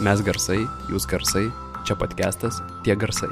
Mes 0.00 0.20
garsai, 0.24 0.62
jūs 0.88 1.04
garsai, 1.04 1.42
čia 1.84 1.92
podcastas 2.00 2.62
Tie 2.86 2.94
garsai. 2.96 3.28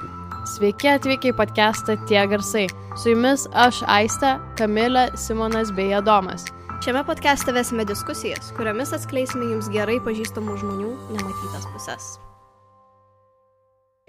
Sveiki 0.53 0.91
atvykę 0.93 1.31
į 1.31 1.37
podcastą 1.39 1.95
Tie 2.11 2.21
garsai. 2.29 2.67
Su 3.01 3.15
jumis 3.15 3.47
aš 3.57 3.79
Aiste, 3.89 4.35
Kamilė, 4.59 5.07
Simonas 5.17 5.71
bei 5.73 5.95
Adomas. 5.97 6.43
Šiame 6.85 7.01
podcast'e 7.09 7.55
vesime 7.57 7.87
diskusijas, 7.89 8.51
kuriomis 8.59 8.93
atskleisime 8.93 9.49
jums 9.49 9.71
gerai 9.73 9.97
pažįstamų 10.05 10.59
žmonių 10.61 10.91
nematytas 11.15 11.65
pusės. 11.73 12.09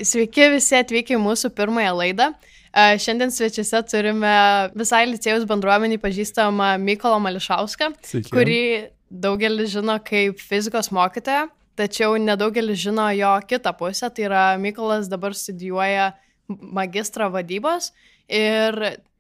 Sveiki 0.04 0.50
visi 0.58 0.76
atvykę 0.82 1.16
į 1.16 1.22
mūsų 1.24 1.54
pirmąją 1.56 1.94
laidą. 1.96 2.28
E, 2.76 2.98
Šiandien 3.00 3.32
svečiuose 3.32 3.82
turime 3.88 4.34
visai 4.76 5.06
licėjus 5.08 5.48
bendruomenį 5.48 6.02
pažįstamą 6.04 6.74
Mykolą 6.84 7.24
Mališauską, 7.24 7.94
Sveiki. 8.04 8.36
kurį 8.36 8.60
daugelis 9.08 9.72
žino 9.72 9.96
kaip 10.04 10.44
fizikos 10.44 10.92
mokytoją, 10.92 11.48
tačiau 11.80 12.18
nedaugelis 12.20 12.80
žino 12.84 13.08
jo 13.16 13.32
kitą 13.50 13.74
pusę, 13.80 14.12
tai 14.12 14.28
yra 14.28 14.44
Mykolas 14.62 15.10
dabar 15.12 15.36
studijuoja 15.38 16.12
magistrą 16.50 17.30
vadybos 17.34 17.92
ir 18.28 18.76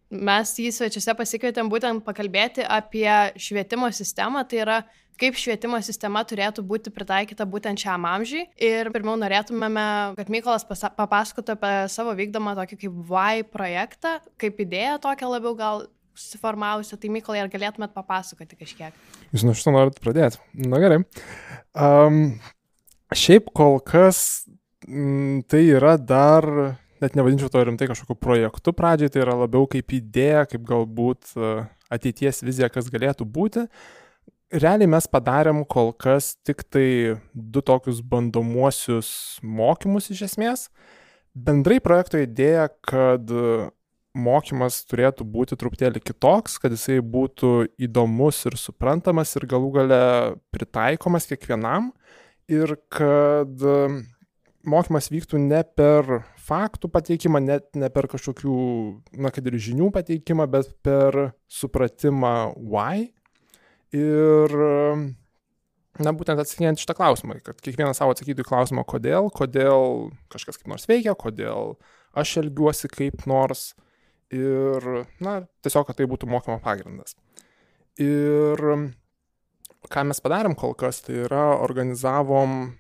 mes 0.10 0.54
jį 0.58 0.72
svečiuose 0.74 1.14
pasikvietėm 1.18 1.70
būtent 1.70 2.04
pakalbėti 2.06 2.66
apie 2.66 3.10
švietimo 3.38 3.92
sistemą, 3.94 4.44
tai 4.50 4.64
yra 4.64 4.80
kaip 5.20 5.38
švietimo 5.38 5.80
sistema 5.84 6.24
turėtų 6.24 6.64
būti 6.66 6.92
pritaikyta 6.96 7.46
būtent 7.50 7.82
šiam 7.82 8.08
amžiui. 8.08 8.46
Ir 8.56 8.90
pirmiau 8.94 9.18
norėtumėme, 9.20 9.86
kad 10.18 10.32
Mykolas 10.32 10.66
pasa- 10.68 10.94
papasakotų 10.96 11.56
apie 11.58 11.74
savo 11.92 12.16
vykdomą 12.16 12.56
tokį 12.58 12.80
kaip 12.86 13.14
Y 13.40 13.44
projektą, 13.52 14.20
kaip 14.40 14.60
idėją 14.64 15.00
tokią 15.04 15.32
labiau 15.36 15.56
gal 15.60 15.88
susiformavusią. 16.20 17.00
Tai 17.00 17.12
Mykolai, 17.16 17.42
ar 17.44 17.52
galėtumėt 17.52 17.96
papasakoti 17.96 18.60
kažkiek? 18.60 18.96
Jūs 19.34 19.46
nuo 19.48 19.56
šito 19.58 19.74
norit 19.76 20.00
pradėti. 20.04 20.42
Na 20.68 20.82
gerai. 20.84 21.02
Um, 21.74 22.20
šiaip 23.16 23.50
kol 23.56 23.80
kas 23.86 24.46
mm, 24.88 25.46
tai 25.50 25.64
yra 25.72 25.96
dar, 25.98 26.46
net 27.02 27.16
nevadinčiau 27.18 27.52
to 27.52 27.64
rimtai 27.64 27.90
kažkokiu 27.90 28.18
projektu 28.20 28.74
pradžiai, 28.76 29.14
tai 29.14 29.24
yra 29.24 29.38
labiau 29.40 29.68
kaip 29.70 29.96
idėja, 29.96 30.46
kaip 30.50 30.66
galbūt 30.68 31.34
e, 31.36 31.56
ateities 31.94 32.44
vizija, 32.46 32.70
kas 32.74 32.92
galėtų 32.92 33.28
būti. 33.28 33.66
Realiai 34.50 34.90
mes 34.90 35.06
padarėm 35.06 35.62
kol 35.70 35.92
kas 35.94 36.34
tik 36.46 36.64
tai 36.74 37.20
du 37.34 37.62
tokius 37.62 38.02
bandomuosius 38.02 39.12
mokymus 39.46 40.10
iš 40.14 40.26
esmės. 40.32 40.70
Bendrai 41.38 41.78
projekto 41.86 42.18
idėja, 42.18 42.68
kad 42.82 43.30
mokymas 44.18 44.82
turėtų 44.90 45.26
būti 45.28 45.58
truputėlį 45.60 46.02
kitoks, 46.02 46.58
kad 46.62 46.74
jisai 46.74 47.00
būtų 47.04 47.70
įdomus 47.82 48.42
ir 48.50 48.58
suprantamas 48.58 49.36
ir 49.38 49.46
galų 49.50 49.72
gale 49.76 50.02
pritaikomas 50.54 51.30
kiekvienam 51.30 51.92
ir 52.50 52.74
kad 52.90 53.62
um, 53.62 54.02
mokymas 54.66 55.12
vyktų 55.14 55.42
ne 55.44 55.62
per 55.78 56.24
faktų 56.50 56.90
pateikimą, 56.92 57.42
net 57.46 57.70
ne 57.78 57.92
per 57.94 58.10
kažkokių, 58.10 58.58
na, 59.22 59.32
kad 59.34 59.46
ir 59.46 59.60
žinių 59.70 59.92
pateikimą, 59.94 60.50
bet 60.50 60.74
per 60.86 61.36
supratimą 61.52 62.54
why. 62.58 63.12
Ir, 63.94 64.54
um, 64.54 65.06
na, 66.02 66.14
būtent 66.14 66.42
atsakinėjant 66.42 66.82
šitą 66.82 66.98
klausimą, 66.98 67.38
kad 67.46 67.62
kiekvienas 67.62 68.02
savo 68.02 68.14
atsakytų 68.14 68.46
į 68.46 68.50
klausimą, 68.50 68.86
kodėl, 68.90 69.30
kodėl 69.34 70.10
kažkas 70.34 70.58
kaip 70.58 70.74
nors 70.74 70.90
veikia, 70.90 71.14
kodėl 71.18 71.78
aš 72.18 72.40
elgiuosi 72.42 72.90
kaip 72.90 73.26
nors 73.30 73.72
ir, 74.34 74.90
na, 75.24 75.40
tiesiog, 75.64 75.88
kad 75.88 76.00
tai 76.00 76.08
būtų 76.10 76.30
mokymo 76.30 76.60
pagrindas. 76.64 77.16
Ir 78.00 78.60
ką 79.90 80.06
mes 80.08 80.22
padarėm 80.24 80.56
kol 80.60 80.76
kas, 80.78 81.02
tai 81.06 81.24
yra 81.26 81.50
organizavom 81.60 82.76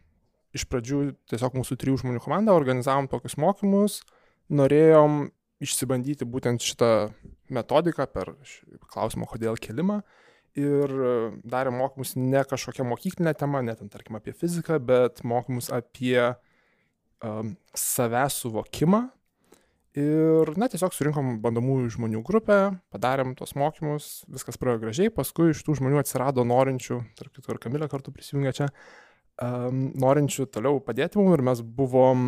iš 0.55 0.65
pradžių 0.69 1.01
tiesiog 1.29 1.57
mūsų 1.59 1.77
trijų 1.79 2.03
žmonių 2.03 2.21
komandą, 2.23 2.55
organizavom 2.57 3.09
tokius 3.11 3.37
mokymus, 3.41 3.99
norėjom 4.49 5.27
išsibandyti 5.61 6.25
būtent 6.25 6.63
šitą 6.63 7.11
metodiką 7.53 8.07
per 8.13 8.33
klausimo 8.89 9.27
kodėl 9.29 9.59
kelimą 9.59 9.99
ir 10.57 10.91
darėm 11.45 11.77
mokymus 11.79 12.15
ne 12.17 12.41
kažkokią 12.47 12.85
mokyklinę 12.87 13.35
temą, 13.37 13.61
ne 13.65 13.75
ten 13.77 13.91
tarkim 13.91 14.17
apie 14.17 14.33
fiziką, 14.33 14.79
bet 14.81 15.21
mokymus 15.27 15.69
apie 15.73 16.17
um, 17.21 17.55
savęs 17.77 18.39
suvokimą 18.43 19.03
Ir, 19.97 20.51
na, 20.61 20.67
tiesiog 20.69 20.93
surinkom 20.93 21.39
bandomųjų 21.41 21.95
žmonių 21.95 22.19
grupę, 22.25 22.57
padarėm 22.93 23.31
tos 23.37 23.55
mokymus, 23.57 24.19
viskas 24.29 24.59
praėjo 24.61 24.83
gražiai, 24.83 25.09
paskui 25.09 25.49
iš 25.49 25.63
tų 25.65 25.79
žmonių 25.79 25.97
atsirado 26.03 26.43
norinčių, 26.45 26.99
tarp 27.17 27.33
kitų 27.33 27.55
ir 27.55 27.59
Kamilė 27.63 27.87
kartu 27.89 28.13
prisijungė 28.13 28.53
čia, 28.53 28.67
um, 29.41 29.87
norinčių 29.97 30.45
toliau 30.53 30.77
padėti 30.85 31.17
mums 31.17 31.33
ir 31.33 31.41
mes 31.47 31.63
buvom 31.65 32.27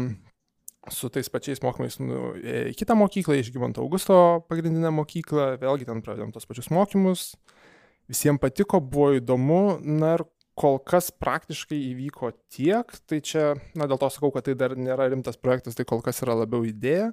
su 0.89 1.11
tais 1.13 1.29
pačiais 1.29 1.61
mokymais 1.61 1.99
nu, 2.01 2.31
į 2.41 2.73
kitą 2.79 2.95
mokyklą, 2.97 3.37
iš 3.37 3.51
Gyvanto 3.53 3.83
Augusto 3.85 4.15
pagrindinę 4.49 4.89
mokyklą, 4.97 5.51
vėlgi 5.61 5.85
ten 5.85 6.01
pradėjom 6.01 6.31
tos 6.33 6.49
pačius 6.49 6.71
mokymus, 6.73 7.27
visiems 8.09 8.41
patiko, 8.41 8.79
buvo 8.81 9.11
įdomu, 9.19 9.77
na 9.85 10.15
ir 10.17 10.25
kol 10.57 10.79
kas 10.81 11.11
praktiškai 11.13 11.77
įvyko 11.91 12.31
tiek, 12.49 12.89
tai 13.05 13.21
čia, 13.21 13.53
na 13.77 13.85
dėl 13.85 14.01
to 14.01 14.09
sakau, 14.09 14.33
kad 14.33 14.49
tai 14.49 14.57
dar 14.57 14.73
nėra 14.73 15.11
rimtas 15.13 15.37
projektas, 15.37 15.77
tai 15.77 15.85
kol 15.85 16.01
kas 16.01 16.25
yra 16.25 16.39
labiau 16.41 16.65
idėja 16.65 17.11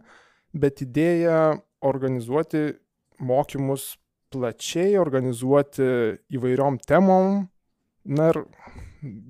bet 0.60 0.82
idėja 0.84 1.58
organizuoti 1.86 2.72
mokymus 3.18 3.94
plačiai, 4.32 4.98
organizuoti 5.00 5.86
įvairiom 6.34 6.80
temom. 6.86 7.46
Na 8.08 8.30
ir 8.32 8.42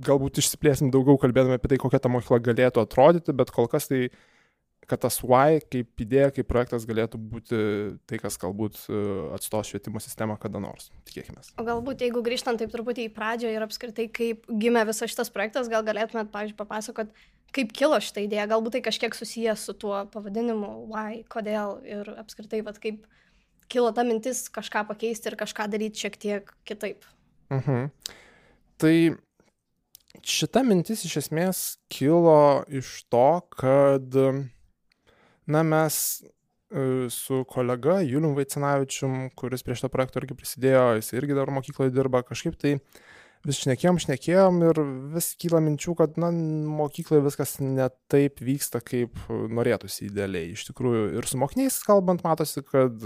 galbūt 0.04 0.40
išsiplėsim 0.40 0.92
daugiau 0.94 1.18
kalbėdami 1.20 1.58
apie 1.58 1.72
tai, 1.72 1.78
kokia 1.80 2.00
ta 2.02 2.10
mokykla 2.12 2.40
galėtų 2.44 2.82
atrodyti, 2.82 3.34
bet 3.36 3.52
kol 3.54 3.68
kas 3.70 3.90
tai, 3.90 4.08
kad 4.88 5.02
tas 5.04 5.18
Y 5.22 5.60
kaip 5.68 6.02
idėja, 6.02 6.30
kaip 6.34 6.48
projektas 6.48 6.86
galėtų 6.88 7.20
būti 7.20 7.58
tai, 8.08 8.18
kas 8.22 8.38
galbūt 8.40 8.78
e, 8.88 9.00
atstos 9.36 9.68
švietimo 9.70 10.00
sistemą 10.00 10.38
kada 10.40 10.62
nors. 10.62 10.88
Tikėkime. 11.08 11.44
O 11.60 11.66
galbūt, 11.66 12.04
jeigu 12.06 12.22
grįžtant 12.24 12.60
taip 12.60 12.72
truputį 12.72 13.08
į 13.08 13.12
pradžią 13.16 13.52
ir 13.52 13.66
apskritai, 13.66 14.08
kaip 14.08 14.48
gimė 14.48 14.86
visas 14.88 15.12
šitas 15.12 15.32
projektas, 15.34 15.68
gal 15.68 15.84
galėtumėt, 15.86 16.32
pavyzdžiui, 16.32 16.58
papasakot, 16.58 17.12
kaip 17.54 17.76
kilo 17.76 18.00
šitą 18.00 18.24
idėją, 18.24 18.48
galbūt 18.54 18.78
tai 18.78 18.82
kažkiek 18.88 19.16
susijęs 19.16 19.68
su 19.68 19.76
tuo 19.76 20.02
pavadinimu, 20.12 20.72
why, 20.88 21.22
kodėl 21.32 21.78
ir 21.86 22.12
apskritai, 22.16 22.64
vat, 22.64 22.80
kaip 22.82 23.04
kilo 23.68 23.92
ta 23.92 24.04
mintis 24.08 24.46
kažką 24.52 24.86
pakeisti 24.88 25.28
ir 25.28 25.38
kažką 25.40 25.68
daryti 25.68 26.06
šiek 26.06 26.20
tiek 26.20 26.52
kitaip. 26.68 27.04
Mhm. 27.52 27.90
Tai 28.80 28.94
šita 30.24 30.62
mintis 30.66 31.04
iš 31.04 31.18
esmės 31.24 31.64
kilo 31.92 32.64
iš 32.68 33.02
to, 33.12 33.28
kad, 33.52 34.16
na, 35.48 35.64
mes 35.66 36.00
e, 36.70 37.08
su 37.12 37.42
kolega 37.48 38.00
Julium 38.04 38.36
Vaicinavičium, 38.36 39.30
kuris 39.38 39.64
prie 39.64 39.78
šito 39.78 39.90
projekto 39.92 40.20
irgi 40.20 40.36
prisidėjo, 40.36 40.88
jis 40.98 41.14
irgi 41.16 41.38
dar 41.38 41.50
mokykloje 41.54 41.94
dirba, 41.94 42.22
kažkaip 42.26 42.58
tai 42.60 42.76
vis 43.46 43.60
šnekėjom, 43.62 43.98
šnekėjom 44.02 44.62
ir 44.66 44.80
vis 45.14 45.30
kyla 45.40 45.60
minčių, 45.64 45.94
kad, 45.98 46.16
na, 46.20 46.30
mokykloje 46.78 47.24
viskas 47.24 47.54
ne 47.62 47.86
taip 48.10 48.42
vyksta, 48.44 48.82
kaip 48.84 49.16
norėtųsi 49.28 50.08
idealiai. 50.08 50.52
Iš 50.56 50.66
tikrųjų, 50.70 51.04
ir 51.18 51.28
su 51.28 51.38
mokiniais 51.40 51.78
kalbant, 51.86 52.24
matosi, 52.26 52.64
kad, 52.66 53.04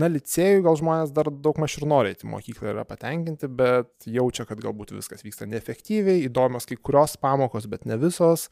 na, 0.00 0.10
licėjui 0.12 0.62
gal 0.66 0.78
žmonės 0.80 1.12
dar 1.16 1.30
daug 1.32 1.58
maž 1.60 1.76
ir 1.80 1.88
nori 1.90 2.14
į 2.14 2.30
mokyklą 2.30 2.72
yra 2.72 2.86
patenkinti, 2.88 3.50
bet 3.50 4.08
jaučia, 4.08 4.46
kad 4.48 4.62
galbūt 4.62 4.94
viskas 4.96 5.26
vyksta 5.26 5.50
neefektyviai, 5.50 6.24
įdomios 6.28 6.68
kai 6.70 6.78
kurios 6.78 7.18
pamokos, 7.20 7.68
bet 7.70 7.88
ne 7.90 7.98
visos, 8.00 8.48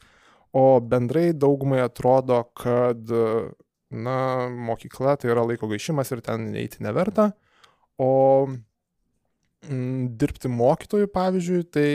o 0.55 0.79
bendrai 0.79 1.33
daugumai 1.35 1.81
atrodo, 1.83 2.39
kad, 2.55 3.11
na, 3.91 4.19
mokykla 4.69 5.17
tai 5.19 5.33
yra 5.33 5.43
laiko 5.43 5.67
gaišimas 5.71 6.13
ir 6.15 6.23
ten 6.25 6.47
eiti 6.55 6.83
neverta, 6.85 7.31
o 7.99 8.11
mm, 8.47 10.15
dirbti 10.19 10.51
mokytojų, 10.51 11.11
pavyzdžiui, 11.11 11.65
tai 11.75 11.89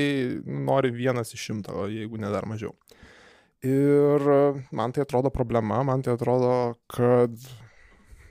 nori 0.69 0.93
vienas 0.93 1.33
iš 1.37 1.49
šimto, 1.49 1.87
jeigu 1.93 2.21
ne 2.21 2.33
dar 2.33 2.49
mažiau. 2.51 2.75
Ir 3.65 4.25
man 4.73 4.93
tai 4.97 5.05
atrodo 5.05 5.33
problema, 5.33 5.83
man 5.85 6.05
tai 6.05 6.15
atrodo, 6.17 6.53
kad 6.89 7.35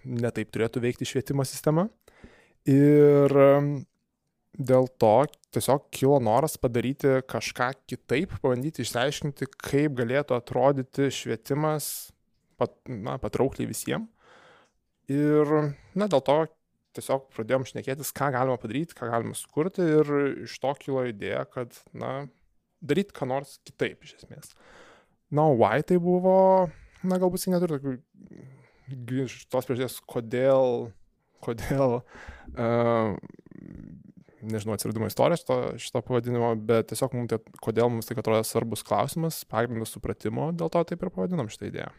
netaip 0.06 0.50
turėtų 0.54 0.81
veikti 0.81 1.06
švietimo 1.06 1.46
sistema. 1.46 1.86
Ir 2.70 3.34
dėl 4.57 4.88
to 5.01 5.13
tiesiog 5.54 5.90
kilo 5.94 6.19
noras 6.24 6.57
padaryti 6.62 7.19
kažką 7.30 7.72
kitaip, 7.90 8.36
pabandyti 8.42 8.84
išsiaiškinti, 8.86 9.50
kaip 9.62 9.98
galėtų 10.00 10.38
atrodyti 10.38 11.10
švietimas 11.13 12.10
pat, 12.60 12.74
na, 12.88 13.18
patraukliai 13.22 13.69
visiems. 13.69 14.10
Ir 15.10 15.50
na, 15.98 16.06
dėl 16.06 16.22
to 16.22 16.36
tiesiog 16.98 17.30
pradėjom 17.34 17.66
šnekėtis, 17.69 18.12
ką 18.13 18.30
galima 18.36 18.60
padaryti, 18.62 18.98
ką 18.98 19.10
galima 19.10 19.38
sukurti 19.38 19.86
ir 19.86 20.12
iš 20.46 20.57
to 20.62 20.74
kilo 20.81 21.06
idėja, 21.10 21.45
kad, 21.50 21.74
na, 21.98 22.28
daryti 22.81 23.16
ką 23.18 23.30
nors 23.30 23.57
kitaip 23.66 24.06
iš 24.06 24.19
esmės. 24.19 24.54
Na, 25.34 25.45
o 25.45 25.57
why 25.57 25.81
tai 25.86 25.98
buvo, 26.02 26.69
na, 27.02 27.18
galbūt 27.22 27.42
jis 27.42 27.54
neturi 27.54 27.78
tokių 27.78 29.25
iš 29.25 29.36
tos 29.50 29.69
priežasties, 29.69 30.00
kodėl, 30.10 30.90
kodėl 31.45 32.00
uh, 32.02 33.18
nežinau, 34.42 34.76
atsiradimo 34.76 35.08
istorijos 35.10 35.44
šito, 35.44 35.58
šito 35.82 36.02
pavadinimo, 36.06 36.52
bet 36.70 36.92
tiesiog 36.92 37.16
mums 37.18 37.32
tai, 37.32 37.40
kodėl 37.64 37.90
mums 37.92 38.10
tai 38.10 38.18
atrodo 38.20 38.44
svarbus 38.48 38.86
klausimas, 38.86 39.42
pagrindas 39.50 39.96
supratimo, 39.96 40.52
dėl 40.56 40.72
to 40.74 40.84
taip 40.92 41.04
ir 41.04 41.12
pavadinom 41.16 41.52
šitą 41.52 41.70
idėją. 41.72 41.90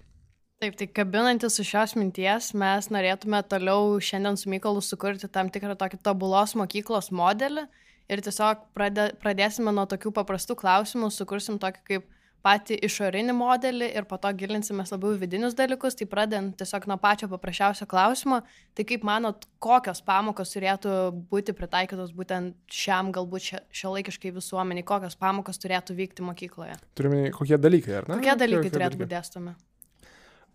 Taip, 0.61 0.75
tai 0.77 0.91
kabinantis 0.93 1.57
iš 1.63 1.71
šios 1.73 1.95
minties, 1.97 2.51
mes 2.53 2.91
norėtume 2.93 3.39
toliau 3.49 3.95
šiandien 4.05 4.37
su 4.37 4.51
Mykolu 4.53 4.83
sukurti 4.85 5.31
tam 5.33 5.49
tikrą 5.49 5.73
tokį 5.81 6.03
tobulos 6.05 6.53
mokyklos 6.61 7.09
modelį 7.17 7.65
ir 8.13 8.21
tiesiog 8.27 8.67
pradė, 8.77 9.07
pradėsime 9.23 9.73
nuo 9.73 9.87
tokių 9.89 10.13
paprastų 10.19 10.59
klausimų, 10.61 11.09
sukursim 11.17 11.57
tokį 11.63 11.87
kaip 11.89 12.11
patį 12.45 12.79
išorinį 12.87 13.35
modelį 13.37 13.89
ir 13.99 14.07
po 14.09 14.17
to 14.21 14.31
gilinsimės 14.37 14.93
labiau 14.95 15.13
vidinius 15.21 15.57
dalykus, 15.59 15.97
tai 15.99 16.07
pradedant 16.11 16.55
tiesiog 16.59 16.87
nuo 16.91 16.97
pačio 17.01 17.29
paprasčiausio 17.33 17.87
klausimo, 17.91 18.41
tai 18.77 18.87
kaip 18.89 19.05
manot, 19.07 19.45
kokios 19.63 20.01
pamokos 20.07 20.55
turėtų 20.55 20.95
būti 21.33 21.55
pritaikytos 21.57 22.15
būtent 22.17 22.57
šiam 22.73 23.13
galbūt 23.17 23.51
šio 23.69 23.95
laikiškai 23.97 24.33
visuomeniai, 24.37 24.87
kokios 24.89 25.19
pamokos 25.21 25.61
turėtų 25.61 25.99
vykti 25.99 26.25
mokykloje? 26.27 26.79
Turime, 26.99 27.27
kokie 27.37 27.59
dalykai, 27.61 27.99
ar 28.01 28.09
ne? 28.09 28.21
Kokie 28.21 28.39
dalykai 28.45 28.65
kokie 28.65 28.77
turėtų 28.79 29.03
būti 29.03 29.13
dėstomi? 29.13 29.55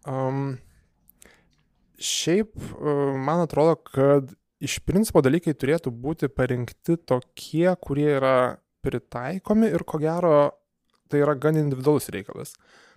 Um, 0.06 0.44
šiaip, 2.02 2.54
man 2.82 3.46
atrodo, 3.46 3.78
kad 3.94 4.34
iš 4.64 4.80
principo 4.86 5.22
dalykai 5.26 5.54
turėtų 5.54 5.94
būti 5.94 6.30
parinkti 6.34 6.98
tokie, 6.98 7.68
kurie 7.82 8.10
yra 8.18 8.38
pritaikomi 8.86 9.72
ir 9.74 9.84
ko 9.88 10.00
gero 10.02 10.36
tai 11.12 11.22
yra 11.24 11.36
gan 11.40 11.60
individualus 11.60 12.10
reikalas. 12.14 12.56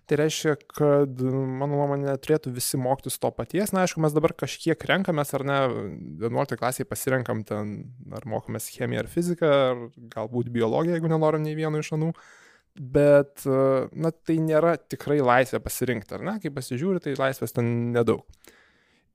Tai 0.09 0.17
reiškia, 0.23 0.55
kad, 0.73 1.21
mano 1.21 1.77
nuomonė, 1.77 2.15
turėtų 2.25 2.55
visi 2.57 2.79
mokytis 2.81 3.19
to 3.21 3.29
paties. 3.37 3.75
Na, 3.77 3.83
aišku, 3.85 4.01
mes 4.01 4.15
dabar 4.17 4.33
kažkiek 4.41 4.87
renkamės, 4.89 5.35
ar 5.37 5.45
ne, 5.45 5.59
11 6.25 6.57
klasiai 6.57 6.89
pasirenkam 6.89 7.43
ten, 7.49 7.75
ar 8.17 8.25
mokomės 8.25 8.71
chemiją 8.73 9.05
ar 9.05 9.11
fiziką, 9.13 9.51
ar 9.67 9.83
galbūt 10.15 10.49
biologiją, 10.55 10.97
jeigu 10.97 11.13
nenorim 11.13 11.45
nei 11.45 11.59
vieno 11.59 11.83
iš 11.83 11.93
anų. 11.99 12.15
Bet, 12.79 13.45
na, 13.45 14.15
tai 14.25 14.39
nėra 14.41 14.79
tikrai 14.81 15.19
laisvė 15.21 15.61
pasirinkti, 15.61 16.17
ar 16.17 16.25
ne? 16.25 16.39
Kai 16.41 16.55
pasižiūri, 16.57 17.05
tai 17.05 17.17
laisvės 17.19 17.53
ten 17.59 17.69
nedaug. 17.93 18.25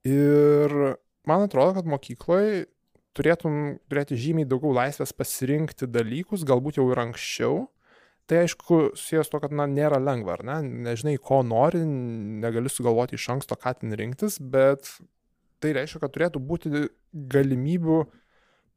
Ir 0.05 0.77
man 1.25 1.47
atrodo, 1.47 1.79
kad 1.79 1.89
mokykloje 1.89 2.67
turėtum 3.17 3.79
turėti 3.89 4.17
žymiai 4.19 4.45
daugiau 4.49 4.75
laisvės 4.77 5.13
pasirinkti 5.17 5.89
dalykus, 5.89 6.45
galbūt 6.45 6.77
jau 6.77 6.91
ir 6.91 7.01
anksčiau 7.07 7.63
Tai 8.29 8.39
aišku, 8.39 8.93
susijęs 8.95 9.27
to, 9.27 9.39
kad 9.43 9.51
na, 9.51 9.65
nėra 9.67 9.99
lengva, 9.99 10.37
ar 10.37 10.45
ne? 10.47 10.57
Nežinai, 10.87 11.17
ko 11.19 11.41
nori, 11.43 11.81
negali 11.83 12.71
sugalvoti 12.71 13.17
iš 13.17 13.27
anksto, 13.35 13.57
ką 13.59 13.75
ten 13.81 13.95
rinktis, 13.99 14.37
bet 14.39 14.87
tai 15.63 15.73
reiškia, 15.75 15.99
kad 16.03 16.13
turėtų 16.15 16.39
būti 16.43 16.85
galimybių 17.11 17.99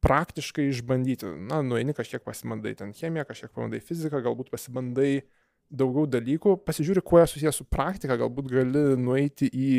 praktiškai 0.02 0.66
išbandyti. 0.72 1.30
Na, 1.46 1.62
nueini 1.66 1.94
kažkiek 1.94 2.24
pasimandai 2.26 2.74
ten 2.78 2.90
chemiją, 2.94 3.26
kažkiek 3.28 3.54
pamandai 3.54 3.80
fiziką, 3.82 4.20
galbūt 4.26 4.50
pasibandai 4.50 5.22
daugiau 5.66 6.06
dalykų, 6.10 6.56
pasižiūri, 6.66 7.02
kuo 7.06 7.18
jie 7.18 7.30
susijęs 7.30 7.56
su 7.58 7.64
praktika, 7.70 8.18
galbūt 8.18 8.50
gali 8.50 8.84
nueiti 9.02 9.48
į 9.50 9.70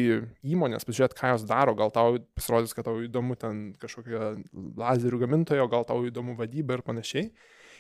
įmonės, 0.52 0.88
pasižiūrėti, 0.88 1.16
ką 1.20 1.36
jos 1.36 1.46
daro, 1.48 1.76
gal 1.80 1.92
tau 1.96 2.18
pasirodys, 2.36 2.76
kad 2.76 2.88
tau 2.88 3.04
įdomu 3.04 3.38
ten 3.40 3.70
kažkokia 3.80 4.34
lazerių 4.80 5.22
gamintojo, 5.24 5.70
gal 5.72 5.88
tau 5.88 6.04
įdomu 6.08 6.36
vadyba 6.40 6.80
ir 6.80 6.84
panašiai 6.88 7.32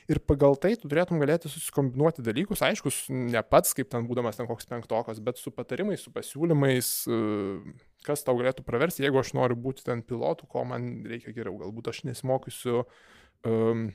ir 0.08 0.20
pagal 0.24 0.56
tai 0.60 0.74
tu 0.80 0.88
turėtum 0.88 1.20
galėti 1.20 1.50
susikombinuoti 1.52 2.24
dalykus, 2.24 2.64
aišku, 2.64 2.92
ne 3.12 3.42
pats 3.44 3.76
kaip 3.76 3.90
ten 3.92 4.08
būdamas 4.08 4.40
ten 4.40 4.48
koks 4.48 4.70
penktokas, 4.70 5.20
bet 5.24 5.40
su 5.40 5.52
patarimais, 5.52 6.06
su 6.06 6.14
pasiūlymais, 6.16 6.92
e, 7.12 7.20
kas 8.08 8.24
tau 8.24 8.38
galėtų 8.40 8.64
praversti, 8.68 9.04
jeigu 9.04 9.20
aš 9.20 9.34
noriu 9.38 9.60
būti 9.60 9.84
ten 9.88 10.04
pilotu, 10.08 10.48
ko 10.48 10.64
man 10.70 10.88
reikia 11.08 11.36
geriau, 11.36 11.58
galbūt 11.60 11.92
aš 11.92 12.06
nesimokysiu, 12.08 12.86
um, 13.48 13.90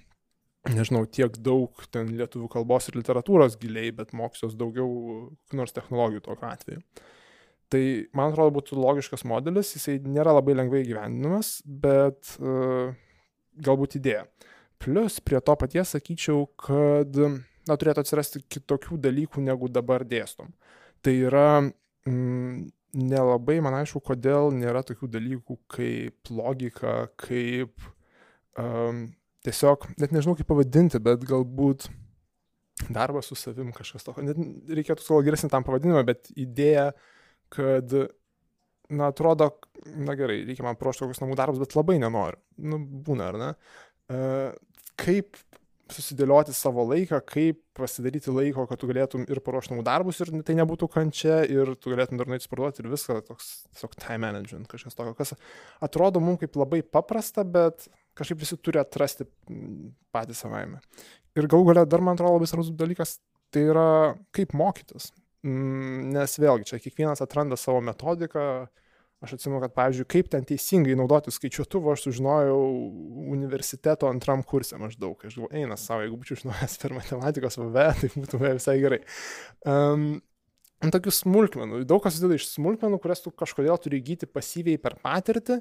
nežinau, 0.69 1.06
tiek 1.09 1.41
daug 1.41 1.81
ten 1.94 2.12
lietuvių 2.20 2.53
kalbos 2.53 2.91
ir 2.91 3.00
literatūros 3.00 3.56
giliai, 3.62 3.94
bet 3.97 4.12
mokysiuos 4.17 4.55
daugiau 4.61 5.32
nors 5.56 5.73
technologijų 5.73 6.26
tokiu 6.29 6.50
atveju. 6.53 6.85
Tai, 7.73 7.85
man 8.12 8.35
atrodo, 8.35 8.53
būtų 8.58 8.76
logiškas 8.76 9.25
modelis, 9.25 9.73
jisai 9.79 9.97
nėra 10.05 10.37
labai 10.37 10.58
lengvai 10.58 10.85
gyvenimas, 10.85 11.62
bet 11.65 12.37
uh, 12.37 12.93
galbūt 13.65 13.97
idėja. 13.97 14.26
Uh, 14.29 14.51
Plus 14.82 15.20
prie 15.23 15.40
to 15.40 15.55
paties 15.58 15.94
sakyčiau, 15.94 16.46
kad 16.58 17.17
na, 17.69 17.76
turėtų 17.79 18.02
atsirasti 18.02 18.43
kitokių 18.50 18.99
dalykų, 19.02 19.43
negu 19.46 19.70
dabar 19.70 20.02
dėstom. 20.08 20.50
Tai 21.02 21.14
yra 21.14 21.49
mm, 21.62 22.70
nelabai, 22.99 23.61
man 23.64 23.79
aišku, 23.81 24.02
kodėl 24.11 24.50
nėra 24.55 24.82
tokių 24.87 25.08
dalykų 25.17 25.58
kaip 25.73 26.32
logika, 26.34 27.06
kaip 27.20 27.84
um, 28.58 29.06
tiesiog, 29.46 29.87
net 30.02 30.14
nežinau 30.14 30.37
kaip 30.38 30.50
pavadinti, 30.50 31.00
bet 31.02 31.25
galbūt 31.29 31.88
darbas 32.93 33.31
su 33.31 33.38
savim 33.38 33.70
kažkas 33.75 34.06
tokio. 34.06 34.25
Net 34.26 34.38
reikėtų 34.79 35.06
gal 35.06 35.25
geresnį 35.29 35.52
tam 35.52 35.67
pavadinimą, 35.67 36.02
bet 36.08 36.31
idėja, 36.34 36.90
kad, 37.52 37.94
na, 38.90 39.12
atrodo, 39.12 39.52
na 39.94 40.17
gerai, 40.19 40.43
reikia 40.49 40.67
man 40.67 40.79
paruošti 40.81 41.06
kokius 41.06 41.23
namų 41.23 41.38
darbus, 41.38 41.62
bet 41.62 41.79
labai 41.79 41.99
nenoriu. 42.02 42.40
Nu, 42.62 42.82
būna, 42.82 43.31
ar 43.32 43.40
ne? 43.40 43.50
Uh, 44.12 44.71
kaip 45.02 45.38
susidėlioti 45.93 46.54
savo 46.56 46.84
laiką, 46.88 47.19
kaip 47.28 47.58
pasidaryti 47.76 48.32
laiko, 48.32 48.64
kad 48.69 48.81
tu 48.81 48.88
galėtum 48.88 49.25
ir 49.28 49.40
paruošti 49.44 49.75
namų 49.75 49.84
darbus 49.87 50.20
ir 50.22 50.31
tai 50.46 50.56
nebūtų 50.58 50.88
kančia 50.93 51.43
ir 51.49 51.75
tu 51.81 51.93
galėtum 51.93 52.20
dar 52.20 52.31
nueiti 52.31 52.46
sportuoti 52.46 52.82
ir 52.82 52.90
viską, 52.93 53.19
toks 53.26 53.50
tiesiog 53.72 53.96
time 54.00 54.22
management, 54.25 54.69
kažkas 54.70 54.96
tokio, 54.96 55.14
kas 55.19 55.34
atrodo 55.84 56.22
mums 56.22 56.40
kaip 56.43 56.56
labai 56.60 56.82
paprasta, 56.84 57.44
bet 57.44 57.88
kažkaip 58.19 58.43
visi 58.44 58.58
turi 58.60 58.81
atrasti 58.82 59.26
patys 60.14 60.44
savaime. 60.44 60.81
Ir 61.37 61.48
galų 61.50 61.72
galia 61.72 61.87
dar 61.88 62.05
man 62.05 62.16
atrodo 62.16 62.38
labai 62.38 62.48
svarbus 62.50 62.72
dalykas, 62.76 63.19
tai 63.52 63.66
yra 63.72 63.88
kaip 64.37 64.56
mokytis. 64.56 65.10
Nes 65.43 66.38
vėlgi 66.38 66.69
čia 66.70 66.78
kiekvienas 66.81 67.25
atranda 67.25 67.58
savo 67.58 67.81
metodiką, 67.84 68.44
Aš 69.22 69.36
atsimenu, 69.36 69.60
kad, 69.62 69.70
pavyzdžiui, 69.76 70.08
kaip 70.10 70.30
ten 70.32 70.42
teisingai 70.46 70.96
naudoti 70.98 71.30
skaičiuotuvą, 71.30 71.92
aš 71.94 72.08
sužinojau 72.08 72.58
universiteto 73.30 74.08
antram 74.10 74.42
kursė 74.42 74.80
maždaug. 74.82 75.20
Aš 75.22 75.36
galvoju, 75.38 75.52
eina 75.60 75.78
savo, 75.78 76.02
jeigu 76.02 76.19
būčiau 76.19 76.40
žinojęs 76.40 76.74
per 76.82 76.96
matematikos 76.96 77.60
VV, 77.60 77.86
tai 78.00 78.10
būtų 78.16 78.42
visai 78.42 78.76
gerai. 78.82 78.98
Um, 79.62 80.08
tokių 80.90 81.14
smulkmenų. 81.14 81.84
Daug 81.86 82.02
kas 82.02 82.16
susideda 82.16 82.40
iš 82.40 82.48
smulkmenų, 82.50 82.98
kurias 83.02 83.22
tu 83.22 83.30
kažkodėl 83.30 83.78
turi 83.78 84.02
įgyti 84.02 84.26
pasyviai 84.26 84.80
per 84.82 84.98
patirtį, 85.04 85.60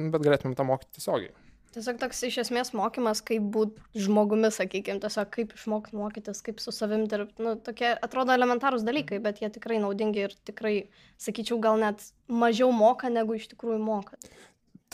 bet 0.00 0.26
galėtumėm 0.26 0.58
tą 0.58 0.66
mokyti 0.66 0.98
tiesiogiai. 0.98 1.30
Tiesiog 1.74 1.98
toks 1.98 2.20
iš 2.28 2.36
esmės 2.44 2.70
mokymas, 2.76 3.18
kaip 3.26 3.46
būti 3.54 4.04
žmogumi, 4.04 4.50
sakykime, 4.54 5.00
tiesiog 5.02 5.30
kaip 5.34 5.54
išmokti 5.56 5.98
mokytis, 5.98 6.42
kaip 6.46 6.62
su 6.62 6.70
savim 6.74 7.08
dirbti. 7.10 7.42
Nu, 7.42 7.56
tokie 7.58 7.90
atrodo 7.94 8.34
elementarūs 8.36 8.86
dalykai, 8.86 9.18
bet 9.24 9.42
jie 9.42 9.50
tikrai 9.56 9.80
naudingi 9.82 10.22
ir 10.28 10.36
tikrai, 10.46 10.74
sakyčiau, 11.22 11.58
gal 11.62 11.80
net 11.82 12.04
mažiau 12.30 12.70
moka, 12.74 13.10
negu 13.10 13.34
iš 13.34 13.48
tikrųjų 13.52 13.80
moka. 13.82 14.18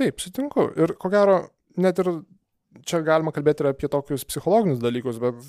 Taip, 0.01 0.25
sutinku. 0.25 0.71
Ir 0.81 0.97
ko 1.01 1.13
gero, 1.13 1.39
net 1.77 2.01
ir 2.01 2.15
čia 2.89 3.03
galima 3.05 3.35
kalbėti 3.37 3.67
ir 3.67 3.75
apie 3.75 3.91
tokius 3.93 4.25
psichologinius 4.25 4.81
dalykus, 4.81 5.21
bet 5.21 5.41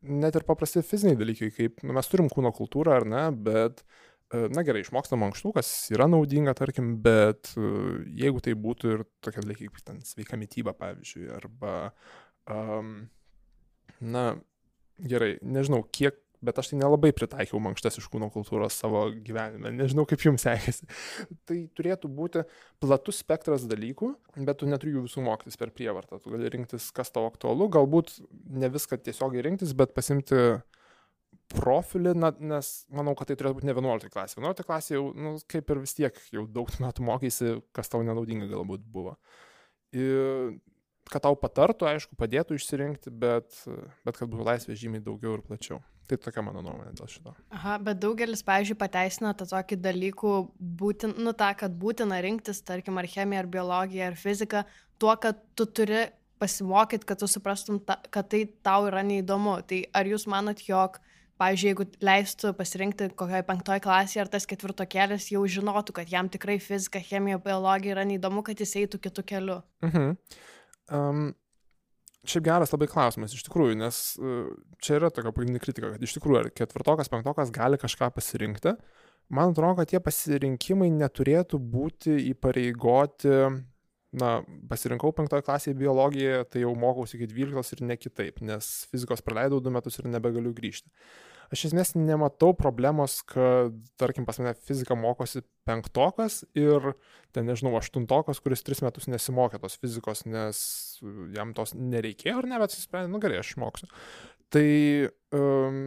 net 0.00 0.38
ir 0.38 0.48
paprasti 0.48 0.80
fiziniai 0.86 1.20
dalykai, 1.20 1.52
kaip 1.58 1.84
nu, 1.84 1.92
mes 1.98 2.08
turim 2.08 2.32
kūno 2.32 2.54
kultūrą 2.56 3.02
ar 3.02 3.08
ne, 3.10 3.26
bet 3.36 3.84
uh, 3.84 4.09
na 4.30 4.62
gerai, 4.66 4.84
išmokstam 4.84 5.24
ankštų, 5.26 5.54
kas 5.56 5.68
yra 5.94 6.06
naudinga, 6.10 6.54
tarkim, 6.58 6.94
bet 7.02 7.52
jeigu 7.56 8.42
tai 8.44 8.54
būtų 8.54 8.94
ir 8.94 9.04
tokie 9.24 9.42
dalykai 9.42 9.68
kaip 9.68 9.84
ten 9.86 10.00
sveika 10.06 10.38
mytyba, 10.38 10.74
pavyzdžiui, 10.78 11.26
arba, 11.34 11.76
um, 12.46 12.92
na, 13.98 14.24
gerai, 15.02 15.34
nežinau, 15.42 15.82
kiek, 15.82 16.20
bet 16.40 16.56
aš 16.62 16.70
tai 16.70 16.78
nelabai 16.80 17.10
pritaikiau 17.12 17.58
mankštas 17.60 17.98
iš 18.00 18.06
kūno 18.12 18.30
kultūros 18.32 18.78
savo 18.78 19.02
gyvenime, 19.12 19.74
nežinau, 19.76 20.06
kaip 20.08 20.22
jums 20.24 20.46
sekėsi. 20.46 20.86
tai 21.50 21.58
turėtų 21.76 22.08
būti 22.14 22.46
platus 22.80 23.20
spektras 23.24 23.66
dalykų, 23.68 24.14
bet 24.38 24.62
tu 24.62 24.70
neturi 24.70 24.94
jų 24.94 25.04
visų 25.08 25.26
mokytis 25.26 25.58
per 25.60 25.74
prievartą, 25.74 26.22
tu 26.22 26.32
gali 26.32 26.54
rinktis, 26.54 26.88
kas 26.96 27.12
tau 27.12 27.26
aktualu, 27.28 27.68
galbūt 27.74 28.14
ne 28.62 28.70
viską 28.72 29.02
tiesiogiai 29.02 29.44
rinktis, 29.50 29.74
bet 29.76 29.92
pasimti 29.96 30.38
uh, 30.38 30.62
profilį, 31.54 32.14
na, 32.18 32.30
nes 32.52 32.70
manau, 32.94 33.14
kad 33.18 33.30
tai 33.30 33.36
turėtų 33.38 33.58
būti 33.58 33.68
ne 33.68 33.74
11 33.76 34.12
klasė. 34.12 34.38
11 34.40 34.66
klasė 34.66 34.96
jau, 34.96 35.04
nu, 35.16 35.36
kaip 35.50 35.70
ir 35.72 35.82
vis 35.82 35.96
tiek, 35.98 36.18
jau 36.34 36.46
daug 36.48 36.70
metų 36.82 37.06
mokysi, 37.06 37.54
kas 37.76 37.90
tau 37.92 38.02
nenaudinga 38.06 38.50
galbūt 38.50 38.84
buvo. 38.86 39.16
Ir 39.96 40.58
kad 41.10 41.24
tau 41.24 41.34
patartų, 41.38 41.88
aišku, 41.90 42.18
padėtų 42.18 42.58
išsirinkti, 42.58 43.10
bet, 43.10 43.56
bet 44.06 44.18
kad 44.18 44.30
būtų 44.30 44.46
laisvė 44.46 44.76
žymiai 44.78 45.02
daugiau 45.02 45.38
ir 45.38 45.42
plačiau. 45.46 45.80
Tai 46.10 46.18
tokia 46.18 46.42
mano 46.42 46.62
nuomonė 46.66 46.92
dėl 46.98 47.10
šito. 47.10 47.34
Aha, 47.54 47.76
bet 47.86 47.98
daugelis, 48.02 48.42
pavyzdžiui, 48.46 48.78
pateisina 48.78 49.30
tą 49.38 49.46
tokį 49.50 49.78
dalykų, 49.82 50.32
būtin, 50.78 51.14
nu 51.22 51.34
tą, 51.38 51.52
kad 51.58 51.74
būtina 51.78 52.18
rinktis, 52.22 52.62
tarkim, 52.66 52.98
ar 52.98 53.06
chemiją, 53.10 53.44
ar 53.44 53.50
biologiją, 53.50 54.08
ar 54.10 54.18
fiziką, 54.18 54.64
tuo, 55.02 55.14
kad 55.22 55.38
tu 55.58 55.66
turi 55.70 56.08
pasimokyti, 56.42 57.06
kad 57.06 57.22
tu 57.22 57.30
suprastum, 57.30 57.78
ta, 57.86 58.00
kad 58.10 58.30
tai 58.32 58.42
tau 58.66 58.88
yra 58.90 59.04
neįdomu. 59.06 59.60
Tai 59.70 59.84
ar 59.94 60.10
jūs 60.10 60.26
manot, 60.30 60.62
jog 60.66 60.98
uh, 60.98 61.09
pavyzdžiui, 61.40 61.72
jeigu 61.72 61.86
leistų 62.04 62.52
pasirinkti 62.58 63.10
kokioje 63.18 63.44
penktoje 63.48 63.82
klasėje 63.84 64.24
ar 64.24 64.32
tas 64.32 64.46
ketvirto 64.48 64.86
kelias, 64.90 65.30
jau 65.32 65.42
žinotų, 65.48 65.96
kad 65.96 66.12
jam 66.12 66.28
tikrai 66.32 66.58
fizika, 66.62 67.02
chemija, 67.04 67.40
biologija 67.42 67.96
yra 67.96 68.06
neįdomu, 68.08 68.44
kad 68.46 68.60
jis 68.60 68.76
eitų 68.82 69.00
kitų 69.08 69.26
kelių. 69.32 69.60
Mhm. 69.86 70.16
Um, 70.90 71.30
šiaip 72.28 72.44
geras 72.44 72.74
labai 72.74 72.88
klausimas, 72.90 73.34
iš 73.34 73.44
tikrųjų, 73.46 73.78
nes 73.80 74.00
e, 74.18 74.38
čia 74.84 74.98
yra 74.98 75.10
tokia 75.14 75.32
pagrindinė 75.32 75.62
kritika, 75.62 75.92
kad 75.94 76.04
iš 76.04 76.16
tikrųjų 76.18 76.40
ar 76.42 76.50
ketvirtokas, 76.52 77.10
penktokas 77.12 77.52
gali 77.54 77.80
kažką 77.80 78.10
pasirinkti. 78.16 78.74
Man 79.30 79.54
atrodo, 79.54 79.78
kad 79.78 79.92
tie 79.92 80.00
pasirinkimai 80.02 80.90
neturėtų 80.92 81.60
būti 81.72 82.16
įpareigoti, 82.32 83.36
na, 84.20 84.30
pasirinkau 84.70 85.12
penktoje 85.14 85.46
klasėje 85.46 85.78
biologiją, 85.78 86.42
tai 86.50 86.64
jau 86.64 86.74
mokausi 86.78 87.16
iki 87.18 87.30
dvyliktos 87.30 87.76
ir 87.76 87.84
ne 87.86 87.96
kitaip, 87.98 88.42
nes 88.42 88.70
fizikos 88.90 89.22
praleidau 89.24 89.62
du 89.62 89.72
metus 89.72 90.00
ir 90.00 90.10
nebegaliu 90.10 90.52
grįžti. 90.56 90.90
Aš 91.50 91.64
esmės 91.66 91.96
nematau 91.98 92.52
problemos, 92.54 93.16
kad, 93.26 93.74
tarkim, 93.98 94.22
pas 94.26 94.38
mane 94.38 94.52
fizika 94.68 94.94
mokosi 94.94 95.42
penktokas 95.66 96.44
ir, 96.54 96.92
ten 97.34 97.48
nežinau, 97.50 97.72
aštuntokas, 97.74 98.38
kuris 98.44 98.62
tris 98.62 98.84
metus 98.86 99.08
nesimokė 99.10 99.58
tos 99.58 99.74
fizikos, 99.82 100.22
nes 100.30 100.60
jam 101.34 101.50
tos 101.58 101.74
nereikėjo 101.74 102.44
ar 102.44 102.50
ne, 102.52 102.62
bet 102.62 102.76
jis 102.76 102.86
sprendė, 102.86 103.10
nu 103.10 103.22
gerai, 103.22 103.40
aš 103.42 103.56
moksiu. 103.58 103.90
Tai, 104.54 104.64
um, 105.34 105.82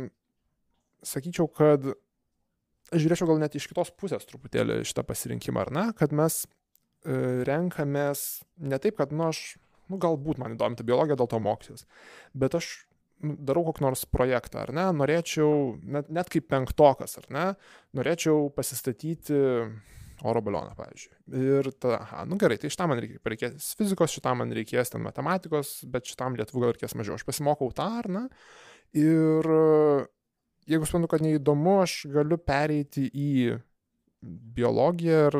sakyčiau, 1.08 1.48
kad 1.48 1.93
aš 1.93 3.00
žiūrėčiau 3.00 3.32
gal 3.32 3.39
net 3.39 3.55
iš 3.55 3.72
kitos 3.72 3.96
pusės 3.96 4.27
truputėlį 4.27 4.82
šitą 4.84 5.08
pasirinkimą, 5.08 5.63
ar 5.63 5.75
ne, 5.79 5.89
kad 5.96 6.12
mes 6.12 6.43
uh, 6.43 7.39
renkamės 7.48 8.43
ne 8.60 8.84
taip, 8.84 9.00
kad, 9.00 9.15
nu, 9.15 9.32
aš, 9.32 9.53
nu, 9.88 9.96
galbūt 9.96 10.43
man 10.43 10.60
įdomi 10.60 10.75
ta 10.75 10.91
biologija, 10.91 11.24
dėl 11.24 11.32
to 11.32 11.39
mokysiuos, 11.48 11.88
bet 12.36 12.60
aš 12.60 12.82
darau 13.24 13.63
kokį 13.70 13.86
nors 13.86 14.03
projektą, 14.12 14.65
ar 14.65 14.74
ne, 14.75 14.86
norėčiau, 15.00 15.80
net, 15.96 16.12
net 16.13 16.30
kaip 16.34 16.50
penktokas, 16.51 17.18
ar 17.22 17.27
ne, 17.34 17.48
norėčiau 17.98 18.50
pasistatyti 18.56 19.39
oro 20.24 20.42
balioną, 20.46 20.75
pavyzdžiui. 20.77 21.15
Ir 21.42 21.70
tada, 21.75 22.00
aha, 22.03 22.24
nu 22.30 22.38
gerai, 22.39 22.58
tai 22.62 22.72
šitam 22.72 22.94
man 22.94 23.01
reikės, 23.03 23.74
fizikos, 23.80 24.13
šitam 24.13 24.39
man 24.44 24.53
reikės 24.56 24.94
ten 24.94 25.03
matematikos, 25.03 25.75
bet 25.92 26.08
šitam 26.08 26.38
lietuvų 26.39 26.63
gal 26.63 26.75
reikės 26.75 26.96
mažiau. 27.00 27.18
Aš 27.18 27.25
pasimokau 27.27 27.72
tą, 27.75 27.89
ar 28.03 28.10
ne? 28.12 28.24
Ir 28.96 29.50
jeigu 30.70 30.88
suprantu, 30.88 31.12
kad 31.12 31.25
neįdomu, 31.25 31.80
aš 31.84 32.03
galiu 32.13 32.39
pereiti 32.39 33.10
į 33.10 33.58
biologiją 34.24 35.27
ir 35.27 35.38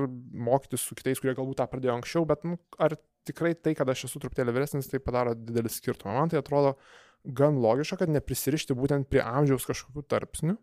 mokytis 0.50 0.84
su 0.84 0.98
kitais, 1.00 1.22
kurie 1.22 1.36
galbūt 1.38 1.62
tą 1.62 1.68
pradėjo 1.72 1.96
anksčiau, 1.96 2.28
bet 2.28 2.44
nu, 2.48 2.58
ar 2.82 2.98
tikrai 3.28 3.54
tai, 3.56 3.76
kad 3.78 3.88
aš 3.90 4.10
esu 4.10 4.20
truputėlį 4.20 4.56
vyresnis, 4.58 4.90
tai 4.92 5.00
padaro 5.04 5.36
didelį 5.38 5.72
skirtumą. 5.72 6.18
Man 6.18 6.34
tai 6.34 6.42
atrodo 6.42 6.76
gan 7.24 7.60
logiška, 7.64 8.02
kad 8.04 8.12
neprisirišti 8.12 8.76
būtent 8.78 9.10
prie 9.12 9.24
amžiaus 9.24 9.68
kažkokių 9.70 10.04
tarpsnių 10.12 10.58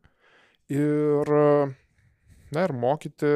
ir, 0.77 1.33
na, 2.55 2.65
ir 2.65 2.75
mokyti, 2.77 3.31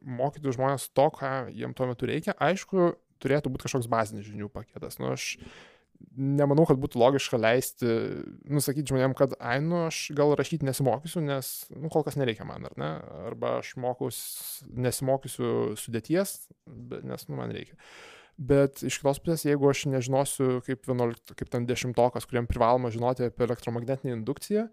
mokyti 0.00 0.56
žmonės 0.56 0.88
to, 0.96 1.08
ką 1.18 1.34
jiem 1.54 1.74
tuo 1.76 1.90
metu 1.90 2.08
reikia. 2.08 2.36
Aišku, 2.40 2.94
turėtų 3.20 3.52
būti 3.52 3.68
kažkoks 3.68 3.90
bazinis 3.90 4.28
žinių 4.28 4.48
paketas. 4.52 4.98
Nu, 5.00 5.12
aš 5.14 5.34
nemanau, 6.16 6.64
kad 6.68 6.80
būtų 6.80 7.00
logiška 7.00 7.38
leisti, 7.40 7.88
nusakyti 8.48 8.88
žmonėm, 8.92 9.14
kad, 9.18 9.34
ai, 9.36 9.58
nu, 9.64 9.84
aš 9.88 10.06
gal 10.16 10.32
rašyti 10.38 10.66
nesimokysiu, 10.68 11.22
nes, 11.24 11.50
nu, 11.74 11.90
kol 11.92 12.06
kas 12.06 12.16
nereikia 12.16 12.46
man, 12.48 12.64
ar 12.70 12.78
ne? 12.80 12.90
Arba 13.28 13.58
aš 13.58 13.74
mokaus, 13.80 14.20
nesimokysiu 14.72 15.76
sudėties, 15.80 16.38
nes, 17.04 17.28
nu, 17.28 17.36
man 17.36 17.52
reikia. 17.54 17.76
Bet 18.38 18.82
iš 18.86 19.00
kitos 19.00 19.20
pusės, 19.22 19.46
jeigu 19.48 19.68
aš 19.70 19.86
nežinosiu 19.92 20.60
kaip, 20.66 20.84
11, 20.88 21.34
kaip 21.36 21.50
ten 21.52 21.66
dešimtokas, 21.68 22.28
kuriam 22.28 22.48
privaloma 22.48 22.92
žinoti 22.92 23.26
apie 23.28 23.44
elektromagnetinę 23.46 24.14
indukciją, 24.16 24.68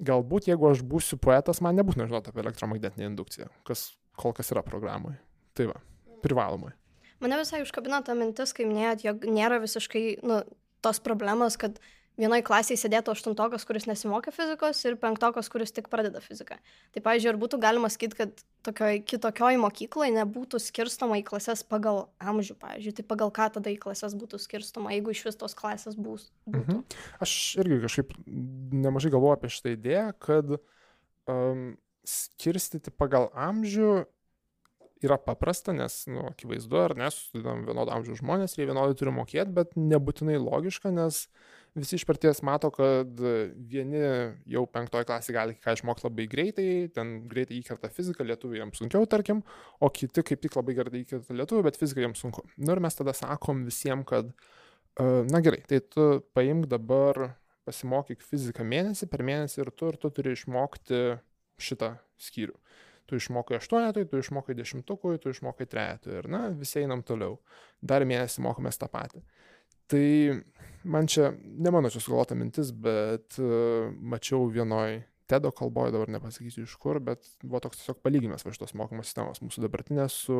galbūt 0.00 0.50
jeigu 0.50 0.70
aš 0.70 0.84
būsiu 0.86 1.18
poetas, 1.20 1.62
man 1.64 1.78
nebūtina 1.80 2.06
žinoti 2.10 2.32
apie 2.32 2.44
elektromagnetinę 2.44 3.08
indukciją, 3.10 3.50
kas 3.66 3.90
kol 4.20 4.34
kas 4.36 4.52
yra 4.54 4.62
programai. 4.66 5.16
Tai 5.58 5.72
va, 5.72 5.80
privalomai. 6.24 6.72
Mane 7.20 7.36
visai 7.40 7.60
užkabino 7.64 8.00
ta 8.04 8.14
mintis, 8.16 8.54
kai 8.56 8.64
minėjot, 8.68 9.04
jog 9.04 9.26
nėra 9.28 9.58
visiškai 9.60 10.04
nu, 10.24 10.40
tos 10.84 11.02
problemos, 11.04 11.58
kad 11.60 11.76
vienoje 12.20 12.44
klasėje 12.46 12.80
sėdėtų 12.82 13.14
aštuntokas, 13.14 13.64
kuris 13.68 13.86
nesimokė 13.88 14.32
fizikos 14.34 14.80
ir 14.86 14.96
penktokas, 15.00 15.48
kuris 15.52 15.72
tik 15.74 15.88
pradeda 15.92 16.20
fiziką. 16.22 16.58
Tai, 16.94 17.02
pavyzdžiui, 17.06 17.30
ar 17.32 17.38
būtų 17.40 17.60
galima 17.62 17.90
sakyti, 17.92 18.18
kad 18.18 18.44
tokioj 18.66 19.00
kitokioj 19.08 19.58
mokykloje 19.62 20.12
nebūtų 20.18 20.60
skirstoma 20.62 21.20
į 21.20 21.24
klases 21.30 21.64
pagal 21.66 22.08
amžių, 22.20 22.58
pavyzdžiui, 22.60 22.94
tai 22.98 23.06
pagal 23.08 23.32
ką 23.36 23.48
tada 23.56 23.72
į 23.72 23.78
klases 23.82 24.16
būtų 24.18 24.40
skirstoma, 24.42 24.92
jeigu 24.96 25.14
iš 25.14 25.24
vis 25.30 25.40
tos 25.40 25.56
klasės 25.58 25.96
bus. 25.98 26.28
Mhm. 26.50 26.84
Aš 27.24 27.36
irgi 27.62 27.82
kažkaip 27.86 28.14
nemažai 28.26 29.12
galvoju 29.14 29.38
apie 29.38 29.52
šitą 29.52 29.74
idėją, 29.76 30.08
kad 30.20 30.56
um, 30.56 31.70
skirstyti 32.06 32.92
pagal 32.92 33.30
amžių 33.32 34.02
yra 35.00 35.16
paprasta, 35.16 35.72
nes, 35.72 36.02
nu, 36.12 36.26
akivaizdu, 36.28 36.76
ar 36.76 36.92
nesusidam 36.98 37.62
vienodo 37.64 37.94
amžiaus 37.94 38.20
žmonės 38.20 38.52
ir 38.52 38.66
jie 38.66 38.66
vienodai 38.68 38.98
turi 39.00 39.14
mokėti, 39.16 39.54
bet 39.56 39.72
nebūtinai 39.80 40.36
logiška, 40.36 40.92
nes 40.92 41.22
uh, 41.24 41.59
visi 41.78 41.96
iš 41.98 42.04
parties 42.08 42.42
mato, 42.46 42.70
kad 42.74 43.20
vieni 43.70 44.00
jau 44.50 44.64
penktoje 44.70 45.06
klasėje 45.08 45.36
gali 45.36 45.56
ką 45.58 45.74
išmokti 45.76 46.06
labai 46.06 46.26
greitai, 46.30 46.68
ten 46.94 47.12
greitai 47.30 47.58
įkerta 47.60 47.90
fiziką, 47.94 48.26
lietuvių 48.26 48.60
jiems 48.60 48.80
sunkiau, 48.82 49.06
tarkim, 49.10 49.42
o 49.80 49.90
kiti 49.94 50.24
kaip 50.26 50.42
tik 50.42 50.56
labai 50.58 50.76
gerai 50.78 51.04
įkerta 51.04 51.36
lietuvių, 51.36 51.66
bet 51.68 51.78
fiziką 51.80 52.04
jiems 52.06 52.24
sunku. 52.24 52.44
Nu 52.58 52.74
ir 52.74 52.82
mes 52.82 52.98
tada 52.98 53.14
sakom 53.16 53.64
visiems, 53.68 54.08
kad, 54.10 54.32
na 54.98 55.42
gerai, 55.44 55.62
tai 55.68 55.82
tu 55.84 56.10
paimk 56.36 56.68
dabar, 56.70 57.34
pasimokyk 57.68 58.24
fiziką 58.26 58.64
mėnesį 58.66 59.10
per 59.10 59.24
mėnesį 59.26 59.64
ir 59.64 59.72
tu, 59.76 59.90
ir 59.92 59.98
tu 60.00 60.10
turi 60.14 60.34
išmokti 60.34 61.02
šitą 61.60 61.94
skyrių. 62.20 62.56
Tu 63.10 63.18
išmokai 63.18 63.58
aštuonetui, 63.58 64.06
tu 64.06 64.20
išmokai 64.22 64.54
dešimtukui, 64.54 65.18
tu 65.22 65.32
išmokai 65.34 65.66
trejetui 65.66 66.14
ir, 66.20 66.28
na, 66.30 66.44
visi 66.54 66.78
einam 66.82 67.02
toliau. 67.06 67.40
Dar 67.82 68.04
mėnesį 68.06 68.44
mokomės 68.46 68.78
tą 68.78 68.86
patį. 68.90 69.22
Tai 69.90 70.06
man 70.84 71.08
čia, 71.10 71.32
ne 71.34 71.70
mano 71.74 71.90
čia 71.90 72.02
sugalvota 72.02 72.36
mintis, 72.38 72.70
bet 72.72 73.38
uh, 73.42 73.90
mačiau 73.90 74.46
vienoj 74.52 75.00
TEDO 75.30 75.52
kalboje, 75.54 75.94
dabar 75.94 76.10
nepasakysiu 76.10 76.66
iš 76.66 76.74
kur, 76.82 76.98
bet 77.02 77.26
buvo 77.42 77.60
toks 77.62 77.82
tiesiog 77.82 78.00
palyginimas 78.02 78.42
va 78.46 78.54
šitos 78.54 78.74
mokymo 78.78 79.04
sistemos 79.06 79.42
mūsų 79.44 79.66
dabartinės 79.66 80.16
su 80.26 80.38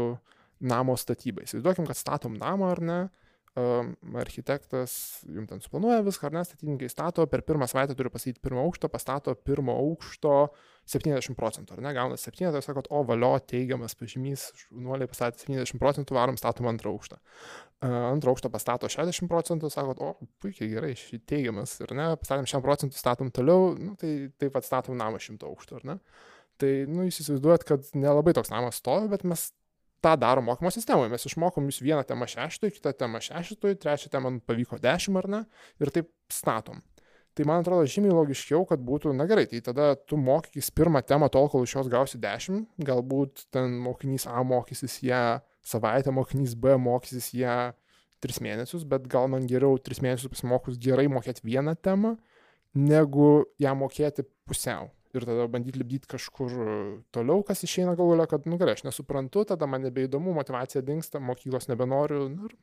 namo 0.60 0.96
statybai. 0.98 1.46
Įsivaizduokim, 1.46 1.86
kad 1.88 1.98
statom 1.98 2.34
namą 2.40 2.72
ar 2.74 2.82
ne, 2.84 2.98
um, 3.04 3.29
architektas 3.58 4.92
jums 5.26 5.48
ten 5.50 5.60
suplanuoja 5.60 6.04
viską, 6.06 6.28
ar 6.28 6.36
ne, 6.38 6.42
statybininkai 6.46 6.88
stato, 6.90 7.24
per 7.26 7.42
pirmą 7.42 7.66
savaitę 7.70 7.96
turi 7.98 8.12
pasakyti 8.12 8.42
pirmą 8.44 8.62
aukštą, 8.62 8.88
pastato 8.92 9.34
pirmo 9.34 9.74
aukšto 9.74 10.34
70 10.90 11.34
procentų, 11.38 11.74
ar 11.74 11.82
ne, 11.82 11.92
gauna 11.96 12.18
7, 12.18 12.52
tai 12.54 12.62
sakot, 12.62 12.86
o 12.94 13.02
valio 13.06 13.32
teigiamas 13.50 13.96
pažymys, 13.98 14.46
nuoliai 14.70 15.10
pastatė 15.10 15.44
70 15.48 15.82
procentų, 15.82 16.14
varom 16.14 16.38
statom 16.38 16.70
antrą 16.70 16.94
aukštą. 16.94 17.18
Antrą 17.90 18.34
aukštą 18.36 18.52
pastato 18.54 18.90
60 18.90 19.30
procentų, 19.30 19.70
sakot, 19.74 19.98
o 19.98 20.30
puikiai 20.42 20.70
gerai, 20.70 20.94
šį 20.98 21.22
teigiamas, 21.30 21.74
ar 21.86 21.94
ne, 21.98 22.10
pastatėm 22.22 22.46
100 22.54 22.64
procentų, 22.66 23.02
statom 23.02 23.34
toliau, 23.34 23.72
nu, 23.78 23.96
tai 23.98 24.30
taip 24.38 24.54
pat 24.54 24.66
statom 24.68 24.98
namą 24.98 25.18
100 25.22 25.50
aukštų, 25.50 25.82
ar 25.82 25.90
ne. 25.90 26.02
Tai, 26.60 26.70
nu, 26.92 27.06
jūs 27.08 27.22
įsivaizduojat, 27.24 27.64
kad 27.66 27.94
nelabai 27.96 28.34
toks 28.36 28.52
namas 28.52 28.78
stovi, 28.82 29.08
bet 29.10 29.24
mes 29.26 29.48
tą 30.04 30.14
darom 30.20 30.46
mokymo 30.48 30.72
sistemoje. 30.74 31.10
Mes 31.12 31.26
išmokom 31.28 31.68
jūs 31.68 31.82
vieną 31.84 32.04
temą 32.08 32.28
šeštui, 32.30 32.72
kitą 32.76 32.92
temą 32.96 33.20
šeštui, 33.24 33.76
trečią 33.80 34.10
temą 34.12 34.38
pavyko 34.46 34.80
dešimt 34.80 35.20
ar 35.20 35.28
ne, 35.28 35.42
ir 35.82 35.92
taip 35.94 36.10
statom. 36.32 36.80
Tai 37.38 37.46
man 37.46 37.62
atrodo 37.62 37.86
žymiai 37.86 38.12
logiškiau, 38.12 38.64
kad 38.66 38.82
būtų, 38.82 39.12
na 39.14 39.24
gerai, 39.30 39.46
tai 39.48 39.60
tada 39.64 39.92
tu 39.94 40.18
mokykis 40.18 40.72
pirmą 40.74 41.00
temą 41.06 41.28
tol, 41.32 41.46
kol 41.52 41.62
iš 41.64 41.76
jos 41.76 41.90
gausi 41.92 42.18
10, 42.20 42.64
galbūt 42.84 43.46
ten 43.54 43.76
mokinys 43.84 44.26
A 44.26 44.42
mokysis 44.44 44.98
ją 45.06 45.38
savaitę, 45.62 46.10
mokinys 46.12 46.56
B 46.58 46.74
mokysis 46.80 47.30
ją 47.38 47.70
3 48.20 48.42
mėnesius, 48.44 48.84
bet 48.88 49.06
gal 49.08 49.30
man 49.32 49.46
geriau 49.48 49.78
3 49.78 50.02
mėnesius 50.04 50.32
pasimokus 50.32 50.80
gerai 50.82 51.06
mokėti 51.08 51.46
vieną 51.46 51.76
temą, 51.78 52.16
negu 52.74 53.30
ją 53.62 53.76
mokėti 53.78 54.26
pusiau. 54.48 54.90
Ir 55.16 55.26
tada 55.26 55.48
bandyti 55.50 55.80
lipdyti 55.80 56.06
kažkur 56.12 56.52
toliau, 57.10 57.42
kas 57.46 57.64
išeina 57.66 57.96
galų 57.98 58.14
galia, 58.14 58.28
kad, 58.30 58.44
nu 58.46 58.60
gerai, 58.60 58.76
aš 58.78 58.84
nesuprantu, 58.86 59.42
tada 59.48 59.66
man 59.66 59.82
nebeįdomu, 59.82 60.36
motivacija 60.36 60.84
dinksta, 60.86 61.18
mokyklos 61.18 61.66
nebenoriu. 61.66 62.28
Nu, 62.30 62.46
ir, 62.46 62.54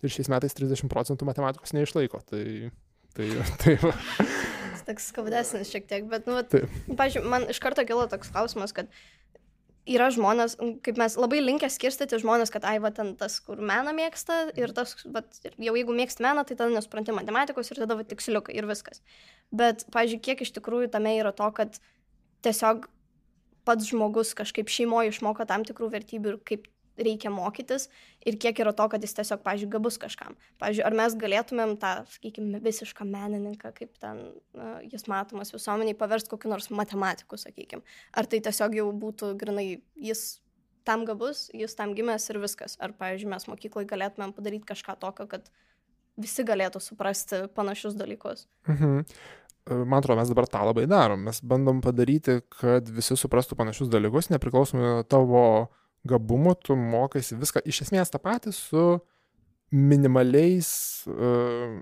ir 0.00 0.14
šiais 0.14 0.32
metais 0.32 0.56
30 0.56 0.88
procentų 0.92 1.28
matematikos 1.28 1.76
neišlaiko. 1.76 2.22
Tai 2.30 2.42
Tai, 3.16 3.28
tai 3.62 3.76
va. 3.80 3.94
Toks 4.86 5.08
skaudesnis 5.10 5.70
šiek 5.72 5.88
tiek, 5.90 6.04
bet, 6.10 6.28
nu, 6.30 6.36
pažiūrėjau, 6.94 7.30
man 7.32 7.48
iš 7.50 7.58
karto 7.62 7.82
kilo 7.88 8.04
toks 8.10 8.28
klausimas, 8.30 8.74
kad 8.76 8.90
yra 9.86 10.08
žmonės, 10.14 10.56
kaip 10.84 10.98
mes 11.00 11.16
labai 11.18 11.38
linkę 11.42 11.68
skirstyti 11.70 12.18
žmonės, 12.22 12.50
kad 12.54 12.66
ai, 12.68 12.76
va, 12.82 12.90
ten 12.94 13.14
tas, 13.18 13.38
kur 13.44 13.60
meną 13.62 13.94
mėgsta 13.96 14.38
ir 14.58 14.74
tas, 14.76 14.96
va, 15.14 15.22
jau 15.62 15.74
jeigu 15.78 15.94
mėgsti 15.96 16.26
meną, 16.26 16.44
tai 16.46 16.58
tada 16.58 16.74
nesupranti 16.74 17.14
matematikos 17.16 17.70
ir 17.70 17.82
tada 17.84 17.98
va, 17.98 18.06
tiksliukai 18.06 18.56
ir 18.58 18.68
viskas. 18.68 19.02
Bet, 19.54 19.86
pažiūrėjau, 19.94 20.24
kiek 20.26 20.44
iš 20.46 20.54
tikrųjų 20.58 20.90
tame 20.94 21.16
yra 21.20 21.32
to, 21.36 21.48
kad 21.56 21.78
tiesiog 22.46 22.88
pats 23.66 23.90
žmogus 23.90 24.34
kažkaip 24.38 24.70
šeimoje 24.70 25.14
išmoko 25.14 25.46
tam 25.48 25.66
tikrų 25.66 25.90
vertybių 25.94 26.34
ir 26.34 26.40
kaip 26.46 26.66
reikia 26.98 27.30
mokytis 27.32 27.88
ir 28.26 28.38
kiek 28.40 28.62
yra 28.64 28.72
to, 28.76 28.86
kad 28.92 29.04
jis 29.04 29.14
tiesiog, 29.18 29.42
pažiūrėjau, 29.44 29.72
gabus 29.76 29.98
kažkam. 30.02 30.36
Pavyzdžiui, 30.62 30.84
ar 30.88 30.96
mes 30.96 31.18
galėtumėm 31.20 31.76
tą, 31.82 31.92
sakykime, 32.14 32.60
visišką 32.64 33.06
menininką, 33.08 33.72
kaip 33.76 33.94
ten 34.02 34.22
na, 34.56 34.72
jis 34.86 35.06
matomas 35.10 35.52
visuomeniai, 35.54 35.98
paversti 35.98 36.32
kokiu 36.32 36.52
nors 36.52 36.70
matematiku, 36.72 37.38
sakykime. 37.40 37.84
Ar 38.16 38.28
tai 38.30 38.42
tiesiog 38.44 38.76
jau 38.80 38.90
būtų 39.06 39.34
grinai 39.40 39.68
jis 39.94 40.26
tam 40.86 41.04
gabus, 41.06 41.48
jis 41.54 41.74
tam 41.78 41.94
gimęs 41.98 42.30
ir 42.30 42.40
viskas. 42.42 42.76
Ar, 42.82 42.94
pavyzdžiui, 42.96 43.32
mes 43.32 43.48
mokykloje 43.50 43.88
galėtumėm 43.90 44.34
padaryti 44.36 44.68
kažką 44.68 44.96
tokio, 45.02 45.26
kad 45.30 45.50
visi 46.20 46.46
galėtų 46.46 46.80
suprasti 46.82 47.46
panašius 47.56 47.98
dalykus. 47.98 48.46
Mhm. 48.70 49.02
E, 49.66 49.74
Man 49.74 49.98
atrodo, 49.98 50.20
mes 50.20 50.30
dabar 50.30 50.46
tą 50.46 50.62
labai 50.68 50.86
darom. 50.86 51.24
Mes 51.26 51.40
bandom 51.42 51.82
padaryti, 51.82 52.38
kad 52.60 52.88
visi 52.88 53.18
suprastų 53.18 53.58
panašius 53.58 53.90
dalykus, 53.90 54.30
nepriklausomai 54.30 54.84
nuo 54.84 55.02
tavo 55.02 55.42
gabumų, 56.08 56.56
tu 56.64 56.76
mokaisi 56.78 57.38
viską 57.38 57.62
iš 57.68 57.86
esmės 57.86 58.12
tą 58.12 58.20
patį 58.22 58.52
su 58.56 58.86
minimaliais 59.74 60.68
uh, 61.10 61.78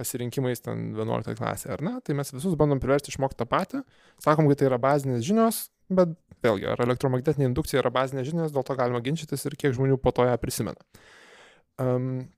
pasirinkimais 0.00 0.64
ten 0.64 0.90
11 0.96 1.36
klasė, 1.38 1.70
ar 1.76 1.84
ne? 1.84 1.94
Tai 2.04 2.16
mes 2.18 2.32
visus 2.34 2.56
bandom 2.58 2.80
priversti 2.82 3.12
išmokti 3.12 3.38
tą 3.40 3.46
patį. 3.50 3.84
Sakom, 4.22 4.48
kad 4.50 4.60
tai 4.60 4.70
yra 4.70 4.80
bazinės 4.82 5.24
žinios, 5.26 5.62
bet 5.92 6.14
vėlgi, 6.44 6.68
ar 6.72 6.80
elektromagnetinė 6.86 7.50
indukcija 7.50 7.82
yra 7.82 7.92
bazinės 7.94 8.28
žinios, 8.30 8.54
dėl 8.54 8.66
to 8.66 8.76
galima 8.78 9.02
ginčytis 9.04 9.44
ir 9.46 9.56
kiek 9.60 9.76
žmonių 9.76 10.00
po 10.00 10.14
to 10.16 10.26
ją 10.28 10.36
prisimena. 10.40 10.80
Um, 11.80 12.30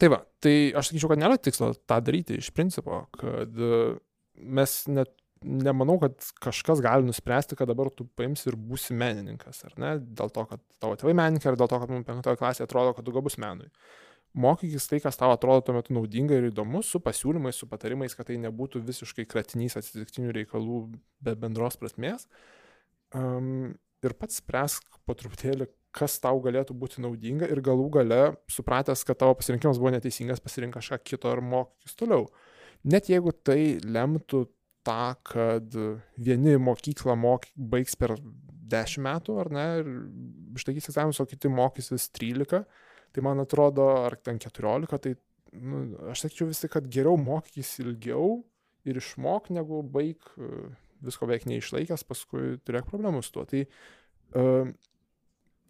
tai 0.00 0.12
va, 0.12 0.22
tai 0.44 0.54
aš 0.76 0.92
sakyčiau, 0.92 1.12
kad 1.12 1.22
nėra 1.22 1.40
tikslo 1.40 1.72
tą 1.88 2.00
daryti 2.04 2.38
iš 2.42 2.52
principo, 2.56 3.04
kad 3.16 3.56
mes 4.36 4.76
net 4.92 5.14
nemanau, 5.44 5.98
kad 6.02 6.14
kažkas 6.42 6.80
gali 6.84 7.06
nuspręsti, 7.06 7.56
kad 7.58 7.70
dabar 7.70 7.90
tu 7.94 8.06
paimsi 8.18 8.48
ir 8.50 8.56
būsi 8.58 8.94
menininkas, 8.98 9.64
ar 9.68 9.76
ne? 9.80 9.92
Dėl 10.02 10.32
to, 10.34 10.46
kad 10.50 10.62
tavo 10.82 10.96
tėvai 10.98 11.14
menininkai, 11.18 11.52
ar 11.52 11.58
dėl 11.60 11.70
to, 11.70 11.80
kad 11.82 11.92
mums 11.92 12.08
penktoje 12.08 12.40
klasėje 12.40 12.68
atrodo, 12.68 12.94
kad 12.96 13.06
tu 13.06 13.14
gabus 13.14 13.38
menui. 13.42 13.68
Mokykis 14.32 14.88
tai, 14.88 15.02
kas 15.04 15.18
tau 15.20 15.34
atrodo 15.34 15.60
tuo 15.66 15.74
metu 15.76 15.92
naudinga 15.92 16.38
ir 16.38 16.48
įdomu, 16.48 16.80
su 16.86 17.02
pasiūlymais, 17.04 17.58
su 17.58 17.68
patarimais, 17.68 18.14
kad 18.16 18.30
tai 18.30 18.38
nebūtų 18.40 18.80
visiškai 18.86 19.26
kratinys 19.28 19.76
atsitiktinių 19.76 20.32
reikalų 20.38 20.78
be 21.20 21.34
bendros 21.36 21.76
prasmės. 21.80 22.24
Um, 23.12 23.74
ir 24.00 24.16
pats 24.16 24.40
spręsk 24.40 24.88
po 25.04 25.16
truputėlį, 25.18 25.68
kas 25.92 26.16
tau 26.22 26.40
galėtų 26.40 26.74
būti 26.78 27.04
naudinga 27.04 27.50
ir 27.52 27.60
galų 27.64 27.90
gale, 27.98 28.22
supratęs, 28.50 29.04
kad 29.04 29.20
tavo 29.20 29.36
pasirinkimas 29.36 29.80
buvo 29.82 29.92
neteisingas, 29.92 30.40
pasirink 30.40 30.78
kažką 30.78 31.02
kito 31.04 31.28
ar 31.28 31.44
mokykis 31.44 31.98
toliau. 32.00 32.30
Net 32.88 33.12
jeigu 33.12 33.34
tai 33.36 33.76
lemtų 33.84 34.46
tą, 34.86 35.14
kad 35.26 35.76
vieni 36.18 36.56
mokyklą 36.60 37.16
mok, 37.18 37.48
baigs 37.56 37.96
per 37.98 38.16
10 38.72 39.02
metų, 39.04 39.36
ar 39.42 39.50
ne, 39.52 39.66
ir 39.82 39.90
išlaikys 40.58 40.90
egzaminus, 40.92 41.20
o 41.22 41.28
kiti 41.28 41.50
mokysis 41.52 42.08
13, 42.14 42.62
tai 43.12 43.24
man 43.24 43.42
atrodo, 43.42 43.88
ar 44.06 44.16
ten 44.20 44.40
14, 44.42 44.98
tai 45.04 45.14
nu, 45.52 45.84
aš 46.12 46.24
sakyčiau 46.24 46.48
vis 46.48 46.62
tik, 46.62 46.72
kad 46.76 46.88
geriau 46.92 47.18
mokykis 47.20 47.74
ilgiau 47.84 48.40
ir 48.88 48.98
išmok, 48.98 49.50
negu 49.54 49.82
baig 49.84 50.22
visko 51.02 51.28
beveik 51.28 51.46
neišlaikęs, 51.50 52.06
paskui 52.08 52.56
turėk 52.66 52.88
problemų 52.88 53.22
su 53.24 53.34
tuo. 53.34 53.44
Tai 53.48 53.62
uh, 53.66 54.72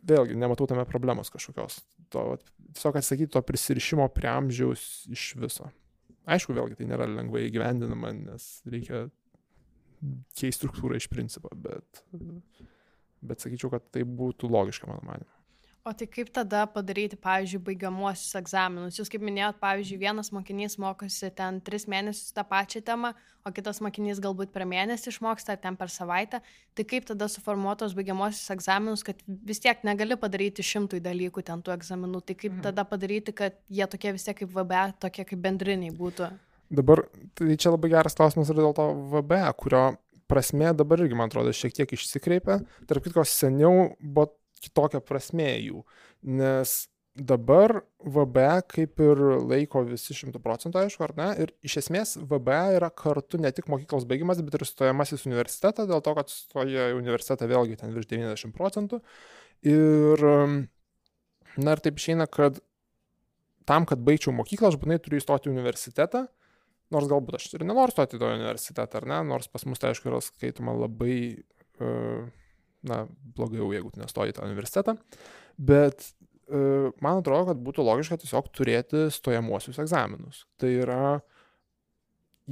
vėlgi 0.09 0.39
nematau 0.39 0.69
tame 0.71 0.85
problemos 0.89 1.33
kažkokios. 1.33 1.81
To, 2.13 2.37
tiesiog 2.75 2.99
atsakyti 3.01 3.33
to 3.33 3.43
prisirišimo 3.47 4.09
prie 4.15 4.31
amžiaus 4.33 5.07
iš 5.13 5.33
viso. 5.41 5.71
Aišku, 6.31 6.55
vėlgi 6.55 6.79
tai 6.79 6.87
nėra 6.91 7.09
lengvai 7.11 7.47
įgyvendinama, 7.49 8.13
nes 8.15 8.49
reikia 8.71 9.07
keisti 10.37 10.55
struktūrą 10.61 10.99
iš 10.99 11.09
principo, 11.11 11.51
bet, 11.55 12.03
bet 13.23 13.43
sakyčiau, 13.43 13.73
kad 13.75 13.89
tai 13.95 14.05
būtų 14.07 14.51
logiška, 14.51 14.91
mano 14.91 15.03
manimu. 15.07 15.42
O 15.83 15.91
tai 15.91 16.07
kaip 16.07 16.29
tada 16.31 16.61
padaryti, 16.71 17.17
pavyzdžiui, 17.19 17.59
baigiamuosius 17.67 18.37
egzaminus? 18.39 19.01
Jūs 19.01 19.09
kaip 19.11 19.23
minėjot, 19.27 19.57
pavyzdžiui, 19.59 19.97
vienas 19.99 20.29
mokinys 20.31 20.77
mokosi 20.79 21.27
ten 21.35 21.57
tris 21.67 21.89
mėnesius 21.91 22.29
tą 22.37 22.45
pačią 22.47 22.85
temą, 22.87 23.09
o 23.43 23.51
kitas 23.51 23.81
mokinys 23.83 24.21
galbūt 24.23 24.53
per 24.55 24.63
mėnesį 24.71 25.11
išmoksta, 25.11 25.57
ten 25.59 25.75
per 25.81 25.91
savaitę. 25.91 26.39
Tai 26.79 26.85
kaip 26.87 27.09
tada 27.09 27.27
suformuotos 27.27 27.97
baigiamuosius 27.99 28.55
egzaminus, 28.55 29.03
kad 29.09 29.25
vis 29.27 29.59
tiek 29.65 29.83
negali 29.83 30.15
padaryti 30.23 30.63
šimtui 30.63 31.01
dalykų 31.03 31.43
ten 31.49 31.65
tų 31.67 31.75
egzaminų. 31.75 32.21
Tai 32.29 32.37
kaip 32.39 32.53
mhm. 32.53 32.63
tada 32.69 32.85
padaryti, 32.87 33.35
kad 33.43 33.57
jie 33.67 33.89
tokie 33.91 34.13
vis 34.15 34.29
tiek 34.29 34.39
kaip 34.39 34.53
VBA, 34.55 34.85
tokie 35.03 35.27
kaip 35.33 35.43
bendriniai 35.43 35.91
būtų? 35.99 36.29
Dabar, 36.79 37.03
tai 37.35 37.59
čia 37.59 37.75
labai 37.75 37.91
geras 37.91 38.15
klausimas 38.15 38.55
ir 38.55 38.63
dėl 38.63 38.79
to 38.79 38.87
VBA, 39.17 39.51
kurio 39.59 39.83
prasme 40.31 40.71
dabar 40.79 41.03
irgi, 41.03 41.19
man 41.19 41.27
atrodo, 41.27 41.51
šiek 41.51 41.75
tiek 41.75 41.91
išsikreipia. 41.99 42.61
Tarp 42.87 43.03
kitko, 43.03 43.27
seniau 43.27 43.91
buvo 43.99 44.31
kitokia 44.63 45.03
prasme 45.05 45.51
jų. 45.59 45.83
Nes 46.41 46.77
dabar 47.13 47.83
VBA 48.01 48.63
kaip 48.73 49.01
ir 49.05 49.21
laiko 49.45 49.83
visi 49.85 50.15
šimtų 50.17 50.41
procentų, 50.43 50.81
aišku, 50.81 51.05
ar 51.05 51.13
ne? 51.19 51.29
Ir 51.45 51.53
iš 51.67 51.79
esmės 51.83 52.15
VBA 52.17 52.79
yra 52.79 52.89
kartu 52.89 53.41
ne 53.43 53.53
tik 53.53 53.69
mokyklos 53.73 54.07
baigimas, 54.09 54.41
bet 54.45 54.57
ir 54.57 54.67
stojamasis 54.69 55.27
universitetą, 55.29 55.87
dėl 55.91 56.01
to, 56.05 56.15
kad 56.17 56.33
stoja 56.33 56.89
į 56.93 56.99
universitetą 56.99 57.49
vėlgi 57.51 57.79
ten 57.83 57.93
virš 57.97 58.09
90 58.15 58.57
procentų. 58.57 59.03
Ir, 59.69 60.27
na 61.61 61.77
ir 61.77 61.85
taip 61.85 62.01
išeina, 62.01 62.27
kad 62.27 62.63
tam, 63.69 63.87
kad 63.87 64.01
baigčiau 64.03 64.33
mokyklą, 64.35 64.73
aš 64.73 64.81
būtinai 64.81 65.01
turiu 65.03 65.21
įstoti 65.21 65.51
į 65.51 65.55
universitetą, 65.55 66.27
nors 66.93 67.09
galbūt 67.11 67.39
aš 67.39 67.51
ir 67.53 67.67
nenoriu 67.69 67.95
stoti 67.95 68.17
į 68.17 68.23
tą 68.23 68.33
universitetą, 68.35 68.89
ar 69.01 69.09
ne, 69.09 69.21
nors 69.35 69.53
pas 69.53 69.65
mus 69.69 69.81
tai 69.81 69.93
aišku 69.93 70.11
yra 70.11 70.21
skaitoma 70.25 70.75
labai 70.77 71.19
uh, 71.81 72.25
na, 72.89 73.05
blogai 73.37 73.61
jau, 73.61 73.71
jeigu 73.75 73.93
tu 73.93 74.03
nestoji 74.03 74.35
tą 74.37 74.47
universitetą, 74.47 74.97
bet 75.59 76.07
e, 76.07 76.91
man 77.05 77.21
atrodo, 77.21 77.51
kad 77.51 77.61
būtų 77.67 77.85
logiška 77.87 78.21
tiesiog 78.23 78.51
turėti 78.55 79.07
stojamuosius 79.15 79.81
egzaminus. 79.83 80.45
Tai 80.61 80.73
yra, 80.85 81.05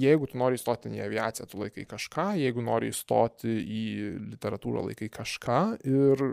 jeigu 0.00 0.30
tu 0.30 0.38
nori 0.40 0.58
įstoti 0.60 0.92
į 0.94 1.02
aviaciją, 1.06 1.48
tu 1.50 1.64
laikai 1.64 1.86
kažką, 1.90 2.30
jeigu 2.40 2.64
nori 2.64 2.92
įstoti 2.94 3.56
į 3.60 3.82
literatūrą, 4.34 4.86
laikai 4.90 5.10
kažką 5.12 5.60
ir 5.88 6.30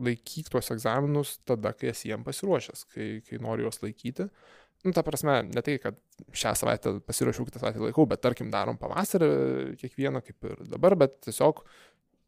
laikyk 0.00 0.48
tuos 0.52 0.70
egzaminus 0.72 1.38
tada, 1.48 1.74
kai 1.76 1.90
esi 1.90 2.10
jiem 2.10 2.24
pasiruošęs, 2.26 2.86
kai, 2.94 3.10
kai 3.26 3.40
nori 3.42 3.66
juos 3.66 3.82
laikyti. 3.82 4.30
Nu, 4.80 4.94
ta 4.96 5.02
prasme, 5.04 5.42
ne 5.44 5.60
tai, 5.64 5.74
kad 5.82 5.98
šią 6.32 6.54
savaitę 6.56 6.94
pasiruošiau, 7.04 7.44
kitą 7.48 7.60
savaitę 7.60 7.82
laikau, 7.82 8.06
bet 8.08 8.22
tarkim 8.24 8.48
darom 8.52 8.78
pavasarį 8.80 9.28
kiekvieną 9.80 10.22
kaip 10.24 10.46
ir 10.48 10.62
dabar, 10.70 10.96
bet 11.02 11.18
tiesiog 11.26 11.60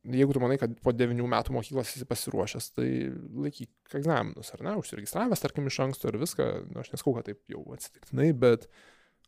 jeigu 0.03 0.35
tu 0.35 0.43
manai, 0.43 0.59
kad 0.61 0.73
po 0.83 0.95
9 0.97 1.27
metų 1.35 1.55
mokyklos 1.55 1.95
esi 1.95 2.07
pasiruošęs, 2.09 2.71
tai 2.77 2.89
laikyk 3.45 3.99
egzaminus, 3.99 4.53
ar 4.55 4.65
ne, 4.67 4.77
užsiregistravęs, 4.81 5.43
tarkim, 5.43 5.69
iš 5.71 5.81
anksto 5.87 6.11
ir 6.11 6.19
viską, 6.23 6.49
nu, 6.71 6.81
aš 6.83 6.93
neskau, 6.95 7.15
kad 7.17 7.29
taip 7.29 7.43
jau 7.53 7.63
atsitiktinai, 7.77 8.31
bet 8.45 8.67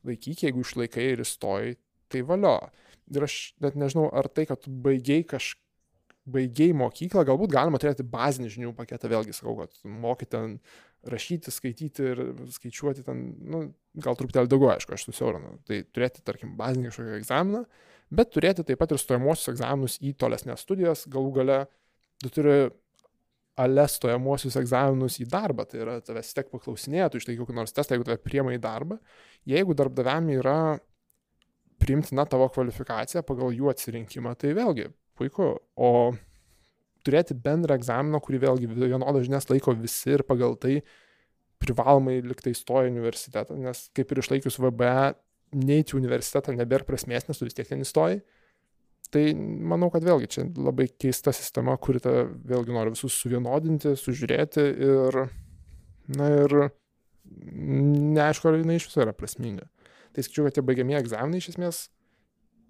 laikyk, 0.07 0.47
jeigu 0.49 0.65
išlaikai 0.65 1.13
ir 1.13 1.23
įstoji, 1.25 1.79
tai 2.13 2.25
valio. 2.27 2.57
Ir 3.15 3.27
aš 3.27 3.39
net 3.63 3.77
nežinau, 3.79 4.09
ar 4.17 4.31
tai, 4.33 4.49
kad 4.51 4.65
tu 4.65 4.73
baigiai 4.85 5.27
kažką 5.29 5.63
baigiai 6.25 6.73
mokyklą, 6.77 7.25
galbūt 7.29 7.53
galima 7.53 7.81
turėti 7.81 8.07
bazinį 8.09 8.51
žinių 8.55 8.73
paketą, 8.79 9.11
vėlgi 9.13 9.35
sakau, 9.37 9.59
kad 9.61 9.75
mokai 9.85 10.29
ten 10.31 10.55
rašyti, 11.05 11.53
skaityti 11.53 12.07
ir 12.15 12.23
skaičiuoti 12.55 13.05
ten, 13.05 13.25
nu, 13.45 13.67
gal 14.01 14.17
truputėlį 14.17 14.49
daugiau, 14.49 14.73
aišku, 14.73 14.97
aš 14.97 15.05
susiaurinu. 15.11 15.59
Tai 15.69 15.83
turėti, 15.93 16.25
tarkim, 16.25 16.55
bazinį 16.61 16.89
kažkokį 16.89 17.19
egzaminą, 17.19 17.65
bet 18.17 18.33
turėti 18.35 18.65
taip 18.67 18.81
pat 18.81 18.95
ir 18.95 19.01
stojamosius 19.01 19.53
egzaminus 19.55 19.99
į 20.03 20.15
tolesnės 20.21 20.65
studijas, 20.65 21.05
galų 21.11 21.35
gale 21.41 21.59
tu 22.23 22.31
turi 22.33 22.57
ale 23.61 23.85
stojamosius 23.91 24.57
egzaminus 24.59 25.21
į 25.23 25.29
darbą, 25.31 25.67
tai 25.71 25.83
yra 25.85 26.01
tavęs 26.03 26.33
tiek 26.35 26.51
paklausinėja, 26.51 27.11
tu 27.11 27.21
išlaikai 27.21 27.43
kokį 27.43 27.57
nors 27.61 27.75
testą, 27.75 27.95
jeigu 27.95 28.09
tave 28.09 28.19
priema 28.23 28.55
į 28.55 28.61
darbą, 28.63 28.99
jeigu 29.47 29.77
darbdaviam 29.79 30.31
yra 30.35 30.59
priimtina 31.83 32.25
tavo 32.31 32.49
kvalifikacija 32.51 33.23
pagal 33.27 33.55
jų 33.55 33.71
atsirinkimą, 33.71 34.35
tai 34.41 34.55
vėlgi 34.57 34.89
puiku, 35.19 35.53
o 35.77 35.91
turėti 37.07 37.37
bendrą 37.39 37.79
egzaminą, 37.79 38.19
kurį 38.25 38.41
vėlgi 38.47 38.71
vienodą 38.73 39.23
žinias 39.23 39.47
laiko 39.51 39.75
visi 39.79 40.15
ir 40.17 40.25
pagal 40.27 40.57
tai 40.59 40.81
privalomai 41.63 42.19
liktai 42.25 42.55
stoja 42.57 42.91
universitetą, 42.91 43.57
nes 43.61 43.87
kaip 43.97 44.11
ir 44.11 44.21
išlaikius 44.25 44.59
VBA 44.61 45.15
neiti 45.55 45.95
į 45.95 46.01
universitetą 46.01 46.55
nebėra 46.57 46.87
prasmės, 46.89 47.29
nes 47.29 47.41
tu 47.41 47.49
vis 47.49 47.57
tiek 47.57 47.69
ten 47.69 47.85
įstoji. 47.85 48.23
Tai 49.15 49.23
manau, 49.71 49.91
kad 49.95 50.05
vėlgi 50.07 50.31
čia 50.33 50.47
labai 50.59 50.89
keista 50.91 51.33
sistema, 51.35 51.77
kuri 51.79 52.01
tą 52.03 52.15
vėlgi 52.51 52.75
nori 52.75 52.95
visus 52.97 53.15
suvienodinti, 53.21 53.93
sužiūrėti 54.01 54.65
ir, 54.89 55.19
na 56.19 56.31
ir 56.41 56.57
neaišku, 58.15 58.51
ar 58.51 58.59
jinai 58.59 58.81
iš 58.81 58.89
viso 58.89 59.05
yra 59.05 59.15
prasminga. 59.17 59.69
Tai 60.15 60.25
skaičiu, 60.25 60.47
kad 60.47 60.57
tie 60.57 60.65
baigiamieji 60.67 61.03
egzaminai 61.05 61.43
iš 61.43 61.53
esmės, 61.55 61.85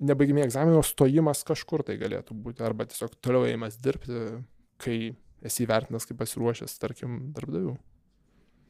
nebaigiamieji 0.05 0.49
egzaminai, 0.51 0.81
o 0.81 0.85
stojimas 0.85 1.45
kažkur 1.47 1.85
tai 1.87 1.97
galėtų 2.01 2.37
būti, 2.45 2.65
arba 2.67 2.87
tiesiog 2.91 3.17
toliau 3.25 3.49
ėjimas 3.49 3.79
dirbti, 3.81 4.21
kai 4.83 4.99
esi 5.45 5.65
įvertintas 5.65 6.09
kaip 6.09 6.21
pasiruošęs, 6.21 6.77
tarkim, 6.83 7.19
darbdavių. 7.37 7.77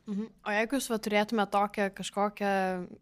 Mhm. 0.05 0.27
O 0.45 0.53
jeigu 0.53 0.77
jūs 0.77 0.87
va, 0.93 0.99
turėtume 1.01 1.45
tokią 1.49 1.87
kažkokią 1.97 2.49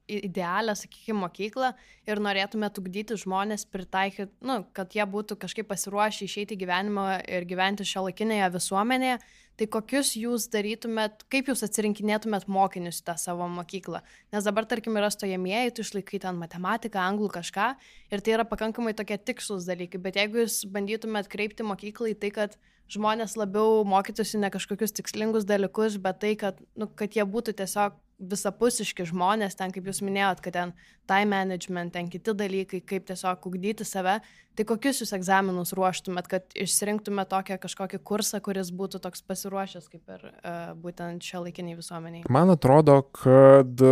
idealią, 0.07 0.75
sakykime, 0.79 1.19
mokyklą 1.25 1.73
ir 2.07 2.21
norėtumėte 2.23 2.79
ugdyti 2.79 3.17
žmonės, 3.19 3.65
pritaikyti, 3.75 4.31
nu, 4.47 4.61
kad 4.77 4.95
jie 4.95 5.03
būtų 5.11 5.35
kažkaip 5.43 5.67
pasiruošę 5.67 6.29
išeiti 6.29 6.55
į 6.55 6.61
gyvenimą 6.63 7.07
ir 7.27 7.49
gyventi 7.51 7.87
šio 7.89 8.05
laikinėje 8.07 8.53
visuomenėje, 8.55 9.17
tai 9.59 9.69
kokius 9.75 10.13
jūs 10.15 10.47
darytumėt, 10.55 11.27
kaip 11.33 11.51
jūs 11.51 11.65
atsirinkinėtumėt 11.67 12.47
mokinius 12.47 13.03
į 13.03 13.07
tą 13.11 13.17
savo 13.19 13.51
mokyklą? 13.51 14.05
Nes 14.31 14.47
dabar, 14.47 14.69
tarkim, 14.71 14.95
yra 15.01 15.11
stojamieji, 15.11 15.75
tu 15.75 15.83
išlaikai 15.83 16.23
ten 16.23 16.39
matematiką, 16.39 17.03
anglų 17.03 17.33
kažką 17.35 17.73
ir 18.15 18.23
tai 18.23 18.39
yra 18.39 18.47
pakankamai 18.47 18.95
tokie 18.95 19.19
tikslus 19.19 19.67
dalykai, 19.67 19.99
bet 20.07 20.23
jeigu 20.23 20.45
jūs 20.45 20.63
bandytumėt 20.71 21.27
kreipti 21.35 21.67
mokyklą 21.67 22.15
į 22.15 22.21
tai, 22.23 22.31
kad 22.39 22.57
žmonės 22.93 23.37
labiau 23.41 23.83
mokytųsi 23.89 24.41
ne 24.43 24.51
kažkokius 24.53 24.95
tikslingus 24.99 25.47
dalykus, 25.49 25.99
bet 26.03 26.23
tai, 26.23 26.33
kad, 26.39 26.61
nu, 26.79 26.89
kad 26.99 27.17
jie 27.17 27.25
būtų 27.29 27.57
tiesiog 27.59 27.99
visapusiški 28.23 29.07
žmonės, 29.11 29.57
ten 29.59 29.73
kaip 29.75 29.89
jūs 29.89 29.99
minėjot, 30.05 30.43
kad 30.45 30.55
ten 30.55 30.73
time 31.11 31.31
management, 31.33 31.93
ten 31.97 32.07
kiti 32.13 32.35
dalykai, 32.39 32.83
kaip 32.87 33.09
tiesiog 33.09 33.49
ugdyti 33.49 33.87
save, 33.89 34.21
tai 34.55 34.67
kokius 34.69 35.03
jūs 35.03 35.15
egzaminus 35.17 35.75
ruoštumėt, 35.75 36.29
kad 36.31 36.55
išsirinktumėt 36.55 37.33
tokią 37.33 37.59
kažkokį 37.65 38.03
kursą, 38.07 38.39
kuris 38.45 38.71
būtų 38.79 39.03
toks 39.03 39.25
pasiruošęs 39.27 39.91
kaip 39.91 40.15
ir 40.15 40.29
uh, 40.31 40.61
būtent 40.79 41.27
šio 41.27 41.43
laikiniai 41.49 41.81
visuomeniai? 41.81 42.27
Man 42.31 42.55
atrodo, 42.55 43.01
kad 43.17 43.83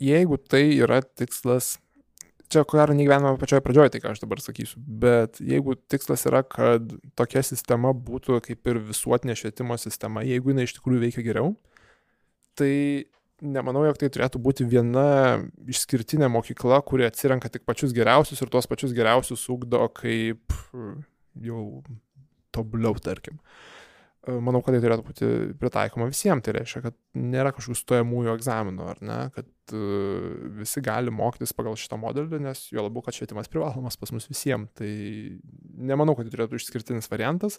jeigu 0.00 0.40
tai 0.40 0.64
yra 0.78 1.02
tikslas 1.02 1.76
čia 2.52 2.64
ko 2.68 2.78
gero 2.78 2.94
negyvename 2.96 3.40
pačioje 3.40 3.64
pradžioje, 3.64 3.94
tai 3.94 4.02
ką 4.02 4.12
aš 4.12 4.22
dabar 4.22 4.42
sakysiu, 4.42 4.80
bet 5.02 5.40
jeigu 5.42 5.76
tikslas 5.90 6.26
yra, 6.30 6.42
kad 6.46 6.92
tokia 7.18 7.42
sistema 7.46 7.94
būtų 7.96 8.40
kaip 8.46 8.70
ir 8.72 8.80
visuotinė 8.92 9.36
švietimo 9.38 9.78
sistema, 9.80 10.24
jeigu 10.26 10.52
jinai 10.52 10.68
iš 10.68 10.76
tikrųjų 10.78 11.02
veikia 11.06 11.26
geriau, 11.26 11.54
tai 12.58 12.72
nemanau, 13.42 13.86
jog 13.88 13.98
tai 13.98 14.12
turėtų 14.14 14.40
būti 14.42 14.68
viena 14.68 15.42
išskirtinė 15.72 16.30
mokykla, 16.30 16.82
kuri 16.86 17.08
atsirenka 17.08 17.50
tik 17.50 17.66
pačius 17.66 17.94
geriausius 17.96 18.44
ir 18.44 18.52
tuos 18.52 18.70
pačius 18.70 18.94
geriausius 18.96 19.48
ugdo 19.50 19.82
kaip 19.96 20.54
jau 21.42 21.66
tobuliau, 22.52 22.94
tarkim. 23.02 23.40
Uh, 23.40 23.71
manau, 24.22 24.60
kad 24.62 24.76
tai 24.76 24.80
turėtų 24.84 25.04
būti 25.06 25.28
pritaikoma 25.58 26.06
visiems. 26.10 26.44
Tai 26.46 26.54
reiškia, 26.54 26.82
kad 26.84 26.96
nėra 27.18 27.50
kažkokių 27.54 27.78
stojamųjų 27.80 28.34
egzaminų, 28.36 28.88
ar 28.92 29.00
ne, 29.02 29.18
kad 29.34 29.74
uh, 29.74 30.28
visi 30.60 30.82
gali 30.84 31.14
mokytis 31.14 31.54
pagal 31.58 31.78
šitą 31.80 31.98
modelį, 32.02 32.42
nes 32.46 32.68
jo 32.70 32.84
labiau, 32.86 33.02
kad 33.04 33.16
švietimas 33.18 33.50
privalomas 33.52 33.98
pas 33.98 34.14
mus 34.14 34.28
visiems. 34.30 34.70
Tai 34.78 34.90
nemanau, 35.90 36.14
kad 36.18 36.28
tai 36.28 36.36
turėtų 36.36 36.60
išskirtinis 36.60 37.10
variantas. 37.12 37.58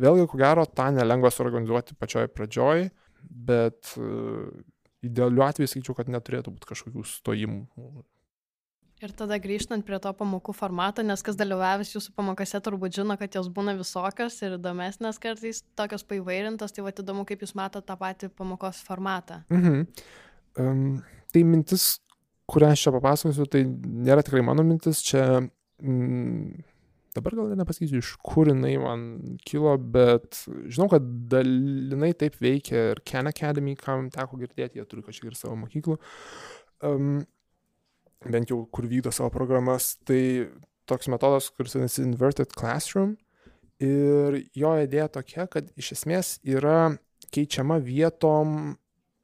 Vėlgi, 0.00 0.26
ko 0.30 0.40
gero, 0.40 0.64
tą 0.66 0.88
nelengva 0.96 1.30
suorganizuoti 1.34 1.98
pačioj 2.00 2.30
pradžioj, 2.34 2.88
bet 3.50 3.94
uh, 4.00 4.48
idealiu 5.06 5.46
atveju 5.46 5.70
sakyčiau, 5.70 5.98
kad 5.98 6.10
neturėtų 6.10 6.56
būti 6.56 6.72
kažkokių 6.72 7.06
stojimų 7.06 7.62
Ir 9.00 9.14
tada 9.16 9.38
grįžtant 9.40 9.84
prie 9.88 9.96
to 10.02 10.10
pamokų 10.12 10.52
formato, 10.52 11.00
nes 11.06 11.22
kas 11.24 11.38
dalyvavęs 11.40 11.94
jūsų 11.94 12.12
pamokose 12.18 12.58
turbūt 12.60 12.98
žino, 12.98 13.14
kad 13.16 13.32
jos 13.38 13.48
būna 13.48 13.72
visokios 13.78 14.36
ir 14.44 14.58
įdomesnės 14.58 15.20
kartais, 15.22 15.62
tokios 15.78 16.04
paivairintos, 16.04 16.74
tai 16.76 16.84
va 16.84 16.92
įdomu, 16.92 17.24
kaip 17.28 17.40
jūs 17.40 17.54
matote 17.56 17.88
tą 17.88 17.96
patį 18.00 18.28
pamokos 18.36 18.82
formatą. 18.84 19.40
Mhm. 19.48 19.86
Um, 20.60 20.82
tai 21.32 21.44
mintis, 21.48 21.94
kurią 22.50 22.74
aš 22.74 22.84
čia 22.84 22.92
papasakosiu, 22.98 23.48
tai 23.48 23.64
nėra 23.64 24.26
tikrai 24.26 24.44
mano 24.44 24.66
mintis, 24.68 25.00
čia 25.06 25.24
mm, 25.40 26.60
dabar 27.16 27.40
gal 27.40 27.56
nepasakysiu, 27.56 28.04
iš 28.04 28.12
kur 28.20 28.52
jinai 28.52 28.76
man 28.84 29.08
kilo, 29.48 29.78
bet 29.80 30.42
žinau, 30.68 30.90
kad 30.92 31.08
dalinai 31.32 32.12
taip 32.20 32.36
veikia 32.42 32.90
ir 32.92 33.04
Ken 33.08 33.32
Academy, 33.32 33.78
kam 33.80 34.12
teko 34.12 34.44
girdėti, 34.44 34.76
jie 34.76 34.88
turi 34.90 35.08
kažkiek 35.08 35.32
ir 35.32 35.40
savo 35.40 35.56
mokyklų. 35.64 35.96
Um, 36.84 37.22
bent 38.26 38.50
jau 38.52 38.64
kur 38.72 38.88
vykdo 38.90 39.12
savo 39.14 39.30
programas, 39.32 39.94
tai 40.04 40.50
toks 40.90 41.08
metodas, 41.12 41.50
kuris 41.54 41.76
vadinasi 41.76 42.04
Inverted 42.04 42.52
Classroom. 42.56 43.14
Ir 43.80 44.42
jo 44.56 44.74
idėja 44.82 45.08
tokia, 45.14 45.46
kad 45.48 45.70
iš 45.80 45.94
esmės 45.96 46.34
yra 46.44 46.92
keičiama 47.32 47.78
vietom 47.80 48.74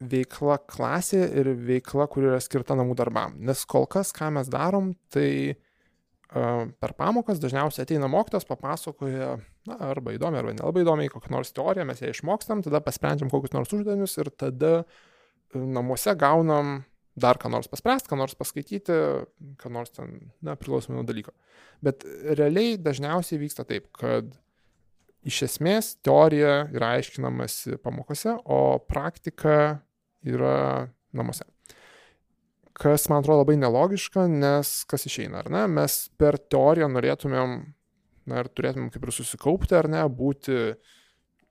veikla 0.00 0.58
klasė 0.68 1.26
ir 1.40 1.50
veikla, 1.66 2.06
kur 2.12 2.28
yra 2.30 2.40
skirta 2.40 2.76
namų 2.76 2.96
darbam. 2.98 3.36
Nes 3.40 3.64
kol 3.68 3.86
kas, 3.90 4.12
ką 4.16 4.30
mes 4.36 4.48
darom, 4.52 4.92
tai 5.12 5.56
uh, 5.56 6.64
per 6.80 6.94
pamokas 6.96 7.40
dažniausiai 7.42 7.86
ateina 7.86 8.08
mokytas, 8.12 8.48
papasakoja, 8.48 9.36
na, 9.68 9.78
arba 9.90 10.16
įdomi, 10.16 10.40
arba 10.40 10.56
nelabai 10.56 10.84
įdomi, 10.84 11.08
kokią 11.12 11.32
nors 11.32 11.52
teoriją, 11.56 11.88
mes 11.88 12.04
ją 12.04 12.12
išmokstam, 12.12 12.64
tada 12.64 12.82
pasprendžiam 12.84 13.32
kokius 13.32 13.56
nors 13.56 13.72
uždavinius 13.76 14.16
ir 14.20 14.32
tada 14.36 14.74
namuose 15.56 16.12
gaunam 16.20 16.78
dar 17.16 17.38
ką 17.40 17.50
nors 17.52 17.68
paspręsti, 17.72 18.10
ką 18.10 18.18
nors 18.20 18.36
paskaityti, 18.38 18.96
ką 19.60 19.72
nors 19.72 19.94
ten, 19.94 20.18
na, 20.44 20.56
priklausomai 20.58 20.98
nuo 21.00 21.06
dalyko. 21.08 21.32
Bet 21.84 22.04
realiai 22.36 22.76
dažniausiai 22.80 23.40
vyksta 23.40 23.64
taip, 23.68 23.88
kad 23.96 24.28
iš 25.26 25.42
esmės 25.48 25.94
teorija 26.04 26.66
yra 26.74 26.94
aiškinamasi 26.98 27.80
pamokose, 27.82 28.36
o 28.44 28.78
praktika 28.84 29.80
yra 30.26 30.88
namuose. 31.16 31.46
Kas 32.76 33.08
man 33.08 33.22
atrodo 33.22 33.40
labai 33.40 33.56
nelogiška, 33.56 34.26
nes 34.28 34.82
kas 34.88 35.08
išeina, 35.08 35.40
ar 35.40 35.48
ne? 35.52 35.64
Mes 35.78 35.96
per 36.20 36.36
teoriją 36.36 36.90
norėtumėm, 36.92 37.56
na 38.28 38.42
ir 38.42 38.50
turėtumėm 38.52 38.90
kaip 38.92 39.06
ir 39.06 39.14
susikaupti, 39.16 39.78
ar 39.78 39.88
ne, 39.88 40.02
būti 40.12 40.74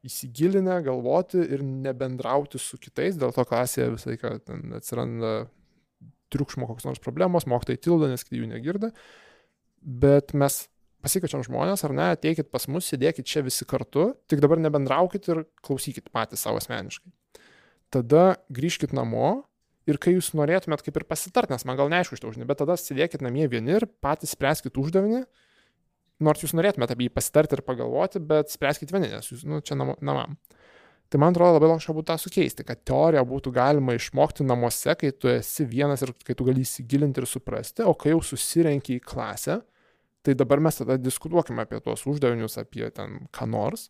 įsigilinę, 0.06 0.80
galvoti 0.86 1.42
ir 1.42 1.64
nebendrauti 1.66 2.62
su 2.62 2.80
kitais, 2.82 3.18
dėl 3.20 3.34
to 3.36 3.46
klasėje 3.48 3.92
visą 3.96 4.12
laiką 4.12 4.34
atsiranda 4.78 5.34
triukšmo 6.34 6.68
kokios 6.70 6.88
nors 6.88 7.04
problemos, 7.04 7.48
mokytojai 7.50 7.82
tildo, 7.82 8.10
nes 8.12 8.26
jų 8.26 8.48
negirda, 8.50 8.92
bet 9.82 10.34
mes 10.38 10.66
pasikviečiam 11.06 11.44
žmonės, 11.46 11.84
ar 11.86 11.94
ne, 11.94 12.10
ateikit 12.16 12.50
pas 12.54 12.66
mus, 12.72 12.88
sėdėkit 12.90 13.28
čia 13.30 13.44
visi 13.46 13.68
kartu, 13.70 14.14
tik 14.30 14.42
dabar 14.44 14.62
nebendraukit 14.62 15.30
ir 15.30 15.44
klausykit 15.66 16.10
patys 16.14 16.46
savo 16.46 16.62
asmeniškai. 16.62 17.12
Tada 17.94 18.24
grįžkit 18.54 18.96
namo 18.98 19.46
ir 19.86 20.00
kai 20.02 20.16
jūs 20.16 20.32
norėtumėt 20.38 20.82
kaip 20.86 20.98
ir 20.98 21.06
pasitart, 21.08 21.54
nes 21.54 21.66
man 21.70 21.78
gal 21.78 21.92
neaišku 21.94 22.18
iš 22.18 22.24
to 22.24 22.32
uždavinį, 22.32 22.50
bet 22.50 22.62
tada 22.64 22.78
sėdėkit 22.82 23.22
namie 23.26 23.46
vieni 23.52 23.78
ir 23.78 23.86
patys 24.02 24.34
spręskit 24.34 24.80
uždavinį, 24.82 25.22
nors 26.24 26.44
jūs 26.44 26.56
norėtumėte 26.56 26.96
apie 26.96 27.10
jį 27.10 27.16
pasitarti 27.16 27.58
ir 27.58 27.64
pagalvoti, 27.66 28.22
bet 28.24 28.54
spręskit 28.54 28.94
vieni, 28.94 29.12
nes 29.12 29.28
jūs, 29.32 29.44
nu, 29.48 29.62
čia 29.66 29.78
nam, 29.80 29.96
namam. 30.06 30.38
Tai 31.12 31.22
man 31.22 31.36
atrodo 31.36 31.60
labai 31.60 31.70
logiška 31.70 31.94
būtų 31.94 32.10
tą 32.10 32.18
sukeisti, 32.18 32.66
kad 32.66 32.82
teoriją 32.88 33.22
būtų 33.30 33.52
galima 33.54 33.94
išmokti 33.94 34.46
namuose, 34.48 34.96
kai 34.98 35.12
tu 35.14 35.30
esi 35.30 35.68
vienas 35.70 36.02
ir 36.02 36.16
kai 36.26 36.34
tu 36.38 36.48
gali 36.48 36.66
įsigilinti 36.66 37.22
ir 37.22 37.30
suprasti, 37.30 37.86
o 37.86 37.94
kai 37.94 38.16
jau 38.16 38.24
susirenki 38.26 38.98
į 38.98 39.04
klasę, 39.06 39.60
tai 40.26 40.34
dabar 40.38 40.64
mes 40.66 40.82
tada 40.82 40.98
diskutuokime 40.98 41.62
apie 41.62 41.80
tuos 41.86 42.08
uždavinius, 42.10 42.58
apie 42.58 42.90
ten 42.96 43.28
ką 43.36 43.50
nors. 43.52 43.86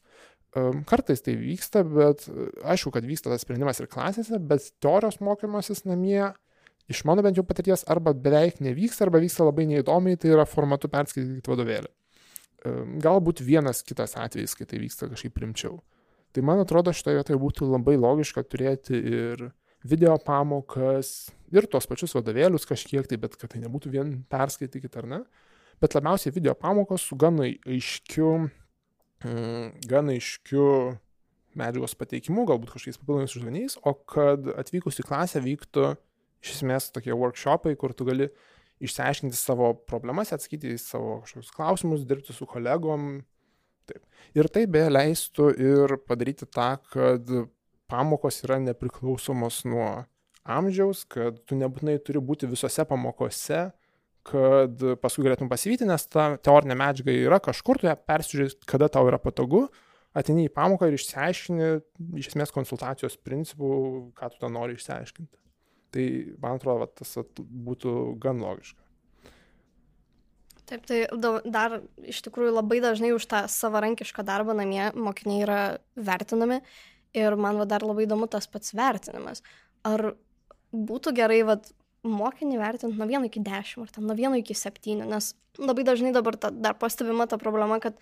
Kartais 0.88 1.24
tai 1.24 1.36
vyksta, 1.40 1.84
bet 1.88 2.28
aišku, 2.64 2.92
kad 2.96 3.08
vyksta 3.08 3.32
tas 3.32 3.44
sprendimas 3.44 3.80
ir 3.80 3.90
klasėse, 3.92 4.40
bet 4.40 4.70
teorijos 4.84 5.22
mokymasis 5.24 5.84
namie 5.88 6.30
iš 6.92 7.02
mano 7.08 7.24
bent 7.26 7.40
jau 7.40 7.44
patirties 7.48 7.84
arba 7.92 8.14
beveik 8.14 8.62
nevyksta, 8.64 9.08
arba 9.08 9.24
vyksta 9.24 9.48
labai 9.48 9.68
neįdomiai, 9.72 10.20
tai 10.20 10.36
yra 10.36 10.46
formatu 10.48 10.92
perskaityti 10.92 11.52
vadovėlį. 11.52 11.92
Galbūt 13.04 13.44
vienas 13.46 13.84
kitas 13.86 14.16
atvejis, 14.20 14.56
kai 14.58 14.68
tai 14.70 14.82
vyksta 14.82 15.10
kažkaip 15.12 15.36
primčiau. 15.38 15.80
Tai 16.36 16.44
man 16.44 16.60
atrodo, 16.64 16.92
šitoje 16.96 17.20
vietoje 17.20 17.40
būtų 17.40 17.70
labai 17.70 17.96
logiška 18.00 18.44
turėti 18.50 18.98
ir 18.98 19.46
video 19.86 20.18
pamokas, 20.20 21.30
ir 21.54 21.68
tuos 21.70 21.88
pačius 21.88 22.16
vadovėlius 22.18 22.68
kažkiek 22.68 23.08
tai, 23.08 23.20
bet 23.22 23.38
kad 23.40 23.54
tai 23.54 23.62
nebūtų 23.64 23.94
vien 23.94 24.14
perskaitykit 24.32 24.98
ar 25.00 25.10
ne. 25.12 25.22
Bet 25.84 25.96
labiausiai 25.96 26.34
video 26.36 26.56
pamokos 26.58 27.06
su 27.06 27.18
gana 27.20 27.48
aiškiu, 27.48 28.32
gana 29.92 30.16
aiškiu 30.16 30.66
medžiagos 31.56 31.96
pateikimu, 32.00 32.44
galbūt 32.50 32.74
kažkokiais 32.74 33.00
papildomais 33.00 33.36
uždaviniais, 33.38 33.78
o 33.88 33.94
kad 33.96 34.50
atvykus 34.60 35.00
į 35.00 35.08
klasę 35.08 35.42
vyktų 35.44 35.94
iš 36.44 36.58
esmės 36.58 36.90
tokie 36.96 37.16
workshopai, 37.16 37.76
kur 37.80 37.96
tu 37.96 38.08
gali 38.08 38.30
išsiaiškinti 38.84 39.38
savo 39.38 39.72
problemas, 39.88 40.34
atsakyti 40.36 40.74
į 40.76 40.82
savo 40.82 41.22
kažkokius 41.24 41.54
klausimus, 41.56 42.04
dirbti 42.10 42.36
su 42.36 42.48
kolegom, 42.50 43.24
Taip. 43.86 44.02
Ir 44.34 44.50
tai 44.50 44.66
beje 44.72 44.90
leistų 44.90 45.52
ir 45.62 45.96
padaryti 46.10 46.48
tą, 46.50 46.72
kad 46.90 47.30
pamokos 47.92 48.42
yra 48.46 48.58
nepriklausomos 48.64 49.62
nuo 49.70 49.90
amžiaus, 50.46 51.04
kad 51.10 51.38
tu 51.46 51.58
nebūtinai 51.60 52.00
turi 52.06 52.22
būti 52.22 52.50
visose 52.50 52.86
pamokose, 52.90 53.68
kad 54.26 54.86
paskui 55.02 55.28
galėtum 55.28 55.50
pasivyti, 55.52 55.86
nes 55.86 56.08
ta 56.10 56.32
teorinė 56.42 56.78
medžiaga 56.82 57.14
yra 57.14 57.42
kažkur, 57.46 57.78
tu 57.82 57.90
ją 57.90 57.94
persižiūrės, 58.10 58.58
kada 58.70 58.90
tau 58.90 59.06
yra 59.10 59.22
patogu, 59.22 59.68
atini 60.18 60.48
į 60.48 60.54
pamoką 60.56 60.90
ir 60.90 60.98
išsiaiškini 60.98 61.72
iš 62.22 62.32
esmės 62.32 62.54
konsultacijos 62.56 63.20
principų, 63.22 63.70
ką 64.18 64.32
tu 64.34 64.42
ten 64.42 64.56
nori 64.58 64.80
išsiaiškinti. 64.80 65.45
Tai 65.96 66.08
man 66.44 66.58
atrodo, 66.58 66.82
va, 66.84 66.90
tas 66.92 67.14
būtų 67.40 67.92
gan 68.20 68.42
logiška. 68.44 68.82
Taip, 70.66 70.82
tai 70.90 71.04
dar 71.46 71.78
iš 72.02 72.24
tikrųjų 72.26 72.56
labai 72.56 72.82
dažnai 72.82 73.14
už 73.14 73.28
tą 73.30 73.44
savarankišką 73.54 74.26
darbą 74.26 74.56
namie 74.58 74.90
mokiniai 74.98 75.44
yra 75.46 75.60
vertinami 75.94 76.60
ir 77.16 77.38
man 77.38 77.62
va, 77.62 77.68
dar 77.70 77.86
labai 77.86 78.08
įdomu 78.08 78.28
tas 78.28 78.50
pats 78.50 78.74
vertinimas. 78.76 79.44
Ar 79.86 80.16
būtų 80.74 81.14
gerai 81.16 81.44
va, 81.48 81.60
mokinį 82.06 82.60
vertinti 82.60 82.98
nuo 82.98 83.08
1 83.08 83.30
iki 83.30 83.46
10 83.46 83.86
ar 83.86 83.94
ten 83.94 84.10
nuo 84.10 84.18
1 84.18 84.42
iki 84.42 84.58
7, 84.58 85.06
nes 85.06 85.32
labai 85.62 85.86
dažnai 85.88 86.12
dabar 86.16 86.36
ta, 86.38 86.52
dar 86.52 86.76
pastebima 86.82 87.30
ta 87.30 87.38
problema, 87.42 87.80
kad 87.80 87.96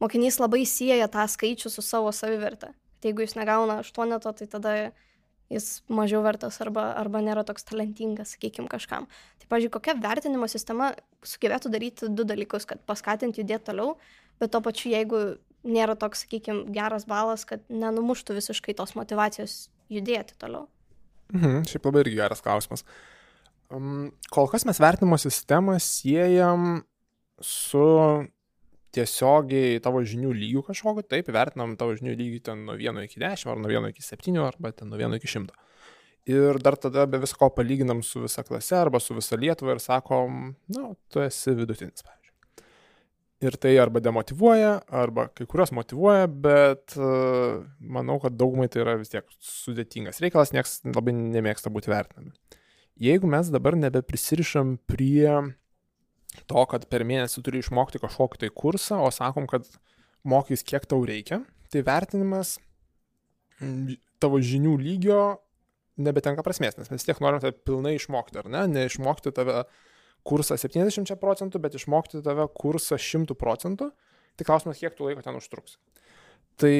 mokinys 0.00 0.38
labai 0.40 0.62
sieja 0.68 1.08
tą 1.12 1.26
skaičių 1.28 1.72
su 1.72 1.84
savo 1.84 2.12
savivertę. 2.12 2.74
Tai 3.00 3.10
jeigu 3.10 3.24
jis 3.24 3.36
negauna 3.40 3.80
8, 3.80 4.20
tai 4.36 4.46
tada 4.46 4.74
jis 5.50 5.82
mažiau 5.90 6.22
vertas 6.24 6.60
arba, 6.62 6.90
arba 6.98 7.22
nėra 7.24 7.44
toks 7.46 7.66
talentingas, 7.66 8.36
sakykime, 8.36 8.70
kažkam. 8.70 9.08
Tai, 9.40 9.50
pažiūrėjau, 9.50 9.74
kokia 9.76 9.96
vertinimo 10.00 10.48
sistema 10.50 10.92
sugebėtų 11.26 11.72
daryti 11.74 12.10
du 12.14 12.26
dalykus, 12.28 12.68
kad 12.70 12.82
paskatinti 12.88 13.42
judėti 13.42 13.70
toliau, 13.72 13.96
bet 14.40 14.54
to 14.54 14.62
pačiu, 14.64 14.92
jeigu 14.94 15.22
nėra 15.66 15.96
toks, 15.98 16.24
sakykime, 16.24 16.68
geras 16.74 17.06
balas, 17.08 17.44
kad 17.48 17.64
nenumuštų 17.68 18.38
visiškai 18.38 18.76
tos 18.78 18.94
motivacijos 18.96 19.66
judėti 19.92 20.38
toliau. 20.40 20.68
Mhm, 21.34 21.64
šiaip 21.68 21.86
labai 21.86 22.04
irgi 22.04 22.18
geras 22.18 22.42
klausimas. 22.44 22.86
Um, 23.70 24.10
kol 24.34 24.48
kas 24.50 24.64
mes 24.66 24.80
vertinimo 24.82 25.18
sistemą 25.20 25.76
siejam 25.82 26.82
su 27.40 27.84
tiesiogiai 28.94 29.80
tavo 29.84 30.02
žinių 30.06 30.32
lygių 30.36 30.62
kažkokiu, 30.70 31.04
taip, 31.08 31.30
vertinam 31.34 31.76
tavo 31.80 31.96
žinių 31.98 32.14
lygį 32.18 32.40
ten 32.50 32.64
nuo 32.68 32.76
1 32.78 33.02
iki 33.06 33.20
10, 33.22 33.50
ar 33.52 33.60
nuo 33.62 33.72
1 33.72 33.90
iki 33.92 34.04
7, 34.04 34.38
arba 34.44 34.72
ten 34.76 34.90
nuo 34.92 35.00
1 35.00 35.18
iki 35.18 35.30
100. 35.30 35.56
Ir 36.30 36.60
dar 36.62 36.76
tada 36.78 37.06
be 37.10 37.18
visko 37.22 37.48
palyginam 37.56 38.02
su 38.06 38.22
visa 38.26 38.44
klase 38.46 38.76
arba 38.76 39.00
su 39.00 39.16
visa 39.16 39.38
Lietuva 39.40 39.74
ir 39.76 39.82
sakom, 39.82 40.54
na, 40.68 40.90
nu, 40.90 40.94
tu 41.10 41.22
esi 41.24 41.54
vidutinis, 41.56 42.04
pavyzdžiui. 42.04 42.66
Ir 43.48 43.56
tai 43.56 43.72
arba 43.80 44.02
demotivuoja, 44.04 44.74
arba 45.00 45.30
kai 45.32 45.46
kurios 45.48 45.72
motivuoja, 45.72 46.28
bet 46.28 46.98
uh, 47.00 47.62
manau, 47.80 48.18
kad 48.20 48.36
daugumai 48.36 48.68
tai 48.68 48.84
yra 48.84 48.98
vis 49.00 49.14
tiek 49.14 49.24
sudėtingas 49.40 50.20
reikalas, 50.20 50.52
niekas 50.52 50.82
labai 50.84 51.16
nemėgsta 51.16 51.72
būti 51.72 51.90
vertinami 51.90 52.36
jeigu 53.00 53.30
mes 53.30 53.48
dabar 53.52 53.76
nebeprisirišam 53.80 54.76
prie 54.88 55.32
to, 56.50 56.64
kad 56.70 56.86
per 56.90 57.04
mėnesį 57.06 57.42
turi 57.46 57.62
išmokti 57.62 58.00
kažkokį 58.02 58.44
tai 58.44 58.50
kursą, 58.54 59.00
o 59.02 59.10
sakom, 59.14 59.48
kad 59.50 59.66
mokys 60.26 60.64
kiek 60.66 60.86
tau 60.88 61.02
reikia, 61.06 61.42
tai 61.72 61.82
vertinimas 61.86 62.58
tavo 64.20 64.40
žinių 64.42 64.74
lygio 64.80 65.20
nebetenka 66.00 66.44
prasmės, 66.44 66.78
nes 66.78 66.90
mes 66.92 67.04
tiek 67.04 67.18
norime 67.20 67.42
tave 67.42 67.56
pilnai 67.66 67.96
išmokti, 67.98 68.40
ar 68.40 68.48
ne? 68.52 68.64
Neišmokti 68.72 69.32
tave 69.36 69.64
kursą 70.26 70.56
70 70.60 71.12
procentų, 71.20 71.60
bet 71.62 71.76
išmokti 71.76 72.22
tave 72.24 72.46
kursą 72.56 72.98
100 73.00 73.36
procentų. 73.40 73.90
Tai 74.38 74.46
klausimas, 74.48 74.80
kiek 74.80 74.96
tu 74.96 75.04
laiko 75.04 75.24
ten 75.24 75.36
užtruks. 75.36 75.76
Tai 76.60 76.74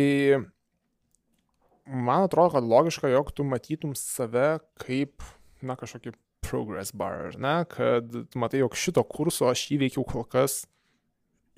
man 1.85 2.25
atrodo, 2.25 2.55
kad 2.57 2.65
logiška, 2.65 3.11
jog 3.13 3.33
tu 3.37 3.45
matytum 3.45 3.93
save 3.99 4.61
kaip 4.81 5.25
na, 5.61 5.77
kažkokį 5.77 6.15
progress 6.51 6.93
bar, 6.97 7.37
ne, 7.39 7.61
kad 7.71 8.11
matai, 8.39 8.65
jog 8.65 8.77
šito 8.79 9.05
kurso 9.07 9.49
aš 9.51 9.69
įveikiau 9.77 10.05
kol 10.09 10.27
kas 10.29 10.65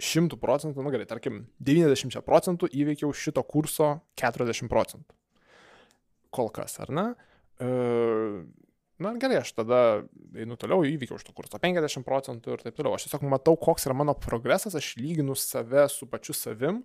100 0.02 0.38
procentų, 0.40 0.82
nu 0.82 0.92
gerai, 0.92 1.06
tarkim, 1.08 1.44
90 1.62 2.24
procentų 2.26 2.70
įveikiau 2.74 3.12
šito 3.14 3.44
kurso 3.46 3.94
40 4.20 4.70
procentų. 4.72 5.16
Kol 6.32 6.50
kas, 6.54 6.78
ar 6.82 6.90
ne? 6.94 7.06
E, 7.60 7.68
na 9.02 9.12
gerai, 9.20 9.42
aš 9.42 9.52
tada 9.58 9.80
einu 10.38 10.56
toliau, 10.60 10.82
įveikiau 10.88 11.20
šito 11.20 11.34
kurso 11.36 11.60
50 11.62 12.06
procentų 12.08 12.56
ir 12.56 12.64
taip 12.66 12.78
toliau. 12.78 12.96
Aš 12.96 13.06
tiesiog 13.06 13.26
matau, 13.30 13.54
koks 13.60 13.86
yra 13.88 13.96
mano 13.98 14.16
progresas, 14.18 14.76
aš 14.78 14.94
lyginu 14.98 15.36
save 15.38 15.86
su 15.92 16.08
pačiu 16.10 16.34
savim, 16.36 16.82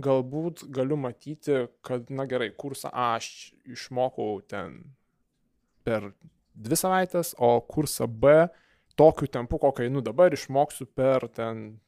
galbūt 0.00 0.66
galiu 0.70 0.98
matyti, 1.00 1.64
kad, 1.86 2.12
na 2.12 2.28
gerai, 2.30 2.52
kursą 2.54 2.92
A 2.92 3.14
aš 3.16 3.50
išmokau 3.66 4.38
ten 4.46 4.82
per 5.84 6.12
dvi 6.54 6.78
savaitės, 6.78 7.34
o 7.38 7.58
kursą 7.70 8.08
B 8.10 8.48
tokiu 8.98 9.28
tempu, 9.32 9.60
kokį 9.60 9.88
einu 9.88 10.02
dabar, 10.04 10.34
išmoksiu 10.34 10.88
per 10.96 11.26
ten 11.34 11.78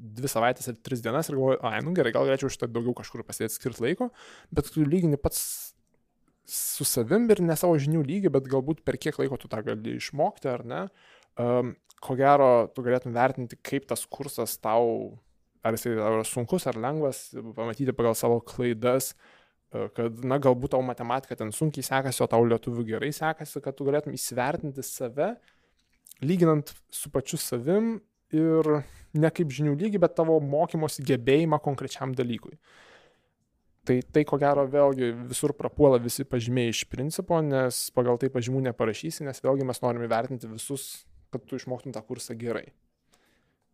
dvi 0.00 0.30
savaitės 0.30 0.70
ar 0.70 0.78
tris 0.80 1.02
dienas 1.04 1.28
ir 1.28 1.36
galvoju, 1.36 1.60
ai, 1.66 1.80
nu 1.84 1.92
gerai, 1.96 2.12
gal 2.14 2.28
galėčiau 2.28 2.52
šitą 2.52 2.70
daugiau 2.72 2.94
kažkur 2.96 3.24
pasėti 3.26 3.56
skirti 3.56 3.84
laiko, 3.84 4.08
bet 4.54 4.70
tu 4.72 4.84
lygini 4.86 5.20
pats 5.20 5.40
su 6.50 6.86
savim 6.88 7.28
ir 7.30 7.42
ne 7.44 7.56
savo 7.58 7.76
žinių 7.78 8.04
lygį, 8.06 8.32
bet 8.32 8.48
galbūt 8.50 8.84
per 8.86 8.98
kiek 9.00 9.18
laiko 9.20 9.38
tu 9.38 9.50
tą 9.50 9.60
gali 9.66 9.98
išmokti 9.98 10.50
ar 10.50 10.64
ne. 10.66 10.84
Um, 11.40 11.74
ko 12.02 12.16
gero, 12.18 12.70
tu 12.74 12.82
galėtum 12.86 13.12
vertinti, 13.14 13.58
kaip 13.60 13.86
tas 13.90 14.06
kursas 14.08 14.56
tau, 14.62 15.20
ar 15.62 15.76
jis 15.76 15.90
yra 15.92 16.24
sunkus 16.26 16.64
ar 16.70 16.80
lengvas, 16.80 17.28
pamatyti 17.54 17.94
pagal 17.94 18.16
savo 18.18 18.40
klaidas, 18.40 19.12
uh, 19.12 19.39
kad, 19.70 20.20
na, 20.26 20.40
galbūt 20.42 20.74
tau 20.74 20.82
matematika 20.82 21.38
ten 21.38 21.52
sunkiai 21.54 21.86
sekasi, 21.86 22.22
o 22.24 22.28
tau 22.30 22.46
lietuvių 22.48 22.86
gerai 22.88 23.10
sekasi, 23.14 23.62
kad 23.62 23.76
tu 23.78 23.86
galėtum 23.86 24.14
įsivertinti 24.16 24.84
save, 24.86 25.34
lyginant 26.24 26.72
su 26.92 27.10
pačiu 27.14 27.38
savim 27.40 27.98
ir 28.34 28.70
ne 29.14 29.30
kaip 29.34 29.50
žinių 29.54 29.76
lygį, 29.78 30.00
bet 30.02 30.16
tavo 30.18 30.38
mokymosi 30.42 31.04
gebėjimą 31.06 31.60
konkrečiam 31.62 32.14
dalykui. 32.16 32.56
Tai 33.86 33.96
tai, 34.12 34.26
ko 34.28 34.36
gero, 34.38 34.66
vėlgi 34.70 35.14
visur 35.30 35.54
prapuola 35.56 35.98
visi 36.02 36.26
pažymiai 36.28 36.70
iš 36.74 36.84
principo, 36.90 37.38
nes 37.42 37.86
pagal 37.96 38.20
tai 38.20 38.28
pažymų 38.30 38.66
neparašysi, 38.68 39.24
nes 39.26 39.40
vėlgi 39.42 39.66
mes 39.66 39.80
norime 39.82 40.10
vertinti 40.10 40.50
visus, 40.50 41.06
kad 41.32 41.46
tu 41.48 41.56
išmoktum 41.56 41.94
tą 41.94 42.02
kursą 42.04 42.36
gerai. 42.38 42.68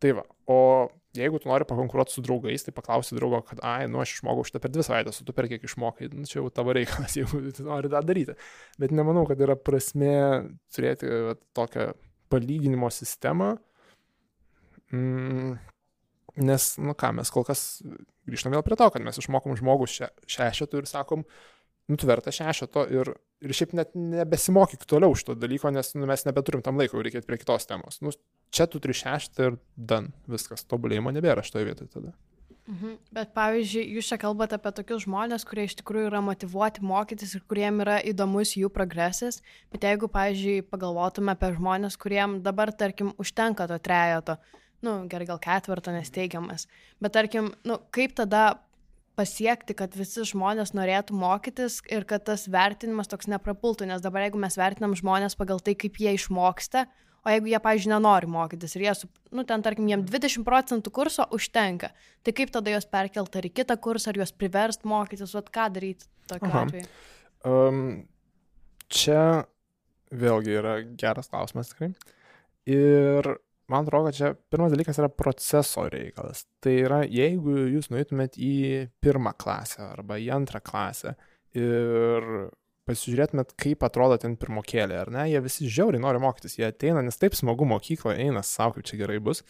Tai 0.01 0.13
va, 0.21 0.25
o 0.47 0.61
jeigu 1.19 1.41
tu 1.43 1.51
nori 1.51 1.67
pakonkuruoti 1.69 2.15
su 2.15 2.25
draugais, 2.25 2.65
tai 2.67 2.75
paklausi 2.77 3.17
draugo, 3.19 3.41
kad, 3.49 3.61
ai, 3.67 3.87
nu 3.91 4.01
aš 4.03 4.17
išmokau 4.19 4.45
šitą 4.47 4.63
per 4.63 4.73
dvi 4.75 4.85
savaitės, 4.87 5.23
tu 5.27 5.35
per 5.37 5.49
kiek 5.51 5.65
išmokai, 5.67 6.11
nu 6.15 6.29
čia 6.29 6.41
jau 6.41 6.51
tavo 6.55 6.75
reikalas, 6.77 7.17
jeigu 7.21 7.43
tu 7.57 7.67
nori 7.67 7.93
tą 7.93 8.03
daryti. 8.07 8.37
Bet 8.83 8.95
nemanau, 8.97 9.27
kad 9.29 9.41
yra 9.43 9.57
prasme 9.59 10.13
turėti 10.75 11.11
va, 11.29 11.37
tokią 11.57 11.91
palyginimo 12.33 12.91
sistemą, 12.93 13.55
mm, 14.93 15.57
nes, 16.47 16.71
nu 16.83 16.97
ką, 16.99 17.13
mes 17.17 17.33
kol 17.33 17.47
kas 17.49 17.67
grįžtam 18.27 18.55
vėl 18.55 18.65
prie 18.67 18.79
to, 18.79 18.89
kad 18.93 19.05
mes 19.05 19.19
išmokom 19.21 19.57
žmogų 19.59 19.89
še, 19.91 20.11
šešetų 20.31 20.83
ir 20.83 20.91
sakom, 20.91 21.25
nu 21.87 21.99
tu 22.01 22.09
verta 22.09 22.35
šešeto 22.35 22.87
ir, 22.93 23.13
ir 23.45 23.55
šiaip 23.57 23.77
net 23.79 23.95
nebesimokyk 23.95 24.87
toliau 24.91 25.15
šito 25.19 25.37
dalyko, 25.39 25.71
nes 25.75 25.95
nu, 25.95 26.09
mes 26.11 26.27
nebeturim 26.27 26.65
tam 26.67 26.81
laiko, 26.81 27.03
reikėtų 27.05 27.31
prie 27.31 27.39
kitos 27.43 27.69
temos. 27.71 28.01
Nu, 28.03 28.13
čia 28.55 28.69
tu 28.71 28.81
turi 28.83 28.97
šeštą 28.97 29.51
ir 29.51 29.59
dan, 29.77 30.13
viskas, 30.31 30.65
tobulėjimo 30.69 31.13
nebėra 31.15 31.45
šitoje 31.47 31.69
vietoje 31.71 31.93
tada. 31.93 32.15
Mhm. 32.67 32.97
Bet 33.15 33.31
pavyzdžiui, 33.37 33.85
jūs 33.95 34.09
čia 34.11 34.17
kalbate 34.19 34.57
apie 34.59 34.73
tokius 34.75 35.05
žmonės, 35.05 35.45
kurie 35.47 35.69
iš 35.69 35.77
tikrųjų 35.79 36.09
yra 36.09 36.21
motivuoti 36.27 36.83
mokytis 36.83 37.37
ir 37.39 37.45
kuriem 37.47 37.79
yra 37.85 38.01
įdomus 38.03 38.57
jų 38.59 38.73
progresas, 38.75 39.39
bet 39.71 39.87
jeigu, 39.87 40.11
pavyzdžiui, 40.11 40.65
pagalvotume 40.73 41.37
apie 41.37 41.53
žmonės, 41.55 41.99
kuriem 42.03 42.41
dabar, 42.43 42.75
tarkim, 42.75 43.13
užtenka 43.23 43.69
to 43.71 43.79
trejoto, 43.79 44.41
nu, 44.83 44.99
gerai, 45.11 45.29
gal 45.31 45.39
ketvirto 45.43 45.95
nesteigiamas, 45.95 46.67
bet 46.99 47.15
tarkim, 47.15 47.53
nu, 47.63 47.79
kaip 47.95 48.19
tada 48.19 48.59
pasiekti, 49.17 49.77
kad 49.79 49.95
visi 49.97 50.27
žmonės 50.29 50.75
norėtų 50.77 51.15
mokytis 51.17 51.79
ir 51.87 52.05
kad 52.09 52.27
tas 52.27 52.49
vertinimas 52.51 53.09
toks 53.09 53.31
neprapultų, 53.31 53.87
nes 53.89 54.03
dabar 54.05 54.27
jeigu 54.27 54.43
mes 54.43 54.59
vertinam 54.59 54.99
žmonės 54.99 55.39
pagal 55.39 55.63
tai, 55.63 55.79
kaip 55.79 56.03
jie 56.03 56.19
išmoksta, 56.19 56.85
O 57.27 57.33
jeigu 57.33 57.51
jie, 57.51 57.59
pavyzdžiui, 57.59 57.91
nenori 57.91 58.29
mokytis 58.31 58.77
ir 58.77 58.85
jie, 58.85 58.93
su, 58.95 59.09
nu, 59.35 59.43
ten, 59.49 59.63
tarkim, 59.65 59.89
jiem 59.91 60.05
20 60.07 60.47
procentų 60.47 60.93
kurso 60.95 61.27
užtenka, 61.35 61.91
tai 62.23 62.35
kaip 62.39 62.53
tada 62.55 62.71
juos 62.71 62.87
perkelt 62.87 63.35
ar 63.35 63.49
į 63.49 63.51
kitą 63.57 63.75
kursą, 63.83 64.13
ar 64.13 64.21
juos 64.21 64.31
priverst 64.31 64.87
mokytis, 64.87 65.35
o 65.35 65.43
ką 65.43 65.67
daryti 65.75 66.07
tokiu 66.31 66.53
Aha. 66.53 66.63
atveju? 66.63 66.93
Um, 67.51 67.81
čia 68.87 69.25
vėlgi 70.15 70.55
yra 70.61 70.77
geras 70.99 71.33
klausimas 71.33 71.73
tikrai. 71.73 71.91
Ir 72.71 73.31
man 73.71 73.87
atrodo, 73.87 74.11
kad 74.11 74.19
čia 74.19 74.31
pirmas 74.51 74.75
dalykas 74.75 75.01
yra 75.03 75.11
proceso 75.11 75.87
reikalas. 75.91 76.45
Tai 76.63 76.75
yra, 76.79 77.01
jeigu 77.11 77.59
jūs 77.73 77.91
nueitumėt 77.91 78.39
į 78.39 78.55
pirmą 79.03 79.35
klasę 79.39 79.83
arba 79.89 80.19
į 80.23 80.31
antrą 80.37 80.63
klasę 80.63 81.17
ir 81.59 82.31
pasižiūrėtumėt, 82.87 83.55
kaip 83.61 83.87
atrodo 83.87 84.19
ten 84.23 84.37
pirmokėlė, 84.41 85.01
ar 85.05 85.13
ne, 85.15 85.25
jie 85.31 85.41
visi 85.45 85.71
žiauriai 85.71 86.03
nori 86.03 86.21
mokytis, 86.23 86.59
jie 86.61 86.69
ateina, 86.69 87.03
nes 87.05 87.19
taip 87.21 87.35
smagu 87.39 87.67
mokykloje, 87.69 88.21
eina, 88.23 88.45
savo, 88.47 88.77
kaip 88.77 88.87
čia 88.89 89.01
gerai 89.03 89.19
bus. 89.23 89.43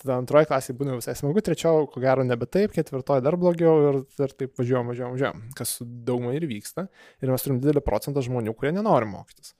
Tada 0.00 0.16
antroji 0.16 0.48
klasė 0.48 0.74
būna 0.78 0.96
visai 0.96 1.12
smagu, 1.18 1.42
trečioji, 1.44 1.90
ko 1.92 2.00
gero, 2.00 2.24
nebe 2.24 2.48
taip, 2.48 2.72
ketvirtoji 2.72 3.24
dar 3.24 3.36
blogiau 3.40 3.74
ir, 3.90 3.98
ir 4.16 4.32
taip 4.32 4.54
važiuojam, 4.56 4.88
važiuojam, 4.88 5.16
važiuojam, 5.16 5.42
kas 5.58 5.74
daugumai 6.08 6.38
ir 6.38 6.46
vyksta. 6.48 6.86
Ir 7.20 7.32
mes 7.32 7.44
turim 7.44 7.58
didelį 7.60 7.82
procentą 7.84 8.24
žmonių, 8.24 8.54
kurie 8.56 8.72
nenori 8.72 9.10
mokytis. 9.10 9.52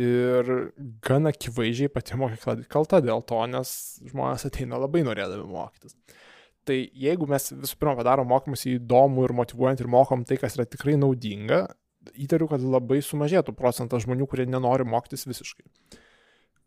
Ir 0.00 0.70
gan 1.04 1.26
akivaizdžiai 1.28 1.90
pati 1.92 2.16
mokykla 2.20 2.60
kalta 2.70 3.02
dėl 3.02 3.24
to, 3.26 3.40
nes 3.50 3.72
žmonės 4.06 4.46
ateina 4.46 4.78
labai 4.78 5.02
norėdami 5.08 5.48
mokytis. 5.50 5.98
Tai 6.68 6.76
jeigu 6.78 7.26
mes 7.26 7.50
visų 7.50 7.80
pirma 7.80 7.96
padarom 7.98 8.30
mokymus 8.30 8.62
įdomų 8.70 9.26
ir 9.26 9.34
motivuojant 9.42 9.82
ir 9.82 9.90
mokom 9.90 10.22
tai, 10.28 10.38
kas 10.38 10.54
yra 10.54 10.68
tikrai 10.70 10.94
naudinga, 11.00 11.64
įtariu, 12.14 12.48
kad 12.50 12.62
labai 12.64 13.00
sumažėtų 13.04 13.54
procentas 13.56 14.06
žmonių, 14.06 14.28
kurie 14.30 14.46
nenori 14.48 14.86
mokytis 14.88 15.26
visiškai. 15.28 15.66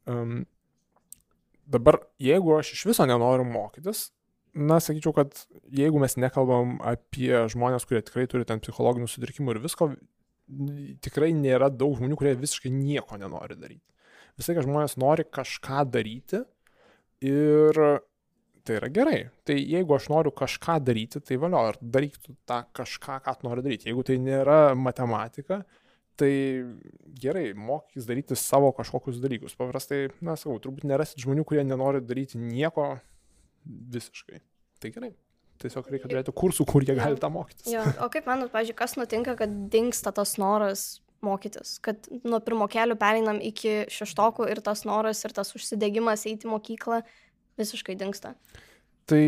Um, 0.09 0.43
dabar, 1.65 2.01
jeigu 2.21 2.57
aš 2.57 2.73
iš 2.75 2.85
viso 2.91 3.07
nenoriu 3.09 3.45
mokytis, 3.47 4.09
na, 4.53 4.79
sakyčiau, 4.83 5.15
kad 5.17 5.45
jeigu 5.73 6.01
mes 6.01 6.17
nekalbam 6.19 6.77
apie 6.85 7.31
žmonės, 7.51 7.87
kurie 7.89 8.03
tikrai 8.05 8.27
turi 8.29 8.47
ten 8.49 8.61
psichologinių 8.61 9.09
sutrikimų 9.09 9.55
ir 9.55 9.63
visko, 9.63 9.89
tikrai 11.03 11.31
nėra 11.35 11.71
daug 11.73 11.95
žmonių, 11.97 12.17
kurie 12.19 12.35
visiškai 12.37 12.71
nieko 12.73 13.17
nenori 13.17 13.57
daryti. 13.57 13.85
Visai, 14.37 14.55
kad 14.57 14.65
žmonės 14.65 14.97
nori 15.01 15.25
kažką 15.29 15.85
daryti 15.93 16.43
ir 17.23 17.79
tai 18.63 18.77
yra 18.79 18.89
gerai. 18.93 19.19
Tai 19.47 19.55
jeigu 19.59 19.95
aš 19.95 20.09
noriu 20.11 20.33
kažką 20.35 20.79
daryti, 20.87 21.21
tai 21.23 21.37
valio, 21.41 21.61
ar 21.71 21.79
daryk 21.81 22.17
tu 22.21 22.35
tą 22.49 22.63
kažką, 22.75 23.19
ką 23.25 23.35
tu 23.39 23.47
nori 23.47 23.63
daryti. 23.65 23.89
Jeigu 23.89 24.05
tai 24.07 24.17
nėra 24.23 24.59
matematika, 24.79 25.61
tai 26.19 26.31
gerai, 27.19 27.49
mokykis 27.57 28.07
daryti 28.09 28.37
savo 28.39 28.71
kažkokius 28.77 29.19
dalykus. 29.23 29.57
Paprastai, 29.59 30.07
na, 30.23 30.37
sakau, 30.39 30.59
turbūt 30.63 30.87
nerasit 30.87 31.21
žmonių, 31.23 31.45
kurie 31.49 31.65
nenori 31.67 32.03
daryti 32.05 32.39
nieko 32.39 32.93
visiškai. 33.65 34.41
Tai 34.83 34.91
gerai. 34.95 35.13
Tiesiog 35.63 35.87
reikia 35.93 36.09
turėti 36.09 36.33
kursų, 36.35 36.65
kur 36.67 36.83
jie 36.83 36.95
gali 36.97 37.19
tą 37.21 37.29
mokytis. 37.31 37.69
Jo, 37.71 37.83
o 38.03 38.09
kaip 38.11 38.27
manot, 38.27 38.51
pažiūrėjau, 38.51 38.79
kas 38.79 38.95
nutinka, 38.99 39.35
kad 39.39 39.51
dinksta 39.71 40.11
tas 40.15 40.35
noras 40.41 40.87
mokytis, 41.23 41.77
kad 41.83 42.09
nuo 42.27 42.39
pirmo 42.43 42.67
kelių 42.71 42.97
pereinam 42.99 43.39
iki 43.39 43.85
šeštokų 43.93 44.49
ir 44.51 44.59
tas 44.65 44.83
noras 44.87 45.23
ir 45.23 45.35
tas 45.35 45.53
užsidegimas 45.55 46.25
eiti 46.27 46.49
į 46.49 46.51
mokyklą 46.51 46.99
visiškai 47.59 47.95
dinksta. 47.99 48.33
Tai 49.09 49.23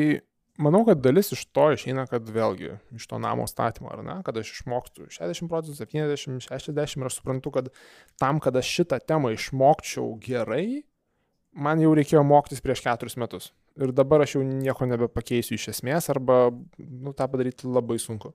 manau, 0.61 0.83
kad 0.87 1.01
dalis 1.03 1.33
iš 1.35 1.45
to 1.55 1.67
išeina, 1.75 2.05
kad 2.09 2.27
vėlgi 2.31 2.77
iš 2.95 3.07
to 3.11 3.19
namo 3.21 3.47
statymo, 3.49 3.91
ar 3.91 4.03
ne, 4.05 4.17
kad 4.25 4.37
aš 4.39 4.53
išmoktų 4.57 5.09
60 5.13 5.51
procentų, 5.51 5.77
70, 5.83 6.47
60 6.47 7.01
ir 7.01 7.09
aš 7.09 7.19
suprantu, 7.19 7.53
kad 7.55 7.69
tam, 8.21 8.41
kad 8.43 8.55
aš 8.55 8.71
šitą 8.79 9.01
temą 9.03 9.33
išmokčiau 9.35 10.15
gerai, 10.23 10.85
man 11.55 11.83
jau 11.83 11.93
reikėjo 11.95 12.23
mokytis 12.27 12.63
prieš 12.63 12.83
keturis 12.87 13.19
metus. 13.19 13.51
Ir 13.75 13.91
dabar 13.91 14.23
aš 14.23 14.37
jau 14.37 14.43
nieko 14.47 14.87
nebepakeisiu 14.87 15.57
iš 15.57 15.69
esmės, 15.73 16.07
arba 16.13 16.47
nu, 16.79 17.11
tą 17.11 17.27
padaryti 17.27 17.67
labai 17.67 17.99
sunku 17.99 18.31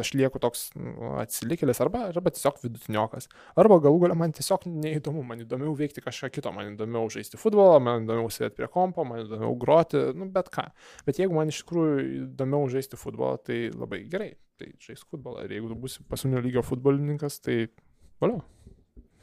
aš 0.00 0.12
lieku 0.16 0.40
toks 0.42 0.68
nu, 0.76 1.12
atsilikėlis 1.20 1.80
arba, 1.84 2.06
arba 2.10 2.32
tiesiog 2.34 2.60
vidutiniokas. 2.62 3.28
Arba 3.58 3.78
galų 3.82 4.04
galia 4.06 4.18
man 4.18 4.34
tiesiog 4.36 4.64
neįdomu, 4.70 5.24
man 5.26 5.42
įdomiau 5.44 5.74
veikti 5.78 6.04
kažką 6.04 6.30
kito, 6.34 6.52
man 6.54 6.72
įdomiau 6.74 7.10
žaisti 7.12 7.40
futbolą, 7.40 7.80
man 7.84 8.06
įdomiau 8.06 8.30
sėdėti 8.32 8.60
prie 8.60 8.70
kompo, 8.72 9.04
man 9.08 9.24
įdomiau 9.26 9.56
groti, 9.60 10.00
nu 10.18 10.30
bet 10.32 10.50
ką. 10.54 10.68
Bet 11.08 11.20
jeigu 11.20 11.36
man 11.36 11.52
iš 11.52 11.62
tikrųjų 11.64 12.06
įdomiau 12.22 12.70
žaisti 12.72 13.00
futbolą, 13.00 13.36
tai 13.44 13.60
labai 13.74 14.04
gerai, 14.12 14.32
tai 14.60 14.72
žaisk 14.82 15.12
futbolą. 15.12 15.46
Ir 15.46 15.58
jeigu 15.58 15.72
tu 15.72 15.78
būsi 15.84 16.06
pasaulinio 16.08 16.42
lygio 16.46 16.64
futbolininkas, 16.66 17.40
tai 17.44 17.64
valio. 18.22 18.42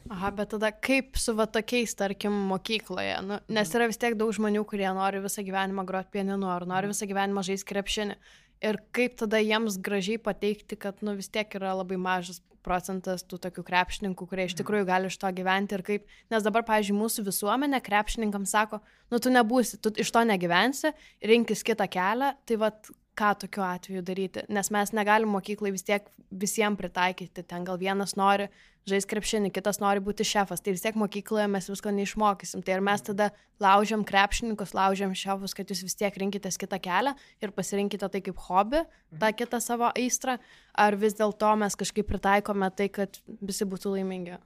Aha, 0.10 0.32
bet 0.34 0.50
tada 0.56 0.72
kaip 0.74 1.20
su 1.22 1.36
va 1.38 1.46
tokiais, 1.46 1.92
tarkim, 1.98 2.34
mokykloje, 2.50 3.20
nu, 3.28 3.36
nes 3.54 3.74
yra 3.78 3.86
vis 3.92 4.00
tiek 4.02 4.16
daug 4.18 4.32
žmonių, 4.34 4.64
kurie 4.66 4.88
nori 4.98 5.20
visą 5.22 5.44
gyvenimą 5.46 5.84
groti 5.86 6.16
pieninu, 6.16 6.48
ar 6.50 6.66
nori 6.70 6.90
visą 6.90 7.06
gyvenimą 7.10 7.44
žaisti 7.46 7.70
krepšinį 7.70 8.16
ir 8.64 8.80
kaip 8.96 9.18
tada 9.20 9.40
jiems 9.42 9.80
gražiai 9.84 10.20
pateikti, 10.22 10.78
kad 10.80 11.04
nu, 11.06 11.16
vis 11.20 11.32
tiek 11.32 11.54
yra 11.60 11.74
labai 11.80 12.00
mažas 12.00 12.42
procentas 12.66 13.24
tų 13.24 13.40
tokių 13.46 13.64
krepšininkų, 13.66 14.26
kurie 14.30 14.46
iš 14.50 14.58
tikrųjų 14.60 14.88
gali 14.90 15.10
iš 15.10 15.18
to 15.22 15.30
gyventi 15.36 15.78
ir 15.78 15.84
kaip, 15.88 16.10
nes 16.32 16.46
dabar, 16.46 16.66
pavyzdžiui, 16.68 16.98
mūsų 17.00 17.24
visuomenė 17.30 17.80
krepšininkams 17.86 18.56
sako, 18.56 18.82
nu 19.14 19.20
tu 19.24 19.32
nebūsi, 19.32 19.80
tu 19.82 19.94
iš 20.04 20.12
to 20.16 20.26
negyvensi, 20.28 20.92
rinkis 21.32 21.64
kitą 21.68 21.88
kelią, 21.92 22.34
tai 22.46 22.60
vad 22.60 22.92
ką 23.20 23.34
tokiu 23.44 23.64
atveju 23.68 24.04
daryti, 24.06 24.46
nes 24.50 24.72
mes 24.72 24.94
negalim 24.96 25.32
mokyklai 25.36 25.74
vis 25.76 25.86
tiek 25.88 26.08
visiems 26.30 26.80
pritaikyti, 26.80 27.44
ten 27.44 27.66
gal 27.68 27.80
vienas 27.82 28.16
nori 28.20 28.48
žais 28.90 29.06
krepšinį, 29.10 29.52
kitas 29.54 29.80
nori 29.84 30.02
būti 30.04 30.26
šefas, 30.26 30.64
tai 30.64 30.74
vis 30.74 30.84
tiek 30.84 30.98
mokykloje 30.98 31.48
mes 31.52 31.68
visko 31.70 31.92
neišmokysim. 31.94 32.64
Tai 32.66 32.78
ar 32.78 32.84
mes 32.86 33.04
tada 33.06 33.30
laužiam 33.62 34.06
krepšininkus, 34.08 34.74
laužiam 34.78 35.14
šefus, 35.18 35.54
kad 35.58 35.70
jūs 35.70 35.84
vis 35.86 35.98
tiek 36.00 36.16
rinkitės 36.22 36.58
kitą 36.62 36.80
kelią 36.82 37.14
ir 37.44 37.54
pasirinkite 37.56 38.10
tai 38.10 38.24
kaip 38.26 38.40
hobi, 38.48 38.84
tą 39.22 39.32
kitą 39.36 39.60
savo 39.64 39.92
aistrą, 39.92 40.40
ar 40.74 40.98
vis 41.00 41.18
dėlto 41.20 41.54
mes 41.62 41.78
kažkaip 41.80 42.08
pritaikome 42.10 42.72
tai, 42.76 42.90
kad 42.94 43.20
visi 43.42 43.68
būtų 43.70 43.98
laimingi? 43.98 44.40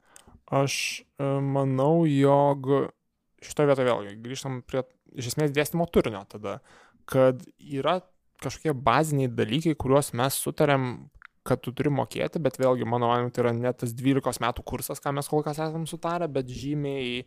Aš 0.52 0.76
e, 1.16 1.30
manau, 1.40 2.04
jog 2.10 2.68
šitoje 3.44 3.70
vietoje 3.70 3.88
vėlgi 3.88 4.18
grįžtam 4.24 4.60
prie 4.66 4.84
iš 5.14 5.32
esmės 5.32 5.54
dėstymo 5.54 5.86
turinio 5.92 6.24
tada, 6.28 6.58
kad 7.08 7.40
yra 7.58 8.00
kažkokie 8.44 8.74
baziniai 8.86 9.32
dalykai, 9.32 9.74
kuriuos 9.80 10.12
mes 10.16 10.36
sutarėm, 10.40 10.88
kad 11.44 11.60
tu 11.60 11.74
turi 11.76 11.92
mokėti, 11.92 12.40
bet 12.40 12.56
vėlgi, 12.60 12.86
mano 12.88 13.10
manimu, 13.10 13.32
tai 13.34 13.44
yra 13.44 13.52
ne 13.56 13.72
tas 13.76 13.92
12 13.96 14.40
metų 14.40 14.64
kursas, 14.64 15.02
ką 15.04 15.12
mes 15.16 15.28
kol 15.28 15.44
kas 15.44 15.60
esam 15.60 15.84
sutarę, 15.88 16.28
bet 16.32 16.48
žymiai, 16.48 17.26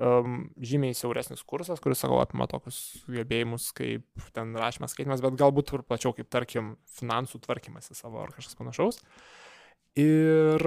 um, 0.00 0.38
žymiai 0.56 0.96
siauresnis 0.96 1.44
kursas, 1.44 1.82
kuris, 1.84 2.00
sakau, 2.00 2.16
apima 2.22 2.48
tokius 2.48 2.78
gebėjimus 3.12 3.68
kaip 3.76 4.30
ten 4.36 4.56
rašymas, 4.56 4.96
skaitimas, 4.96 5.24
bet 5.24 5.36
galbūt 5.40 5.74
ir 5.76 5.84
plačiau, 5.84 6.14
kaip 6.16 6.30
tarkim, 6.32 6.76
finansų 6.96 7.42
tvarkymas 7.44 7.92
į 7.92 7.98
savo 8.00 8.24
ar 8.24 8.32
kažkas 8.32 8.56
panašaus. 8.56 9.02
Ir 10.00 10.64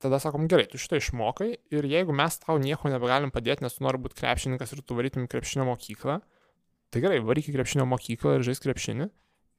tada 0.00 0.18
sakom, 0.22 0.48
gerai, 0.48 0.64
tu 0.70 0.80
šitą 0.80 0.96
išmokai 1.00 1.52
ir 1.76 1.92
jeigu 1.92 2.16
mes 2.16 2.40
tau 2.40 2.56
nieko 2.62 2.88
nebegalim 2.88 3.32
padėti, 3.34 3.66
nes 3.66 3.76
tu 3.76 3.84
nori 3.84 4.00
būti 4.00 4.16
krepšininkas 4.22 4.72
ir 4.72 4.80
tu 4.80 4.96
varytum 4.96 5.28
krepšinio 5.28 5.68
mokyklą, 5.68 6.22
tai 6.90 7.02
gerai, 7.04 7.20
varyk 7.24 7.50
į 7.50 7.58
krepšinio 7.58 7.84
mokyklą 7.90 8.38
ir 8.38 8.46
žaisk 8.48 8.64
krepšinį. 8.64 9.10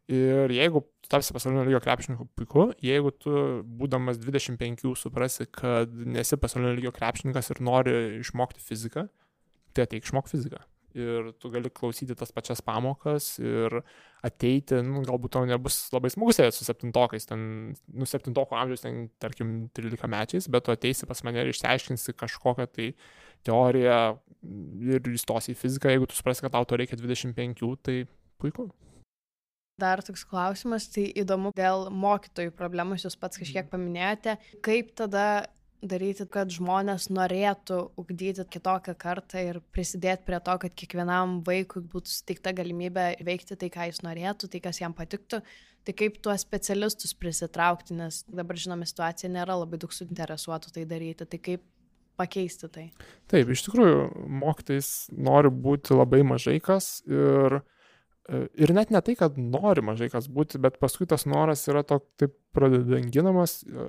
Ir 0.10 0.52
jeigu 0.52 0.82
tapsi 1.12 1.34
pasaulinio 1.36 1.64
lygio 1.68 1.82
krepšininku, 1.84 2.28
puiku. 2.40 2.66
Jeigu 2.84 3.12
tu, 3.22 3.32
būdamas 3.80 4.20
25, 4.22 4.96
suprasi, 5.00 5.48
kad 5.54 5.92
nesi 5.92 6.40
pasaulinio 6.40 6.74
lygio 6.78 6.92
krepšininkas 6.96 7.52
ir 7.54 7.62
nori 7.64 7.96
išmokti 8.20 8.64
fiziką, 8.64 9.08
tai 9.76 9.88
ateik 9.88 10.08
išmok 10.08 10.32
fiziką. 10.32 10.62
Ir 10.92 11.30
tu 11.40 11.48
gali 11.54 11.70
klausyti 11.72 12.16
tas 12.20 12.34
pačias 12.36 12.60
pamokas 12.68 13.38
ir 13.40 13.78
ateiti, 14.28 14.82
nu, 14.84 15.06
galbūt 15.08 15.32
tau 15.38 15.48
nebus 15.48 15.86
labai 15.94 16.12
smagu 16.12 16.36
sėdėti 16.36 16.58
su 16.58 16.68
septintokais, 16.68 17.30
ten, 17.30 17.46
nu, 17.96 18.08
septintoko 18.10 18.58
amžiaus, 18.60 18.84
ten, 18.84 19.06
tarkim, 19.24 19.70
13 19.78 20.12
mečiais, 20.12 20.50
bet 20.52 20.68
tu 20.68 20.76
ateisi 20.76 21.08
pas 21.08 21.24
mane 21.24 21.46
ir 21.46 21.54
išsiaiškinsi 21.54 22.18
kažkokią 22.20 22.68
tai 22.76 22.92
teoriją 23.48 24.02
ir 24.92 25.12
įstosi 25.16 25.56
į 25.56 25.60
fiziką, 25.64 25.96
jeigu 25.96 26.12
tu 26.12 26.20
suprasi, 26.20 26.44
kad 26.44 26.58
tau 26.58 26.68
to 26.68 26.80
reikia 26.82 27.00
25, 27.00 27.72
tai 27.88 28.02
puiku. 28.42 28.68
Dar 29.82 30.04
toks 30.06 30.26
klausimas, 30.30 30.86
tai 30.94 31.08
įdomu, 31.24 31.54
dėl 31.58 31.90
mokytojų 31.90 32.54
problemos 32.58 33.08
jūs 33.08 33.18
pats 33.20 33.42
kažkiek 33.42 33.66
mhm. 33.66 33.72
paminėjote, 33.74 34.38
kaip 34.66 34.94
tada 35.00 35.26
daryti, 35.82 36.28
kad 36.30 36.52
žmonės 36.54 37.10
norėtų 37.14 37.80
ugdyti 38.00 38.46
kitokią 38.54 38.94
kartą 39.02 39.42
ir 39.42 39.60
prisidėti 39.74 40.28
prie 40.28 40.40
to, 40.46 40.56
kad 40.62 40.76
kiekvienam 40.78 41.40
vaikui 41.48 41.82
būtų 41.82 42.14
suteikta 42.14 42.54
galimybė 42.58 43.08
veikti 43.26 43.58
tai, 43.58 43.72
ką 43.74 43.90
jis 43.90 44.04
norėtų, 44.06 44.52
tai, 44.54 44.62
kas 44.64 44.82
jam 44.82 44.94
patiktų. 44.98 45.42
Tai 45.82 45.94
kaip 45.98 46.20
tuos 46.22 46.44
specialistus 46.46 47.16
prisitraukti, 47.18 47.98
nes 47.98 48.22
dabar 48.30 48.60
žinome 48.62 48.86
situacija 48.86 49.32
nėra 49.34 49.58
labai 49.64 49.80
daug 49.82 49.94
suinteresuotų 49.96 50.76
tai 50.76 50.86
daryti. 50.86 51.26
Tai 51.26 51.40
kaip 51.42 51.66
pakeisti 52.22 52.70
tai? 52.70 52.86
Taip, 53.32 53.50
iš 53.50 53.66
tikrųjų, 53.66 54.06
mokytais 54.44 54.92
nori 55.10 55.50
būti 55.50 55.98
labai 55.98 56.22
mažai 56.28 56.60
kas 56.62 57.00
ir 57.10 57.62
ir 58.30 58.74
net 58.76 58.92
ne 58.94 59.02
tai, 59.04 59.16
kad 59.20 59.38
nori 59.40 59.84
mažai 59.86 60.10
kas 60.12 60.28
būti, 60.32 60.60
bet 60.62 60.78
paskui 60.82 61.08
tas 61.10 61.26
noras 61.30 61.64
yra 61.72 61.84
to 61.88 62.00
taip 62.22 62.36
pradedanginamas. 62.56 63.62
E, 63.66 63.88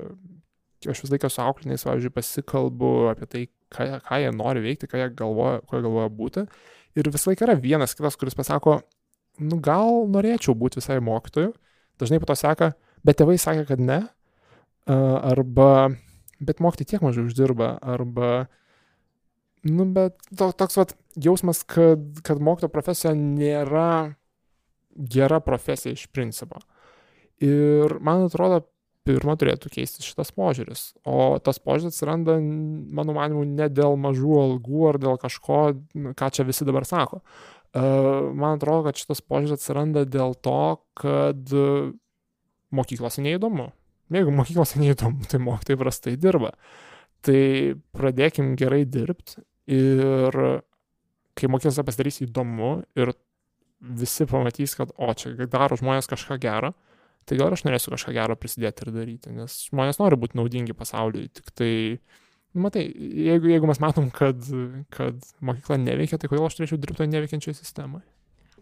aš 0.90 1.04
vis 1.04 1.12
laiką 1.12 1.30
su 1.30 1.42
aukliniais, 1.44 1.84
pavyzdžiui, 1.86 2.14
pasikalbu 2.16 2.92
apie 3.12 3.28
tai, 3.30 3.42
ką, 3.74 3.86
ką 4.06 4.22
jie 4.22 4.30
nori 4.34 4.64
veikti, 4.64 4.88
ką 4.90 4.98
jie 4.98 5.10
galvoja, 5.18 5.60
ko 5.66 5.78
jie 5.78 5.84
galvoja 5.84 6.12
būti. 6.16 6.46
Ir 6.98 7.10
vis 7.12 7.26
laiką 7.28 7.46
yra 7.46 7.58
vienas 7.60 7.94
kitas, 7.96 8.16
kuris 8.18 8.36
pasako, 8.38 8.80
nu 9.42 9.60
gal 9.62 10.08
norėčiau 10.10 10.56
būti 10.58 10.80
visai 10.80 10.98
mokytoju. 11.04 11.52
Dažnai 12.02 12.18
po 12.22 12.26
to 12.30 12.36
seka, 12.38 12.72
bet 13.06 13.20
tėvai 13.20 13.36
sakė, 13.38 13.66
kad 13.68 13.84
ne. 13.84 14.00
E, 14.88 14.96
arba, 14.96 15.92
bet 16.42 16.64
mokytojai 16.64 16.96
tiek 16.96 17.04
mažai 17.04 17.28
uždirba. 17.28 17.76
Arba, 17.78 18.32
nu, 19.68 19.86
bet 19.94 20.18
to, 20.34 20.50
toks 20.50 20.80
vat, 20.80 20.96
jausmas, 21.14 21.62
kad, 21.68 22.02
kad 22.26 22.42
mokytojo 22.42 22.72
profesija 22.72 23.14
nėra 23.14 24.16
gera 24.96 25.40
profesija 25.40 25.96
iš 25.96 26.06
principo. 26.12 26.60
Ir 27.42 27.98
man 28.04 28.26
atrodo, 28.26 28.62
pirmą 29.06 29.34
turėtų 29.38 29.70
keistis 29.72 30.06
šitas 30.06 30.30
požiūris. 30.36 30.92
O 31.08 31.38
tas 31.42 31.58
požiūris 31.62 31.96
atsiranda, 31.96 32.36
mano 32.38 33.16
manimu, 33.16 33.42
ne 33.48 33.66
dėl 33.72 33.96
mažų 34.00 34.36
algų 34.44 34.84
ar 34.92 35.00
dėl 35.02 35.18
kažko, 35.20 35.62
ką 36.18 36.30
čia 36.34 36.46
visi 36.46 36.66
dabar 36.68 36.86
sako. 36.86 37.18
E, 37.18 37.82
man 37.82 38.60
atrodo, 38.60 38.86
kad 38.86 39.00
šitas 39.00 39.24
požiūris 39.26 39.58
atsiranda 39.58 40.04
dėl 40.06 40.36
to, 40.38 40.60
kad 40.98 41.54
mokyklose 42.72 43.24
neįdomu. 43.26 43.70
Jeigu 44.12 44.34
mokyklose 44.36 44.80
neįdomu, 44.82 45.26
tai 45.30 45.40
mokytojai 45.42 45.80
prastai 45.80 46.16
dirba. 46.20 46.54
Tai 47.22 47.40
pradėkim 47.94 48.54
gerai 48.58 48.82
dirbti 48.86 49.42
ir 49.72 50.38
kai 51.38 51.48
mokyklose 51.50 51.84
pasidarys 51.86 52.22
įdomu 52.24 52.80
ir 52.98 53.14
visi 53.82 54.26
pamatys, 54.26 54.76
kad, 54.78 54.92
o 54.96 55.10
čia 55.18 55.34
daro 55.50 55.76
žmonės 55.78 56.08
kažką 56.10 56.38
gerą, 56.42 56.72
tai 57.26 57.38
gal 57.38 57.54
aš 57.54 57.64
norėsiu 57.66 57.92
kažką 57.94 58.14
gero 58.16 58.36
prisidėti 58.38 58.86
ir 58.86 58.92
daryti, 58.94 59.34
nes 59.34 59.58
žmonės 59.70 60.00
nori 60.02 60.18
būti 60.22 60.38
naudingi 60.38 60.76
pasauliui, 60.78 61.28
tik 61.34 61.50
tai, 61.58 61.72
matai, 62.54 62.86
jeigu, 63.26 63.50
jeigu 63.52 63.70
mes 63.70 63.82
matom, 63.82 64.08
kad, 64.14 64.40
kad 64.94 65.20
mokykla 65.44 65.80
neveikia, 65.82 66.18
tai 66.18 66.30
kodėl 66.30 66.48
aš 66.48 66.58
turėčiau 66.58 66.80
dirbti 66.82 67.10
neveikiančioje 67.10 67.58
sistemoje? 67.58 68.06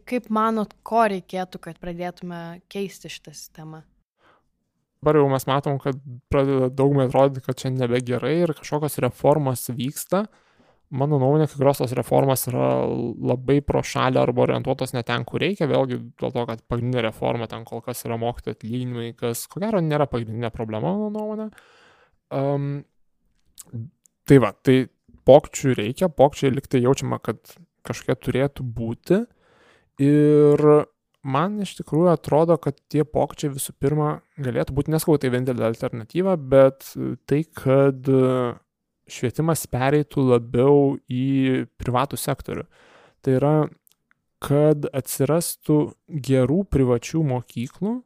Kaip 0.08 0.26
manot, 0.32 0.72
ko 0.86 1.04
reikėtų, 1.12 1.60
kad 1.62 1.78
pradėtume 1.78 2.60
keisti 2.72 3.12
šitą 3.12 3.34
sistemą? 3.36 3.84
Dabar 5.00 5.16
jau 5.16 5.28
mes 5.32 5.46
matom, 5.48 5.78
kad 5.80 5.96
pradeda 6.32 6.68
daugumai 6.72 7.06
atrodyti, 7.06 7.44
kad 7.44 7.56
čia 7.60 7.70
nebegerai 7.72 8.34
ir 8.42 8.52
kažkokios 8.56 8.98
reformos 9.04 9.68
vyksta, 9.72 10.26
uh, 10.26 10.49
mano 10.90 11.18
nuomonė, 11.22 11.46
kai 11.46 11.58
kurios 11.60 11.80
tos 11.80 11.94
reformos 11.94 12.46
yra 12.50 12.68
labai 13.30 13.60
pro 13.66 13.82
šalį 13.86 14.20
arba 14.20 14.44
orientuotos 14.46 14.94
ne 14.96 15.02
ten, 15.06 15.24
kur 15.28 15.42
reikia, 15.42 15.68
vėlgi 15.70 16.00
dėl 16.20 16.34
to, 16.34 16.44
kad 16.48 16.62
pagrindinė 16.70 17.04
reforma 17.06 17.46
ten 17.50 17.64
kol 17.68 17.82
kas 17.84 18.02
yra 18.06 18.18
mokytojų 18.20 18.56
atlyginimai, 18.56 19.10
kas 19.18 19.46
ko 19.50 19.62
gero 19.62 19.82
nėra 19.84 20.08
pagrindinė 20.10 20.50
problema, 20.54 20.94
mano 20.96 21.10
nuomonė. 21.14 21.50
Um, 22.34 22.70
tai 24.26 24.38
va, 24.42 24.52
tai 24.66 24.82
pokčių 25.30 25.76
reikia, 25.78 26.10
pokčiai 26.10 26.54
liktai 26.54 26.82
jaučiama, 26.82 27.20
kad 27.22 27.38
kažkokie 27.86 28.16
turėtų 28.26 28.66
būti 28.76 29.20
ir 30.02 30.64
man 31.22 31.60
iš 31.62 31.76
tikrųjų 31.80 32.10
atrodo, 32.14 32.56
kad 32.62 32.78
tie 32.90 33.04
pokyčiai 33.04 33.52
visų 33.54 33.76
pirma 33.78 34.10
galėtų 34.40 34.74
būti, 34.76 34.94
neskau 34.94 35.18
tai 35.20 35.30
vienintelė 35.32 35.68
alternatyva, 35.68 36.36
bet 36.40 36.88
tai, 37.30 37.44
kad 37.44 38.10
švietimas 39.10 39.66
pereitų 39.70 40.24
labiau 40.32 40.98
į 41.10 41.66
privatų 41.80 42.18
sektorių. 42.20 42.66
Tai 43.20 43.34
yra, 43.36 43.54
kad 44.40 44.86
atsirastų 44.96 45.80
gerų 46.28 46.62
privačių 46.72 47.24
mokyklų, 47.32 47.96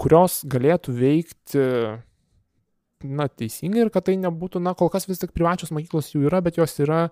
kurios 0.00 0.40
galėtų 0.48 0.94
veikti 0.96 1.66
na, 3.02 3.28
teisingai 3.28 3.84
ir 3.84 3.92
kad 3.94 4.06
tai 4.08 4.16
nebūtų, 4.20 4.62
na, 4.62 4.74
kol 4.78 4.90
kas 4.92 5.06
vis 5.10 5.20
tik 5.22 5.34
privačios 5.36 5.72
mokyklos 5.74 6.12
jų 6.14 6.26
yra, 6.30 6.42
bet 6.44 6.58
jos 6.58 6.74
yra 6.82 7.06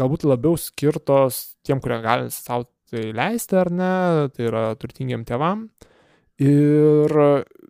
galbūt 0.00 0.26
labiau 0.28 0.58
skirtos 0.60 1.56
tiem, 1.66 1.80
kurie 1.82 2.00
gali 2.04 2.30
savo 2.34 2.68
tai 2.90 3.10
leisti 3.14 3.56
ar 3.58 3.70
ne, 3.70 3.94
tai 4.34 4.48
yra 4.48 4.64
turtingiem 4.80 5.24
tėvam. 5.28 5.68
Ir, 6.40 7.12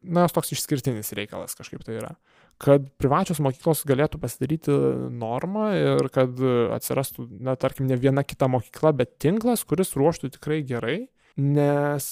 na, 0.07 0.27
toks 0.31 0.55
išskirtinis 0.55 1.13
reikalas 1.19 1.57
kažkaip 1.59 1.83
tai 1.85 1.99
yra. 1.99 2.15
Kad 2.61 2.91
privačios 3.01 3.41
mokyklos 3.41 3.87
galėtų 3.89 4.21
pasidaryti 4.21 4.75
normą 5.17 5.71
ir 5.79 6.11
kad 6.13 6.37
atsirastų, 6.77 7.25
na, 7.41 7.55
tarkim, 7.57 7.89
ne 7.89 7.97
viena 7.97 8.25
kita 8.27 8.51
mokykla, 8.53 8.93
bet 8.99 9.17
tinklas, 9.23 9.65
kuris 9.65 9.95
ruoštų 9.97 10.35
tikrai 10.37 10.61
gerai, 10.69 10.99
nes, 11.41 12.11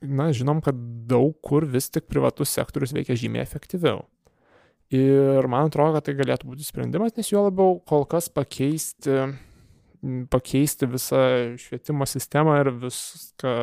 na, 0.00 0.30
žinom, 0.32 0.62
kad 0.64 0.78
daug 1.10 1.36
kur 1.44 1.68
vis 1.68 1.90
tik 1.92 2.08
privatus 2.08 2.54
sektorius 2.56 2.96
veikia 2.96 3.18
žymiai 3.20 3.44
efektyviau. 3.44 4.06
Ir 4.94 5.44
man 5.52 5.68
atrodo, 5.68 5.98
kad 5.98 6.08
tai 6.08 6.16
galėtų 6.16 6.48
būti 6.48 6.64
sprendimas, 6.64 7.16
nes 7.18 7.28
jo 7.28 7.44
labiau 7.44 7.76
kol 7.88 8.08
kas 8.08 8.30
pakeisti 8.32 9.24
pakeisti 10.30 10.88
visą 10.90 11.20
švietimo 11.60 12.06
sistemą 12.08 12.58
ir 12.60 12.70
viską, 12.82 13.54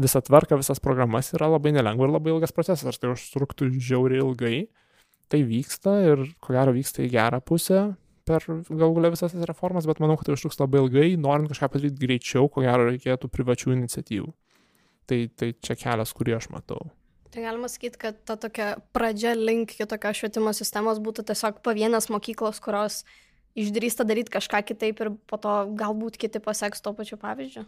visą 0.00 0.22
tvarką, 0.22 0.58
visas 0.60 0.80
programas 0.82 1.32
yra 1.34 1.48
labai 1.50 1.72
nelengva 1.74 2.06
ir 2.06 2.14
labai 2.14 2.34
ilgas 2.34 2.54
procesas. 2.54 2.86
Ar 2.86 2.98
tai 2.98 3.12
užtruktų 3.14 3.70
žiauriai 3.78 4.22
ilgai, 4.22 4.56
tai 5.32 5.42
vyksta 5.48 5.96
ir 6.04 6.26
ko 6.44 6.54
gero 6.54 6.74
vyksta 6.76 7.04
į 7.06 7.10
gerą 7.14 7.40
pusę 7.44 7.82
per 8.28 8.44
galų 8.46 8.96
galę 8.98 9.12
visas 9.14 9.34
tas 9.34 9.46
reformas, 9.48 9.86
bet 9.88 10.00
manau, 10.02 10.16
kad 10.18 10.28
tai 10.28 10.36
užtruks 10.36 10.60
labai 10.60 10.82
ilgai, 10.84 11.08
norint 11.18 11.50
kažką 11.50 11.68
padaryti 11.72 12.02
greičiau, 12.04 12.48
ko 12.52 12.62
gero 12.64 12.86
reikėtų 12.90 13.30
privačių 13.32 13.74
iniciatyvų. 13.74 14.30
Tai, 15.10 15.18
tai 15.34 15.48
čia 15.58 15.76
kelias, 15.78 16.12
kurį 16.14 16.36
aš 16.38 16.46
matau. 16.52 16.84
Tai 17.32 17.42
galima 17.42 17.68
sakyti, 17.72 17.98
kad 17.98 18.20
ta 18.28 18.36
tokia 18.36 18.76
pradžia 18.94 19.32
link 19.34 19.72
kitokios 19.74 20.20
švietimo 20.20 20.52
sistemos 20.54 21.00
būtų 21.02 21.24
tiesiog 21.32 21.62
pavienės 21.64 22.10
mokyklos, 22.12 22.60
kurios 22.62 23.00
išdrįsta 23.58 24.06
daryti 24.08 24.32
kažką 24.36 24.62
kitaip 24.68 25.00
ir 25.02 25.10
po 25.28 25.40
to 25.40 25.56
galbūt 25.78 26.18
kiti 26.20 26.42
paseks 26.44 26.84
to 26.84 26.92
pačiu 26.96 27.18
pavyzdžiu? 27.20 27.64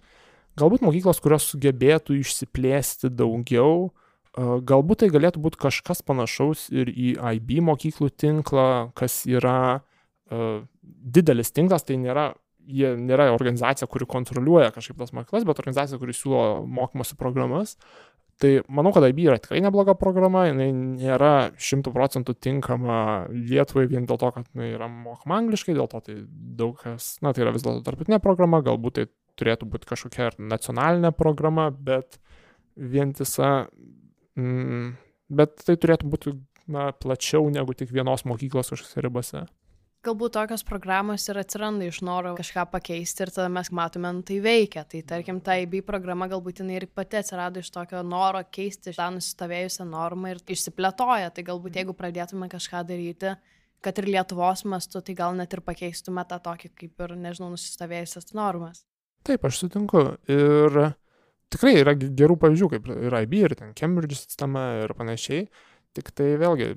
Galbūt 0.61 0.85
mokyklos, 0.87 1.19
kurios 1.19 1.49
sugebėtų 1.51 2.21
išsiplėsti 2.21 3.11
daugiau, 3.11 3.89
galbūt 4.37 5.05
tai 5.05 5.11
galėtų 5.15 5.43
būti 5.43 5.61
kažkas 5.63 6.03
panašaus 6.07 6.69
ir 6.75 6.91
į 6.91 7.15
IB 7.37 7.61
mokyklų 7.69 8.11
tinklą, 8.19 8.69
kas 8.99 9.23
yra 9.31 9.59
uh, 9.79 10.65
didelis 10.83 11.53
tinklas, 11.55 11.87
tai 11.87 11.99
nėra, 12.03 12.33
jie 12.67 12.95
nėra 12.99 13.31
organizacija, 13.35 13.89
kuri 13.91 14.09
kontroliuoja 14.11 14.73
kažkaip 14.75 14.99
tas 14.99 15.15
mokyklas, 15.15 15.47
bet 15.47 15.63
organizacija, 15.63 16.01
kuri 16.01 16.17
siūlo 16.17 16.65
mokymosi 16.67 17.19
programas. 17.21 17.77
Tai 18.43 18.51
manau, 18.67 18.91
kad 18.91 19.05
IB 19.07 19.21
yra 19.29 19.37
tikrai 19.39 19.61
nebloga 19.63 19.95
programa, 19.95 20.49
jinai 20.49 20.73
nėra 20.75 21.53
šimtų 21.55 21.93
procentų 21.95 22.35
tinkama 22.43 22.97
Lietuvai 23.31 23.85
vien 23.93 24.09
dėl 24.11 24.19
to, 24.19 24.31
kad 24.35 24.49
jinai 24.51 24.73
yra 24.73 24.89
mokama 24.91 25.39
angliškai, 25.39 25.77
dėl 25.77 25.87
to 25.93 26.01
tai 26.03 26.17
daug 26.59 26.75
kas, 26.81 27.13
na 27.23 27.31
tai 27.31 27.45
yra 27.45 27.53
vis 27.55 27.63
dėlto 27.63 27.85
tarptautinė 27.87 28.19
programa, 28.25 28.59
galbūt 28.67 28.99
tai 28.99 29.07
turėtų 29.39 29.69
būti 29.71 29.91
kažkokia 29.93 30.33
ir 30.33 30.41
nacionalinė 30.51 31.15
programa, 31.15 31.69
bet 31.71 32.19
vientisa, 32.75 33.69
mm, 34.41 34.95
bet 35.41 35.61
tai 35.67 35.77
turėtų 35.81 36.11
būti 36.11 36.37
na, 36.71 36.91
plačiau 36.93 37.51
negu 37.53 37.77
tik 37.77 37.93
vienos 37.93 38.27
mokyklos 38.29 38.73
kažkokiose 38.73 39.05
ribose 39.05 39.45
galbūt 40.05 40.35
tokios 40.37 40.65
programos 40.67 41.25
ir 41.29 41.39
atsiranda 41.41 41.87
iš 41.89 42.01
noro 42.05 42.35
kažką 42.37 42.67
pakeisti 42.73 43.25
ir 43.25 43.33
tada 43.35 43.49
mes 43.53 43.71
matome, 43.75 44.11
nu, 44.17 44.25
tai 44.27 44.39
veikia. 44.45 44.85
Tai 44.89 45.01
tarkim, 45.09 45.41
ta 45.45 45.57
IB 45.63 45.81
programa 45.87 46.29
galbūt 46.31 46.61
jinai 46.63 46.79
ir 46.81 46.87
pati 46.93 47.21
atsirado 47.21 47.63
iš 47.63 47.71
tokio 47.75 48.03
noro 48.07 48.43
keisti 48.57 48.95
tą 48.97 49.11
nusistovėjusią 49.17 49.87
normą 49.89 50.35
ir 50.35 50.43
išsiplėtoja. 50.57 51.33
Tai 51.35 51.47
galbūt 51.51 51.79
jeigu 51.81 51.97
pradėtume 51.97 52.51
kažką 52.53 52.85
daryti, 52.89 53.35
kad 53.85 54.01
ir 54.01 54.11
Lietuvos 54.11 54.65
mastu, 54.69 55.01
tai 55.05 55.17
gal 55.17 55.37
net 55.39 55.57
ir 55.57 55.65
pakeistume 55.65 56.25
tą 56.29 56.41
tokį 56.51 56.73
kaip 56.83 57.07
ir, 57.07 57.17
nežinau, 57.27 57.53
nusistovėjusias 57.55 58.35
normas. 58.37 58.85
Taip, 59.25 59.47
aš 59.49 59.65
sutinku. 59.65 60.05
Ir 60.29 60.81
tikrai 61.55 61.77
yra 61.81 61.95
gerų 61.97 62.37
pavyzdžių, 62.43 62.71
kaip 62.77 62.89
ir 62.95 63.19
IB, 63.25 63.37
ir 63.41 63.57
ten 63.59 63.75
Cambridge 63.79 64.19
sistema 64.19 64.67
ir 64.85 64.95
panašiai. 64.99 65.47
Tik 65.95 66.11
tai 66.19 66.33
vėlgi 66.41 66.75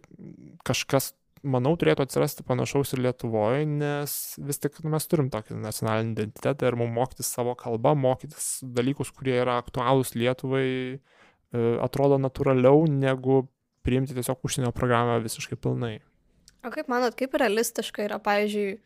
kažkas 0.68 1.12
manau, 1.46 1.74
turėtų 1.80 2.06
atsirasti 2.06 2.46
panašaus 2.48 2.94
ir 2.94 3.02
Lietuvoje, 3.06 3.66
nes 3.70 4.14
vis 4.42 4.62
tik 4.62 4.80
nu, 4.84 4.92
mes 4.94 5.06
turim 5.10 5.30
tokį 5.34 5.58
nacionalinį 5.62 6.14
identitetą 6.16 6.70
ir 6.70 6.78
mums 6.80 6.96
mokytis 6.96 7.30
savo 7.34 7.54
kalbą, 7.58 7.94
mokytis 7.98 8.60
dalykus, 8.78 9.12
kurie 9.16 9.38
yra 9.42 9.58
aktualūs 9.62 10.16
Lietuvai, 10.18 10.68
e, 10.98 11.64
atrodo 11.84 12.20
natūraliau, 12.22 12.86
negu 12.90 13.46
priimti 13.88 14.18
tiesiog 14.18 14.44
užsienio 14.44 14.74
programą 14.76 15.20
visiškai 15.24 15.60
pilnai. 15.62 15.98
O 16.66 16.74
kaip 16.74 16.90
manot, 16.92 17.16
kaip 17.20 17.38
realistiška 17.40 18.04
yra, 18.08 18.20
pavyzdžiui, 18.24 18.78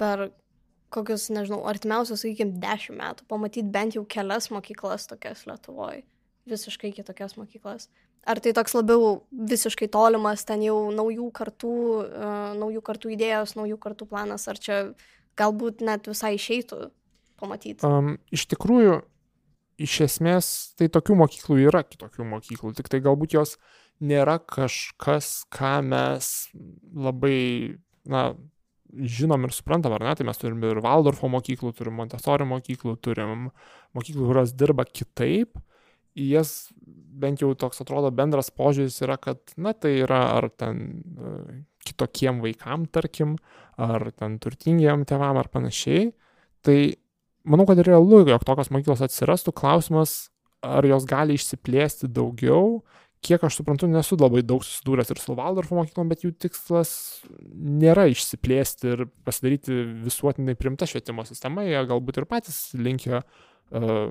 per 0.00 0.28
kokius, 0.94 1.28
nežinau, 1.32 1.62
artimiausius, 1.70 2.22
sakykime, 2.24 2.58
dešimt 2.62 2.98
metų 3.00 3.26
pamatyti 3.30 3.66
bent 3.72 3.96
jau 3.98 4.04
kelias 4.08 4.50
mokyklas 4.52 5.06
tokias 5.10 5.46
Lietuvoje, 5.48 6.04
visiškai 6.50 6.92
kitokias 6.96 7.36
mokyklas. 7.38 7.88
Ar 8.28 8.40
tai 8.42 8.52
toks 8.52 8.74
labiau 8.76 9.22
visiškai 9.32 9.88
tolimas, 9.92 10.44
ten 10.44 10.60
jau 10.66 10.76
naujų 10.92 11.30
kartų, 11.36 11.76
uh, 12.04 12.50
naujų 12.60 12.82
kartų 12.84 13.14
idėjos, 13.14 13.56
naujų 13.56 13.78
kartų 13.80 14.10
planas, 14.10 14.44
ar 14.50 14.60
čia 14.60 14.80
galbūt 15.40 15.80
net 15.86 16.10
visai 16.10 16.34
išeitų 16.36 16.90
pamatyti? 17.40 17.86
Um, 17.86 18.18
iš 18.34 18.44
tikrųjų, 18.52 19.00
iš 19.80 19.96
esmės, 20.04 20.50
tai 20.76 20.90
tokių 20.92 21.16
mokyklų 21.22 21.62
yra 21.70 21.80
kitokių 21.86 22.28
mokyklų, 22.34 22.74
tik 22.76 22.90
tai 22.92 23.00
galbūt 23.04 23.38
jos 23.38 23.56
nėra 24.04 24.36
kažkas, 24.44 25.46
ką 25.52 25.78
mes 25.84 26.50
labai, 26.92 27.80
na, 28.08 28.34
žinom 28.90 29.46
ir 29.46 29.54
suprantam, 29.54 29.94
ar 29.96 30.04
ne, 30.04 30.14
tai 30.18 30.26
mes 30.26 30.40
turim 30.40 30.62
ir 30.66 30.80
Waldorfo 30.84 31.30
mokyklų, 31.30 31.72
turim 31.78 31.98
Montessori 32.00 32.46
mokyklų, 32.48 32.96
turim 33.04 33.50
mokyklų, 33.96 34.28
kurios 34.30 34.54
dirba 34.58 34.86
kitaip, 34.88 35.60
į 36.18 36.30
jas 36.34 36.54
bent 37.20 37.42
jau 37.42 37.52
toks 37.58 37.82
atrodo 37.82 38.10
bendras 38.14 38.50
požiūris 38.54 38.98
yra, 39.04 39.16
kad, 39.20 39.40
na, 39.60 39.74
tai 39.76 40.00
yra 40.04 40.22
ar 40.36 40.48
ten 40.50 40.80
e, 41.00 41.34
kitokiem 41.86 42.40
vaikam, 42.44 42.86
tarkim, 42.90 43.36
ar 43.80 44.10
ten 44.16 44.38
turtingiem 44.42 45.06
tėvam 45.08 45.38
ar 45.40 45.50
panašiai. 45.52 46.10
Tai 46.66 46.78
manau, 47.48 47.66
kad 47.68 47.80
realu, 47.86 48.22
jog 48.28 48.44
tokios 48.46 48.72
mokyklos 48.74 49.04
atsirastų. 49.06 49.54
Klausimas, 49.56 50.30
ar 50.64 50.86
jos 50.88 51.06
gali 51.08 51.38
išsiplėsti 51.38 52.10
daugiau. 52.12 52.80
Kiek 53.20 53.42
aš 53.44 53.58
suprantu, 53.58 53.88
nesu 53.90 54.16
labai 54.16 54.40
daug 54.46 54.62
susidūręs 54.64 55.10
ir 55.12 55.18
su 55.20 55.34
Waldorfo 55.36 55.76
mokyklom, 55.76 56.08
bet 56.08 56.22
jų 56.24 56.30
tikslas 56.40 56.92
nėra 57.52 58.06
išsiplėsti 58.08 58.94
ir 58.94 59.02
pasidaryti 59.28 59.82
visuotinai 60.06 60.56
primta 60.56 60.88
švietimo 60.88 61.26
sistema. 61.28 61.66
Jie 61.68 61.82
galbūt 61.90 62.22
ir 62.22 62.28
patys 62.30 62.70
linkia 62.80 63.20
uh, 63.20 64.08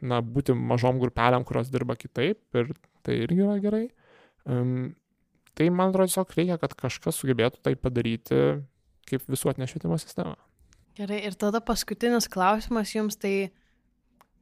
na, 0.00 0.20
būti 0.24 0.56
mažom 0.56 1.00
grupelėm, 1.02 1.44
kurios 1.46 1.70
dirba 1.72 1.96
kitaip 1.98 2.40
ir 2.58 2.72
tai 3.06 3.22
irgi 3.24 3.44
yra 3.44 3.56
gerai. 3.62 3.86
Tai 4.44 5.66
man 5.74 5.90
atrodo 5.92 6.08
tiesiog 6.08 6.36
reikia, 6.36 6.58
kad 6.60 6.76
kažkas 6.78 7.18
sugebėtų 7.20 7.60
tai 7.64 7.74
padaryti 7.76 8.40
kaip 9.10 9.26
visuotinė 9.28 9.68
švietimo 9.70 9.98
sistema. 10.00 10.36
Gerai, 10.98 11.20
ir 11.26 11.36
tada 11.38 11.60
paskutinis 11.64 12.28
klausimas 12.30 12.94
jums, 12.94 13.18
tai 13.20 13.50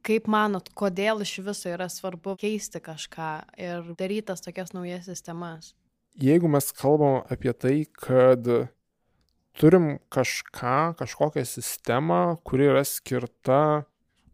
kaip 0.09 0.29
manot, 0.31 0.71
kodėl 0.77 1.21
iš 1.21 1.35
viso 1.45 1.69
yra 1.69 1.89
svarbu 1.91 2.35
keisti 2.41 2.81
kažką 2.81 3.29
ir 3.61 3.91
darytas 3.99 4.41
tokias 4.45 4.73
naujas 4.73 5.05
sistemas? 5.09 5.73
Jeigu 6.19 6.49
mes 6.51 6.71
kalbam 6.75 7.21
apie 7.29 7.53
tai, 7.53 7.75
kad 7.93 8.47
turim 9.59 9.99
kažką, 10.13 10.95
kažkokią 10.99 11.45
sistemą, 11.45 12.39
kuri 12.47 12.71
yra 12.71 12.81
skirta 12.87 13.85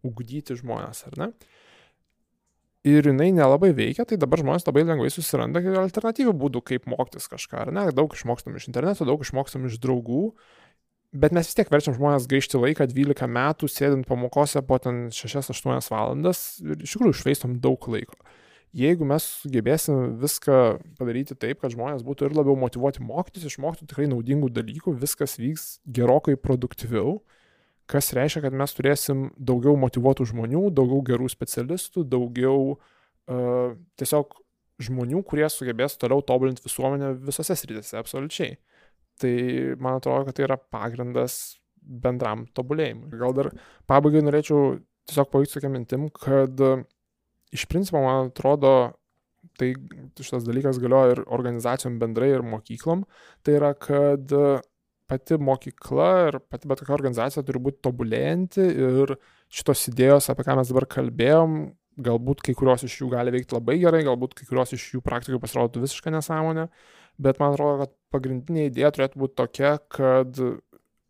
ugdyti 0.06 0.56
žmonės, 0.58 1.04
ar 1.10 1.20
ne? 1.20 1.30
Ir 2.86 3.08
jinai 3.10 3.32
nelabai 3.34 3.72
veikia, 3.74 4.06
tai 4.06 4.18
dabar 4.22 4.44
žmonės 4.44 4.68
labai 4.68 4.84
lengvai 4.86 5.10
susiranda 5.10 5.64
alternatyvių 5.82 6.36
būdų, 6.38 6.62
kaip 6.70 6.86
mokytis 6.90 7.26
kažką, 7.32 7.64
ar 7.66 7.74
ne? 7.74 7.88
Daug 7.98 8.14
išmokstam 8.14 8.56
iš 8.60 8.70
interneto, 8.70 9.08
daug 9.10 9.26
išmokstam 9.26 9.66
iš 9.66 9.80
draugų, 9.82 10.28
bet 11.16 11.36
mes 11.36 11.48
vis 11.48 11.58
tiek 11.58 11.70
verčiam 11.72 11.96
žmonės 11.96 12.28
gaišti 12.30 12.60
laiką 12.60 12.88
12 12.92 13.28
metų, 13.32 13.70
sėdint 13.72 14.08
pamokose 14.10 14.62
po 14.68 14.80
ten 14.84 15.08
6-8 15.16 15.92
valandas 15.92 16.42
ir 16.64 16.84
iš 16.84 16.96
tikrųjų 16.98 17.16
išvaistom 17.16 17.60
daug 17.64 17.88
laiko. 17.92 18.18
Jeigu 18.76 19.08
mes 19.08 19.24
sugebėsim 19.40 20.18
viską 20.20 20.56
padaryti 21.00 21.38
taip, 21.40 21.62
kad 21.62 21.72
žmonės 21.72 22.04
būtų 22.04 22.28
ir 22.28 22.34
labiau 22.36 22.58
motivuoti 22.60 23.04
mokytis, 23.08 23.46
išmoktų 23.48 23.88
tikrai 23.88 24.10
naudingų 24.12 24.50
dalykų, 24.52 24.98
viskas 25.00 25.38
vyks 25.40 25.78
gerokai 25.88 26.36
produktyviau, 26.36 27.22
kas 27.88 28.12
reiškia, 28.18 28.44
kad 28.44 28.58
mes 28.58 28.76
turėsim 28.76 29.30
daugiau 29.38 29.78
motivuotų 29.80 30.28
žmonių, 30.34 30.66
daugiau 30.76 31.00
gerų 31.08 31.30
specialistų, 31.32 32.04
daugiau 32.12 32.76
uh, 32.76 33.78
tiesiog 33.96 34.36
žmonių, 34.84 35.24
kurie 35.24 35.48
sugebės 35.48 35.96
toliau 36.02 36.20
tobulinti 36.26 36.66
visuomenę 36.66 37.14
visose 37.24 37.56
srityse, 37.56 37.96
absoliučiai. 38.02 38.58
Tai 39.22 39.36
man 39.80 40.00
atrodo, 40.00 40.28
kad 40.28 40.38
tai 40.38 40.48
yra 40.48 40.58
pagrindas 40.60 41.56
bendram 41.80 42.46
tobulėjimui. 42.58 43.14
Gal 43.20 43.36
dar 43.38 43.52
pabaigai 43.88 44.24
norėčiau 44.26 44.78
tiesiog 45.08 45.32
pavyks 45.32 45.56
tokia 45.56 45.72
mintim, 45.72 46.08
kad 46.10 46.62
iš 47.56 47.66
principo, 47.72 48.02
man 48.04 48.32
atrodo, 48.32 48.74
tai 49.60 49.72
šitas 50.20 50.48
dalykas 50.48 50.82
galioja 50.82 51.16
ir 51.16 51.24
organizacijom 51.38 52.00
bendrai, 52.02 52.32
ir 52.34 52.46
mokyklom, 52.46 53.06
tai 53.46 53.60
yra, 53.60 53.72
kad 53.78 54.34
pati 55.06 55.38
mokykla 55.38 56.10
ir 56.28 56.40
pati 56.50 56.70
bet 56.70 56.82
kokia 56.82 56.98
organizacija 56.98 57.46
turi 57.46 57.62
būti 57.68 57.84
tobulėjanti 57.86 58.64
ir 58.66 59.16
šitos 59.54 59.90
idėjos, 59.92 60.32
apie 60.34 60.46
ką 60.48 60.58
mes 60.58 60.72
dabar 60.72 60.88
kalbėjom, 60.90 61.60
galbūt 62.06 62.42
kai 62.44 62.56
kurios 62.58 62.84
iš 62.88 62.98
jų 63.02 63.12
gali 63.14 63.32
veikti 63.36 63.56
labai 63.56 63.78
gerai, 63.80 64.02
galbūt 64.08 64.34
kai 64.36 64.48
kurios 64.50 64.74
iš 64.76 64.88
jų 64.96 65.04
praktikoje 65.06 65.44
pasirodytų 65.44 65.86
visišką 65.86 66.12
nesąmonę, 66.18 66.68
bet 67.22 67.40
man 67.42 67.56
atrodo, 67.56 67.86
kad 67.86 67.96
pagrindinė 68.16 68.70
idėja 68.70 68.92
turėtų 68.96 69.22
būti 69.22 69.38
tokia, 69.40 69.76
kad 69.92 70.40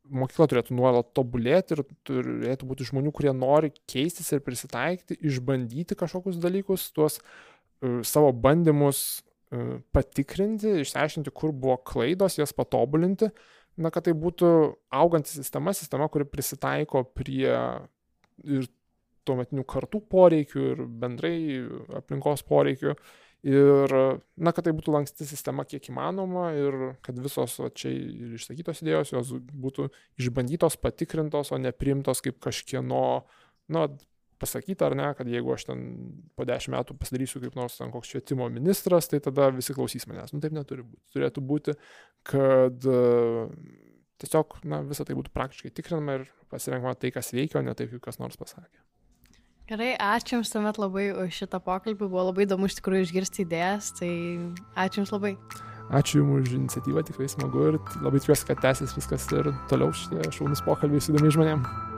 mokykla 0.05 0.47
turėtų 0.51 0.75
nuolat 0.77 1.09
tobulėti 1.17 1.75
ir 1.75 1.83
turėtų 2.07 2.69
būti 2.69 2.87
žmonių, 2.91 3.13
kurie 3.15 3.33
nori 3.35 3.71
keistis 3.89 4.31
ir 4.35 4.43
prisitaikyti, 4.45 5.17
išbandyti 5.25 5.97
kažkokius 5.97 6.37
dalykus, 6.41 6.91
tuos 6.95 7.19
uh, 7.21 8.01
savo 8.05 8.29
bandymus 8.31 9.01
uh, 9.51 9.81
patikrinti, 9.95 10.77
išsiaiškinti, 10.83 11.33
kur 11.33 11.53
buvo 11.55 11.79
klaidos, 11.81 12.37
jas 12.37 12.53
patobulinti, 12.55 13.31
na, 13.81 13.91
kad 13.91 14.05
tai 14.07 14.15
būtų 14.17 14.49
auganti 14.93 15.33
sistema, 15.33 15.73
sistema, 15.75 16.07
kuri 16.11 16.27
prisitaiko 16.29 17.03
prie 17.17 17.49
ir 18.45 18.69
tuometinių 19.25 19.65
kartų 19.67 20.01
poreikių 20.11 20.65
ir 20.71 20.81
bendrai 21.01 21.37
aplinkos 21.97 22.45
poreikių. 22.45 22.93
Ir, 23.45 23.91
na, 24.41 24.51
kad 24.55 24.65
tai 24.65 24.71
būtų 24.73 24.89
lanksti 24.95 25.27
sistema 25.29 25.67
kiek 25.69 25.91
įmanoma 25.91 26.47
ir 26.57 26.75
kad 27.05 27.19
visos 27.21 27.59
va, 27.61 27.69
čia 27.69 27.91
ir 27.93 28.31
išsakytos 28.39 28.81
idėjos 28.81 29.11
jos 29.13 29.33
būtų 29.37 29.85
išbandytos, 30.17 30.79
patikrintos, 30.81 31.51
o 31.53 31.59
ne 31.61 31.69
priimtos 31.69 32.23
kaip 32.25 32.39
kažkieno, 32.41 33.03
na, 33.69 33.83
pasakyta 34.41 34.89
ar 34.89 34.95
ne, 34.97 35.11
kad 35.17 35.29
jeigu 35.29 35.53
aš 35.53 35.67
ten 35.69 35.83
po 36.33 36.47
dešimt 36.47 36.73
metų 36.73 36.97
pasidarysiu 36.99 37.43
kaip 37.43 37.59
nors 37.59 37.77
ten 37.77 37.93
koks 37.93 38.15
švietimo 38.15 38.49
ministras, 38.49 39.11
tai 39.11 39.21
tada 39.23 39.51
visi 39.53 39.77
klausys 39.77 40.09
manęs. 40.09 40.33
Nu 40.33 40.41
taip 40.43 40.55
neturi 40.55 40.87
būti. 40.87 41.03
Turėtų 41.15 41.45
būti, 41.45 41.77
kad 42.27 42.89
tiesiog, 44.25 44.57
na, 44.65 44.81
visą 44.89 45.05
tai 45.07 45.17
būtų 45.21 45.33
praktiškai 45.35 45.73
tikrinama 45.75 46.19
ir 46.19 46.27
pasirenkama 46.51 46.97
tai, 46.99 47.13
kas 47.15 47.33
veikia, 47.35 47.61
o 47.61 47.65
ne 47.65 47.77
taip, 47.77 47.93
kaip 47.93 48.09
kas 48.09 48.19
nors 48.21 48.41
pasakė. 48.41 48.81
Gerai, 49.65 49.95
ačiū 49.97 50.35
Jums 50.35 50.51
tuomet 50.53 50.77
labai 50.77 51.07
už 51.23 51.39
šitą 51.39 51.57
pokalbį, 51.65 52.05
buvo 52.05 52.27
labai 52.27 52.45
įdomu 52.45 52.67
iš 52.69 52.75
tikrųjų 52.77 53.07
išgirsti 53.07 53.45
idėjas, 53.47 53.87
tai 53.97 54.11
ačiū 54.77 55.01
Jums 55.01 55.13
labai. 55.15 55.31
Ačiū 55.89 56.21
Jums 56.21 56.45
už 56.45 56.53
iniciatyvą, 56.59 57.01
tikrai 57.07 57.25
smagu 57.33 57.65
ir 57.71 57.79
labai 58.05 58.21
tikiuosi, 58.21 58.45
kad 58.51 58.61
tęsis 58.61 58.93
viskas 58.93 59.25
ir 59.33 59.49
toliau 59.71 59.89
šitie 59.89 60.29
šaunus 60.37 60.61
pokalbiai 60.69 61.01
su 61.01 61.15
įdomiais 61.15 61.33
žmonėmis. 61.39 61.94